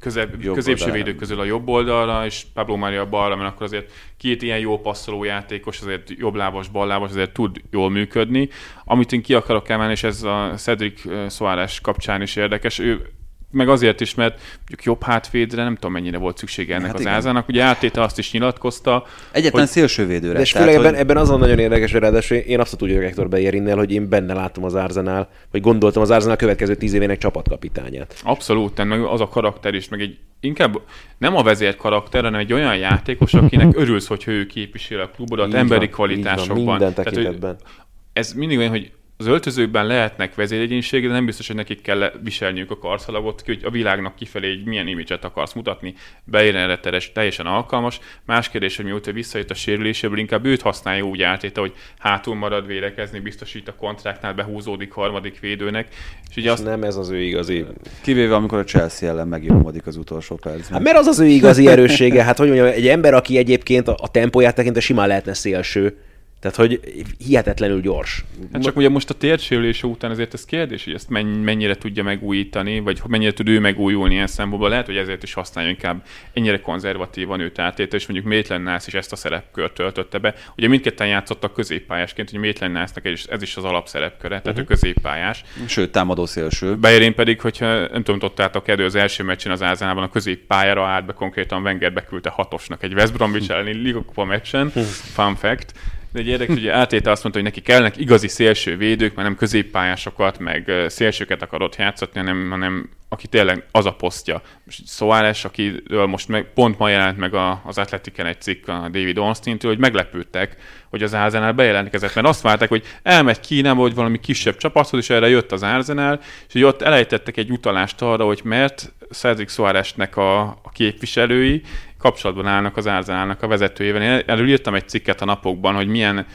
[0.00, 4.42] közep, középső védők közül a jobb oldalra, és Pablo Maria balra, mert akkor azért két
[4.42, 8.48] ilyen jó passzoló játékos, azért jobb lábas, bal lábas, azért tud jól működni.
[8.84, 11.02] Amit én ki akarok emelni, és ez a Cedric
[11.32, 13.10] Soares kapcsán is érdekes, ő
[13.50, 17.06] meg azért is, mert mondjuk jobb hátvédre nem tudom mennyire volt szüksége ennek hát az
[17.06, 17.48] ázának.
[17.48, 19.06] Ugye átéte azt is nyilatkozta.
[19.32, 19.70] Egyetlen hogy...
[19.70, 20.34] szélsővédőre.
[20.34, 20.98] De és főleg ebben, hogy...
[20.98, 24.64] ebben azon nagyon érdekes, hogy ráadásul én azt tudjuk Hector Beierinnél, hogy én benne látom
[24.64, 28.20] az Arsenal, vagy gondoltam az Arsenal következő tíz évének csapatkapitányát.
[28.24, 30.80] Abszolút, meg az a karakter is, meg egy inkább
[31.18, 35.54] nem a vezér karakter, hanem egy olyan játékos, akinek örülsz, hogy ő képvisel a klubodat
[35.54, 36.64] emberi van, kvalitásokban.
[36.64, 37.56] Van, minden tekintetben.
[37.56, 42.12] Tehát, ez mindig olyan, hogy az öltözőkben lehetnek vezéregyéniségek, de nem biztos, hogy nekik kell
[42.22, 45.94] viselniük a karszalagot, hogy a világnak kifelé egy milyen imidzset akarsz mutatni,
[46.24, 48.00] beérne teres, teljesen alkalmas.
[48.24, 52.66] Más kérdés, hogy mióta visszajött a sérüléséből, inkább őt használja úgy átét, hogy hátul marad
[52.66, 55.88] védekezni, biztosít a kontraktnál, behúzódik harmadik védőnek.
[56.30, 56.64] És, ugye és azt...
[56.64, 57.64] nem ez az ő igazi.
[58.02, 60.72] Kivéve, amikor a Chelsea ellen megjelenik az utolsó percben.
[60.72, 62.22] Hát mert az az ő igazi erőssége.
[62.22, 65.96] Hát hogy mondjam, egy ember, aki egyébként a tempóját tekintve simán lehetne szélső,
[66.40, 66.80] tehát, hogy
[67.18, 68.24] hihetetlenül gyors.
[68.52, 71.08] Hát csak ugye most a térsérülése után azért ez kérdés, hogy ezt
[71.44, 74.68] mennyire tudja megújítani, vagy mennyire tud ő megújulni ilyen szempontból.
[74.68, 78.94] Lehet, hogy ezért is használja inkább ennyire konzervatívan őt átét, és mondjuk Maitland Nice is
[78.94, 80.34] ezt a szerepkört töltötte be.
[80.56, 84.62] Ugye mindketten játszottak középpályásként, hogy Maitland Nice-nak ez is az alapszerepköre, tehát uh-huh.
[84.62, 85.44] ő középpályás.
[85.66, 86.76] Sőt, támadó szélső.
[86.76, 91.06] Beérén pedig, hogyha nem tudom, tudtátok elő az első meccsen az Ázánában a középpályára állt
[91.06, 94.70] be, konkrétan Wenger beküldte hatosnak egy West Bromwich elleni Liga meccsen.
[95.14, 95.72] Fun fact
[96.12, 99.36] de egy érdekes, hogy átéte azt mondta, hogy neki kellnek igazi szélső védők, mert nem
[99.36, 104.42] középpályásokat, meg szélsőket akarott játszatni, hanem, hanem aki tényleg az a posztja.
[104.86, 109.18] Soares, akiről most meg, pont ma jelent meg a, az Atletiken egy cikk a David
[109.18, 110.56] Ornstein-től, hogy meglepődtek,
[110.90, 115.10] hogy az Arsenal bejelentkezett, mert azt várták, hogy elmegy Kínába, vagy valami kisebb csapathoz, és
[115.10, 120.16] erre jött az Arsenal, és hogy ott elejtettek egy utalást arra, hogy mert Cedric Soaresnek
[120.16, 121.62] a, a képviselői
[122.00, 124.02] kapcsolatban állnak az Arsenalnak a vezetőjével.
[124.02, 126.26] Én erről írtam egy cikket a napokban, hogy milyen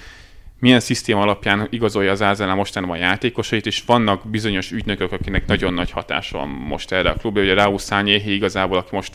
[0.59, 5.73] milyen szisztém alapján igazolja az Arsenal mostanában a játékosait, és vannak bizonyos ügynökök, akinek nagyon
[5.73, 7.41] nagy hatása van most erre a klubra.
[7.41, 9.13] Ugye Raúl Szányéhi igazából, aki most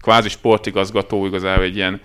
[0.00, 2.00] kvázi sportigazgató, igazából egy ilyen,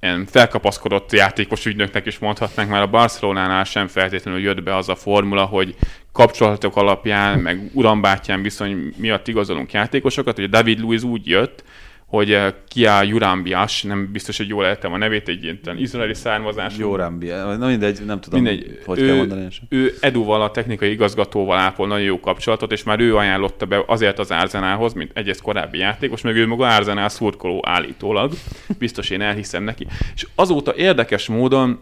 [0.00, 4.94] ilyen felkapaszkodott játékos ügynöknek is mondhatnánk, már a Barcelonánál sem feltétlenül jött be az a
[4.94, 5.76] formula, hogy
[6.12, 10.38] kapcsolatok alapján, meg urambátyán viszony miatt igazolunk játékosokat.
[10.38, 11.64] Ugye David Luiz úgy jött,
[12.08, 16.80] hogy eh, Kia Jurambias, nem biztos, hogy jól eltem a nevét, egy ilyen izraeli származású.
[16.80, 19.50] Jurambias, na mindegy, nem tudom, mindegy, hogy ő, kell mondani.
[19.50, 19.66] Sem.
[19.68, 24.18] Ő Eduval, a technikai igazgatóval ápol nagyon jó kapcsolatot, és már ő ajánlotta be azért
[24.18, 28.32] az Arzenálhoz, mint egyrészt korábbi játékos, meg ő maga Arzenál szurkoló állítólag.
[28.78, 29.86] Biztos én elhiszem neki.
[30.14, 31.80] És azóta érdekes módon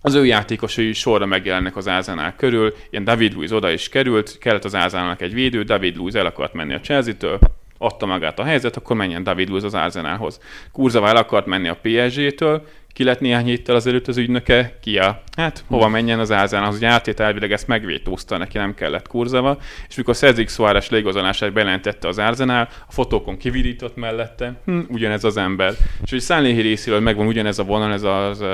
[0.00, 4.64] az ő játékosai sorra megjelennek az Ázánál körül, ilyen David Luiz oda is került, kellett
[4.64, 7.38] az Ázának egy védő, David Luiz el akart menni a Chelsea-től,
[7.84, 10.40] adta magát a helyzet, akkor menjen David Luiz az Arsenalhoz.
[10.72, 15.64] Kurzavál akart menni a PSG-től, ki lett néhány héttel azelőtt az ügynöke, ki a, hát
[15.66, 19.58] hova menjen az Arsenalhoz, hogy átét elvileg ezt megvétózta, neki nem kellett Kurzava,
[19.88, 25.36] és mikor Cedric Suárez leigazolását bejelentette az Arsenal, a fotókon kivirított mellette, hm, ugyanez az
[25.36, 25.72] ember.
[26.04, 28.44] És hogy Szánléhi részéről megvan ugyanez a vonal, ez az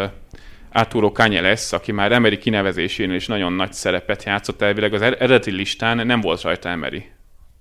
[0.73, 6.07] Arturo Canyeles, aki már Emery kinevezésénél is nagyon nagy szerepet játszott elvileg, az eredeti listán
[6.07, 7.05] nem volt rajta Emery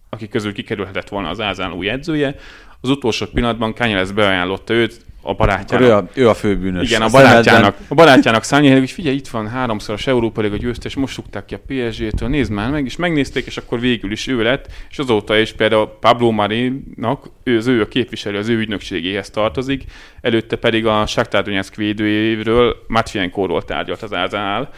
[0.09, 2.35] akik közül kikerülhetett volna az Ázán új edzője.
[2.81, 5.87] Az utolsó pillanatban Kányelesz beajánlotta őt, a barátjának.
[5.87, 6.89] Ő a, ő a főbűnös.
[6.89, 11.17] Igen, a barátjának, a barátjának Szányi, hogy figyelj, itt van háromszoros Európa Liga győztes, most
[11.17, 14.67] rúgták ki a PSG-től, nézd már meg, és megnézték, és akkor végül is ő lett,
[14.89, 19.83] és azóta is például Pablo Marinak, ő, az ő a képviselő, az ő ügynökségéhez tartozik,
[20.21, 24.69] előtte pedig a Shakhtar Donetsk védőjéről Matvienkorról tárgyalt az Ázánál,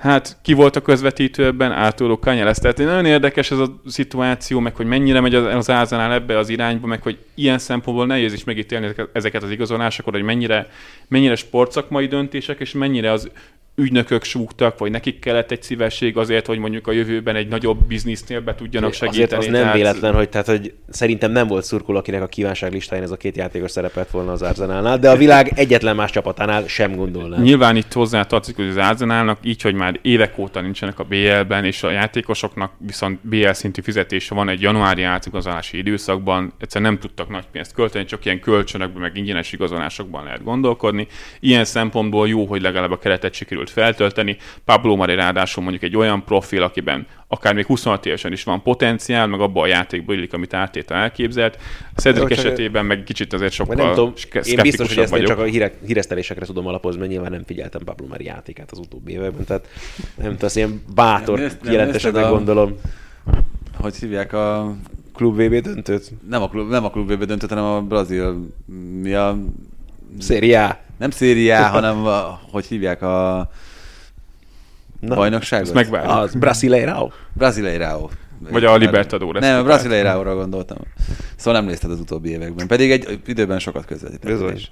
[0.00, 1.72] Hát ki volt a közvetítő ebben?
[1.72, 2.58] Átóló Kanyelesz.
[2.58, 6.86] Tehát nagyon érdekes ez a szituáció, meg hogy mennyire megy az Ázánál ebbe az irányba,
[6.86, 10.68] meg hogy ilyen szempontból nehéz is megítélni ezeket az igazolásokat, hogy mennyire,
[11.08, 13.30] mennyire sportszakmai döntések, és mennyire az
[13.80, 18.40] ügynökök súgtak, vagy nekik kellett egy szívesség azért, hogy mondjuk a jövőben egy nagyobb biznisznél
[18.40, 19.22] be tudjanak segíteni.
[19.22, 19.74] Azért az nem tehát...
[19.74, 23.36] véletlen, hogy, tehát, hogy szerintem nem volt szurkol, akinek a kívánság listáján ez a két
[23.36, 27.42] játékos szerepelt volna az Arzenálnál, de a világ egyetlen más csapatánál sem gondolnám.
[27.42, 31.64] Nyilván itt hozzá tartozik, hogy az Arzenálnak így, hogy már évek óta nincsenek a BL-ben,
[31.64, 37.28] és a játékosoknak viszont BL szintű fizetése van egy januári átigazolási időszakban, egyszerűen nem tudtak
[37.28, 41.06] nagy pénzt költeni, csak ilyen kölcsönökben, meg ingyenes igazolásokban lehet gondolkodni.
[41.40, 44.36] Ilyen szempontból jó, hogy legalább a keretet sikerült sikerült feltölteni.
[44.64, 49.26] Pablo Mari ráadásul mondjuk egy olyan profil, akiben akár még 26 évesen is van potenciál,
[49.26, 51.58] meg abban a játékban illik, amit áttétel elképzelt.
[51.94, 54.12] A Cedric esetében meg kicsit azért sokkal nem tudom,
[54.42, 55.26] Én biztos, hogy ezt vagyok.
[55.26, 59.12] csak a hírek, híresztelésekre tudom alapozni, mert nyilván nem figyeltem Pablo Mari játékát az utóbbi
[59.12, 59.68] években, tehát
[60.14, 62.74] nem tudom, ilyen bátor kijelentéseknek gondolom.
[63.76, 64.74] Hogy hívják a
[65.14, 66.12] Klub VB döntőt?
[66.28, 68.46] Nem a klub, nem a klub VB döntőt, hanem a brazil,
[69.00, 69.38] mi a...
[70.18, 70.80] Szériá.
[71.00, 73.48] Nem szériá, hanem a, hogy hívják a
[75.00, 75.66] Na, bajnokságot?
[75.66, 76.12] Ezt megvárjuk.
[76.12, 77.10] Az Brasileirao.
[77.32, 78.08] Brasileirao.
[78.50, 79.42] Vagy a Libertadores.
[79.42, 80.78] Nem, a Brasileirao-ra gondoltam.
[81.36, 82.66] Szóval nem nézted az utóbbi években.
[82.66, 84.32] Pedig egy időben sokat közvetítettem.
[84.32, 84.54] Bizony.
[84.54, 84.68] Is.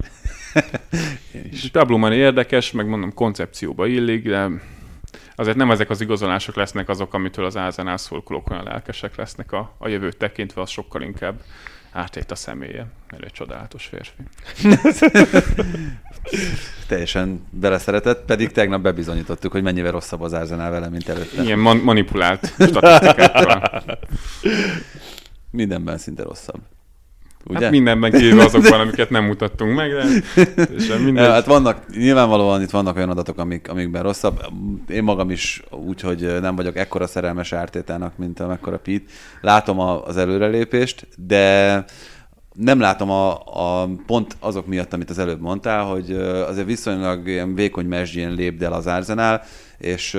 [1.51, 1.69] is.
[1.69, 4.49] Pablo már érdekes, meg mondom, koncepcióba illik, de
[5.35, 9.75] azért nem ezek az igazolások lesznek azok, amitől az Ázánál szurkolók olyan lelkesek lesznek a,
[9.77, 11.39] a jövőt tekintve, az sokkal inkább
[11.91, 12.87] átét a személye,
[13.19, 14.23] egy csodálatos férfi.
[16.87, 21.41] Teljesen beleszeretett, pedig tegnap bebizonyítottuk, hogy mennyivel rosszabb az Arsenal vele, mint előtte.
[21.43, 23.83] Ilyen man- manipulált statisztikákkal.
[25.51, 26.61] Mindenben szinte rosszabb.
[27.45, 27.59] Ugye?
[27.59, 29.91] Hát mindenben kívül azokban, amiket nem mutattunk meg,
[30.87, 31.25] de mindegy.
[31.25, 34.41] Hát vannak, nyilvánvalóan itt vannak olyan adatok, amik, amikben rosszabb.
[34.89, 39.03] Én magam is úgy, hogy nem vagyok ekkora szerelmes ártétának, mint amekkora Pete.
[39.41, 41.85] Látom a, az előrelépést, de
[42.53, 43.31] nem látom a,
[43.81, 46.11] a pont azok miatt, amit az előbb mondtál, hogy
[46.47, 49.41] azért viszonylag ilyen vékony mesdjén lépd el az Arsenal,
[49.79, 50.11] és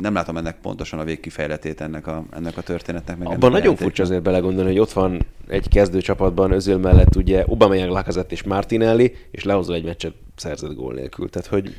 [0.00, 3.18] nem látom ennek pontosan a végkifejletét ennek a, ennek a történetnek.
[3.18, 7.40] Meg Abban nagyon furcsa azért belegondolni, hogy ott van egy kezdő csapatban Özil mellett ugye
[7.40, 11.28] Aubameyang, Lacazette és Martinelli, és lehozol egy meccset szerzett gól nélkül.
[11.30, 11.74] Tehát, hogy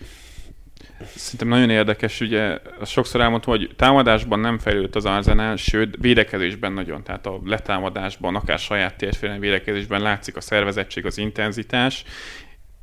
[1.15, 7.03] Szerintem nagyon érdekes, ugye sokszor elmondtam, hogy támadásban nem fejlődött az Arsenal, sőt, védekezésben nagyon,
[7.03, 12.03] tehát a letámadásban, akár saját térfélen védekezésben látszik a szervezettség, az intenzitás,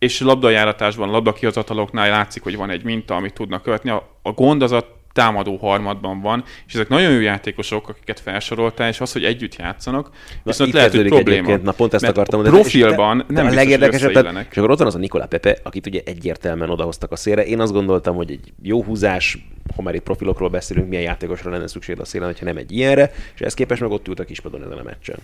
[0.00, 3.90] és labdajáratásban, labdakihozataloknál látszik, hogy van egy minta, amit tudnak követni.
[3.90, 8.88] A, a gond az a támadó harmadban van, és ezek nagyon jó játékosok, akiket felsoroltál,
[8.88, 10.10] és az, hogy együtt játszanak,
[10.42, 11.56] viszont lehet, hogy probléma.
[11.56, 12.60] Na pont ezt akartam mondani.
[12.60, 15.58] profilban de, nem de a legérdekesebb, tehát, és akkor ott van az a Nikola Pepe,
[15.62, 17.44] akit ugye egyértelműen odahoztak a szélre.
[17.44, 19.38] Én azt gondoltam, hogy egy jó húzás,
[19.76, 23.10] ha már itt profilokról beszélünk, milyen játékosra lenne szükség a szélen, hogyha nem egy ilyenre,
[23.34, 25.16] és ezt képest meg ott ült a kispadon ezen a meccsen.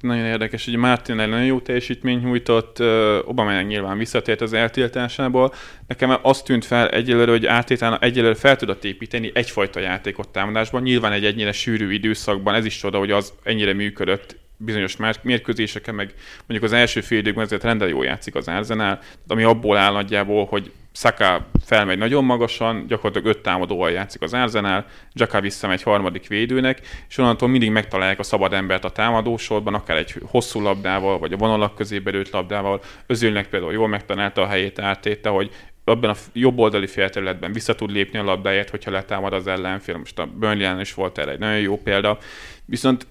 [0.00, 2.80] Nagyon érdekes, hogy Martin nagyon jó teljesítmény nyújtott,
[3.24, 5.52] Obama nyilván visszatért az eltiltásából.
[5.86, 10.82] Nekem azt tűnt fel egyelőre, hogy áttétán egyelőre fel tudott építeni egyfajta játékot támadásban.
[10.82, 16.14] Nyilván egy ennyire sűrű időszakban ez is csoda, hogy az ennyire működött bizonyos mérkőzéseken, meg
[16.46, 20.44] mondjuk az első fél időkben ezért rendel jól játszik az Arsenal, ami abból áll nagyjából,
[20.44, 26.80] hogy Saka felmegy nagyon magasan, gyakorlatilag öt támadóval játszik az Arsenal, Jaka visszamegy harmadik védőnek,
[27.08, 31.36] és onnantól mindig megtalálják a szabad embert a támadósorban, akár egy hosszú labdával, vagy a
[31.36, 32.80] vonalak közébe lőtt labdával.
[33.06, 35.50] Özülnek például jól megtalálta a helyét áttéte, hogy
[35.84, 39.96] abban a jobb oldali félterületben vissza tud lépni a labdáját, hogyha letámad az ellenfél.
[39.96, 42.18] Most a Burnley is volt erre egy nagyon jó példa.
[42.64, 43.06] Viszont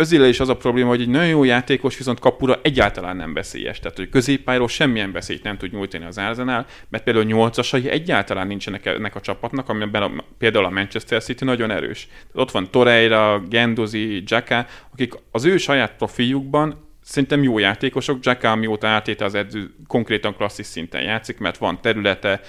[0.00, 3.78] Özile is az a probléma, hogy egy nagyon jó játékos viszont kapura egyáltalán nem veszélyes.
[3.78, 8.86] Tehát, hogy középpályról semmilyen veszélyt nem tud nyújtani az Arsenal, mert például nyolcasai egyáltalán nincsenek
[8.86, 12.06] ennek a csapatnak, amiben a, például a Manchester City nagyon erős.
[12.06, 18.18] Tehát ott van Torreira, Gendozi, Jacka, akik az ő saját profiljukban szerintem jó játékosok.
[18.24, 22.40] Jacka, amióta átéte az edző, konkrétan klasszis szinten játszik, mert van területe,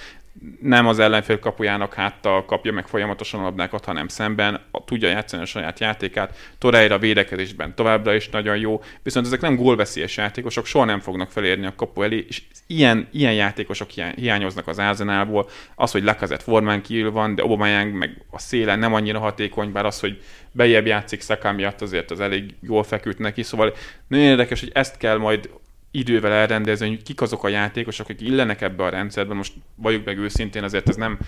[0.60, 5.42] nem az ellenfél kapujának háttal kapja meg folyamatosan a labdákat, hanem szemben a, tudja játszani
[5.42, 6.36] a saját játékát.
[6.58, 11.66] Torreira védekezésben továbbra is nagyon jó, viszont ezek nem gólveszélyes játékosok, soha nem fognak felérni
[11.66, 15.48] a kapu elé, és ilyen, ilyen játékosok hiányoznak az Arsenalból.
[15.74, 19.86] Az, hogy Lacazette formán kívül van, de Aubameyang meg a szélen nem annyira hatékony, bár
[19.86, 20.22] az, hogy
[20.52, 23.74] bejebb játszik Saka miatt azért az elég jól feküdt neki, szóval
[24.08, 25.50] nagyon érdekes, hogy ezt kell majd
[25.92, 29.34] idővel elrendezni, hogy kik azok a játékosok, akik illenek ebbe a rendszerbe.
[29.34, 31.18] Most valljuk meg őszintén, azért ez nem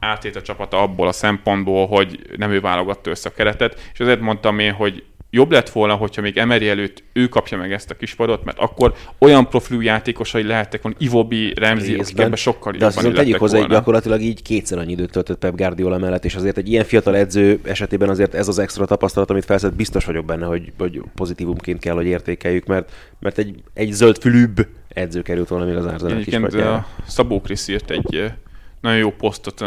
[0.00, 4.20] átét a csapata abból a szempontból, hogy nem ő válogatta össze a keretet, és azért
[4.20, 7.94] mondtam én, hogy jobb lett volna, hogyha még Emery előtt ő kapja meg ezt a
[7.94, 13.12] kispadot, mert akkor olyan profilú játékosai lehettek volna, Ivobi, Remzi, akik ebben sokkal De azt
[13.12, 16.68] tegyük hozzá, hogy gyakorlatilag így kétszer annyi időt töltött Pep Guardiola mellett, és azért egy
[16.68, 20.72] ilyen fiatal edző esetében azért ez az extra tapasztalat, amit felszett, biztos vagyok benne, hogy,
[20.78, 25.74] hogy pozitívumként kell, hogy értékeljük, mert, mert egy, egy zöld fülűbb edző került volna még
[25.74, 28.32] az Arsenal Egyébként a Szabó Krisz írt egy
[28.80, 29.64] nagyon jó posztot,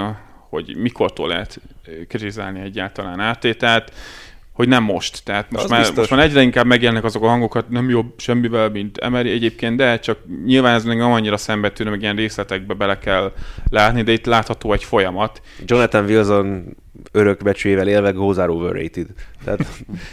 [0.49, 1.59] hogy mikortól lehet
[2.07, 3.91] kritizálni egyáltalán átételt
[4.53, 5.23] hogy nem most.
[5.23, 8.97] Tehát most már, most már egyre inkább megjelennek azok a hangokat, nem jobb semmivel, mint
[8.97, 13.33] Emery egyébként, de csak nyilván ez még nem annyira szembetűnő, meg ilyen részletekbe bele kell
[13.69, 15.41] látni, de itt látható egy folyamat.
[15.65, 16.75] Jonathan Wilson
[17.11, 19.07] örökbecsőjével élve goes are overrated.
[19.43, 19.65] Tehát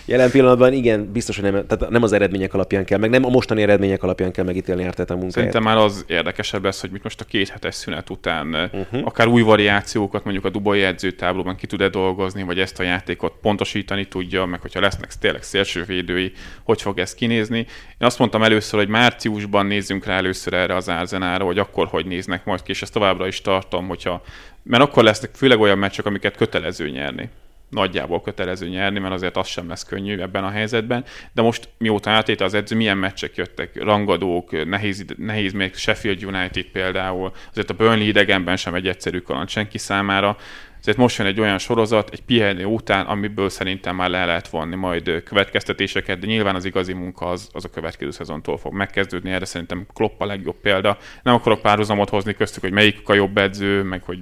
[0.04, 3.28] jelen pillanatban igen, biztos, hogy nem, tehát nem az eredmények alapján kell, meg nem a
[3.28, 5.34] mostani eredmények alapján kell megítélni Arteta munkáját.
[5.34, 9.06] Szerintem már az érdekesebb lesz, hogy mit most a két hetes szünet után uh-huh.
[9.06, 14.08] akár új variációkat mondjuk a Dubai edzőtáblóban ki tud-e dolgozni, vagy ezt a játékot pontosítani
[14.08, 17.58] tudja, meg hogyha lesznek tényleg szélsővédői, hogy fog ez kinézni.
[17.58, 22.06] Én azt mondtam először, hogy márciusban nézzünk rá először erre az árzenára, hogy akkor hogy
[22.06, 24.22] néznek majd ki, és ezt továbbra is tartom, hogyha
[24.62, 27.28] mert akkor lesznek főleg olyan meccsek, amiket kötelező nyerni.
[27.68, 31.04] Nagyjából kötelező nyerni, mert azért az sem lesz könnyű ebben a helyzetben.
[31.32, 36.64] De most mióta átéte az edző, milyen meccsek jöttek, rangadók, nehéz, nehéz még Sheffield United
[36.64, 40.36] például, azért a Burnley idegenben sem egy egyszerű kaland senki számára.
[40.80, 44.76] Ezért most jön egy olyan sorozat, egy pihenő után, amiből szerintem már le lehet vonni
[44.76, 49.44] majd következtetéseket, de nyilván az igazi munka az, az a következő szezontól fog megkezdődni, erre
[49.44, 50.98] szerintem Klopp a legjobb példa.
[51.22, 54.18] Nem akarok párhuzamot hozni köztük, hogy melyik a jobb edző, meg hogy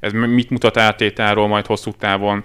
[0.00, 2.44] ez mit mutat átétáról majd hosszú távon,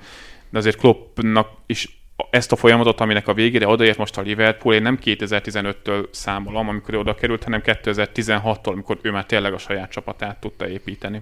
[0.49, 1.99] de azért Kloppnak is
[2.29, 6.95] ezt a folyamatot, aminek a végére odaért most a Liverpool, én nem 2015-től számolom, amikor
[6.95, 11.21] oda került, hanem 2016-tól, amikor ő már tényleg a saját csapatát tudta építeni.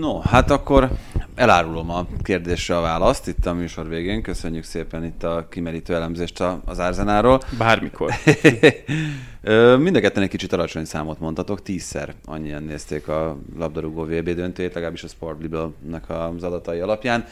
[0.00, 0.90] No, hát akkor
[1.34, 4.22] elárulom a kérdésre a választ itt a műsor végén.
[4.22, 7.40] Köszönjük szépen itt a kimerítő elemzést az Árzenáról.
[7.58, 8.12] Bármikor.
[9.78, 14.74] Mind a ketten egy kicsit alacsony számot mondhatok, tízszer annyian nézték a labdarúgó VB döntőjét,
[14.74, 17.24] legalábbis a Sportbible-nek az adatai alapján.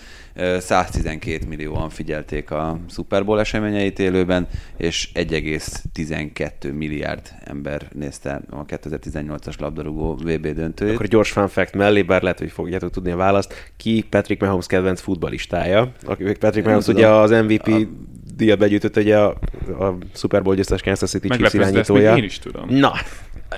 [0.58, 9.58] 112 millióan figyelték a Super Bowl eseményeit élőben, és 1,12 milliárd ember nézte a 2018-as
[9.58, 10.94] labdarúgó VB döntőjét.
[10.94, 13.72] Akkor gyors fun fact mellé, bár lehet, hogy fogjátok tudni a választ.
[13.76, 15.92] Ki Patrick Mahomes kedvenc futbalistája?
[16.38, 19.28] Patrick Mahomes ugye az MVP a díjat begyűjtött ugye a,
[19.78, 22.16] a Super Bowl győztes Kansas City Chiefs irányítója.
[22.16, 22.64] én is tudom.
[22.68, 22.92] Na!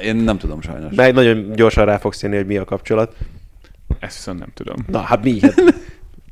[0.03, 0.95] Én nem tudom sajnos.
[0.95, 3.15] De nagyon gyorsan rá fogsz jönni, hogy mi a kapcsolat.
[3.99, 4.77] Ezt viszont nem tudom.
[4.87, 5.41] Na, hát mi?
[5.41, 5.55] Hát,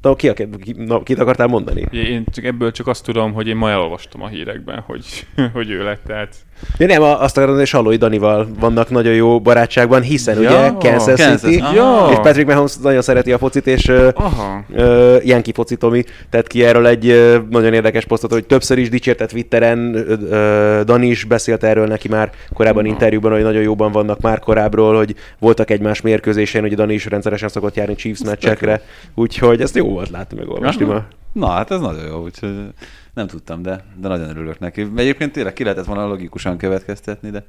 [0.05, 1.86] Na, ki, ki, na, kit akartál mondani?
[1.90, 5.82] Én csak ebből csak azt tudom, hogy én ma elolvastam a hírekben, hogy, hogy ő
[5.82, 6.36] lett, tehát
[6.78, 11.20] Ja, nem, azt akarom, hogy Salói Danival vannak nagyon jó barátságban, hiszen ja, ugye Kansas,
[11.20, 12.09] Kansas City, ja.
[12.10, 14.64] és Patrick Mahomes nagyon szereti a focit, és Aha.
[14.70, 18.89] uh, Yankee foci Tomi tett ki erről egy uh, nagyon érdekes posztot, hogy többször is
[18.89, 24.20] dicsértett Twitteren, uh, Dani is beszélt erről neki már korábban interjúban, hogy nagyon jóban vannak
[24.20, 28.81] már korábbról, hogy voltak egymás mérkőzésén, hogy Dani is rendszeresen szokott járni Chiefs meccsekre,
[29.14, 31.07] úgyhogy ezt jó volt látni, meg olvasni ma.
[31.33, 32.69] Na, hát ez nagyon jó, úgyhogy
[33.15, 34.87] nem tudtam, de, de nagyon örülök neki.
[34.97, 37.45] Egyébként tényleg ki lehetett volna logikusan következtetni, de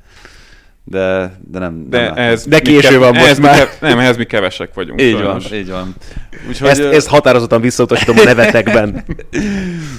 [0.87, 3.57] de, de nem, de, nem ez de késő van most már.
[3.57, 5.01] Kev, nem, ehhez mi kevesek vagyunk.
[5.01, 5.95] Így van, így van.
[6.47, 9.03] Úgyhogy, ezt, ezt határozottan visszautasítom a nevetekben.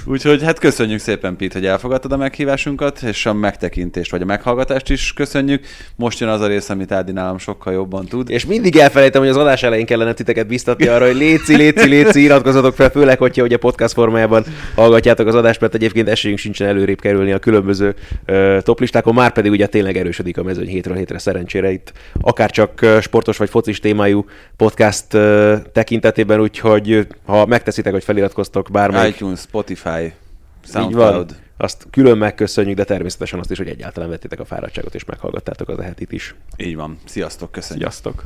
[0.05, 4.89] Úgyhogy hát köszönjük szépen, Pete, hogy elfogadtad a meghívásunkat, és a megtekintést vagy a meghallgatást
[4.89, 5.65] is köszönjük.
[5.95, 8.29] Most jön az a rész, amit Ádi nálam sokkal jobban tud.
[8.29, 12.21] És mindig elfelejtem, hogy az adás elején kellene titeket biztatni arra, hogy léci, léci, léci,
[12.21, 14.43] iratkozzatok fel, főleg, hogyha ugye podcast formájában
[14.75, 17.95] hallgatjátok az adást, mert egyébként esélyünk sincsen előrébb kerülni a különböző
[18.27, 22.85] uh, toplistákon, már pedig ugye tényleg erősödik a mezőny hétről hétre szerencsére itt akár csak
[23.01, 24.25] sportos vagy focis témájú
[24.55, 25.07] podcast
[25.71, 29.15] tekintetében, úgyhogy ha megteszitek, hogy feliratkoztok bármelyik...
[29.15, 30.13] iTunes, Spotify,
[30.63, 31.35] SoundCloud.
[31.57, 35.79] Azt külön megköszönjük, de természetesen azt is, hogy egyáltalán vettétek a fáradtságot és meghallgattátok az
[35.79, 36.35] ehetit is.
[36.57, 36.99] Így van.
[37.05, 37.91] Sziasztok, köszönjük.
[37.91, 38.23] Sziasztok.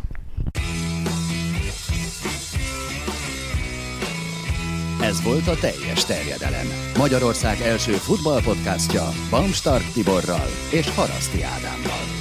[5.02, 6.68] Ez volt a teljes terjedelem.
[6.98, 12.21] Magyarország első futballpodcastja Bamstart Tiborral és Haraszti Ádámmal.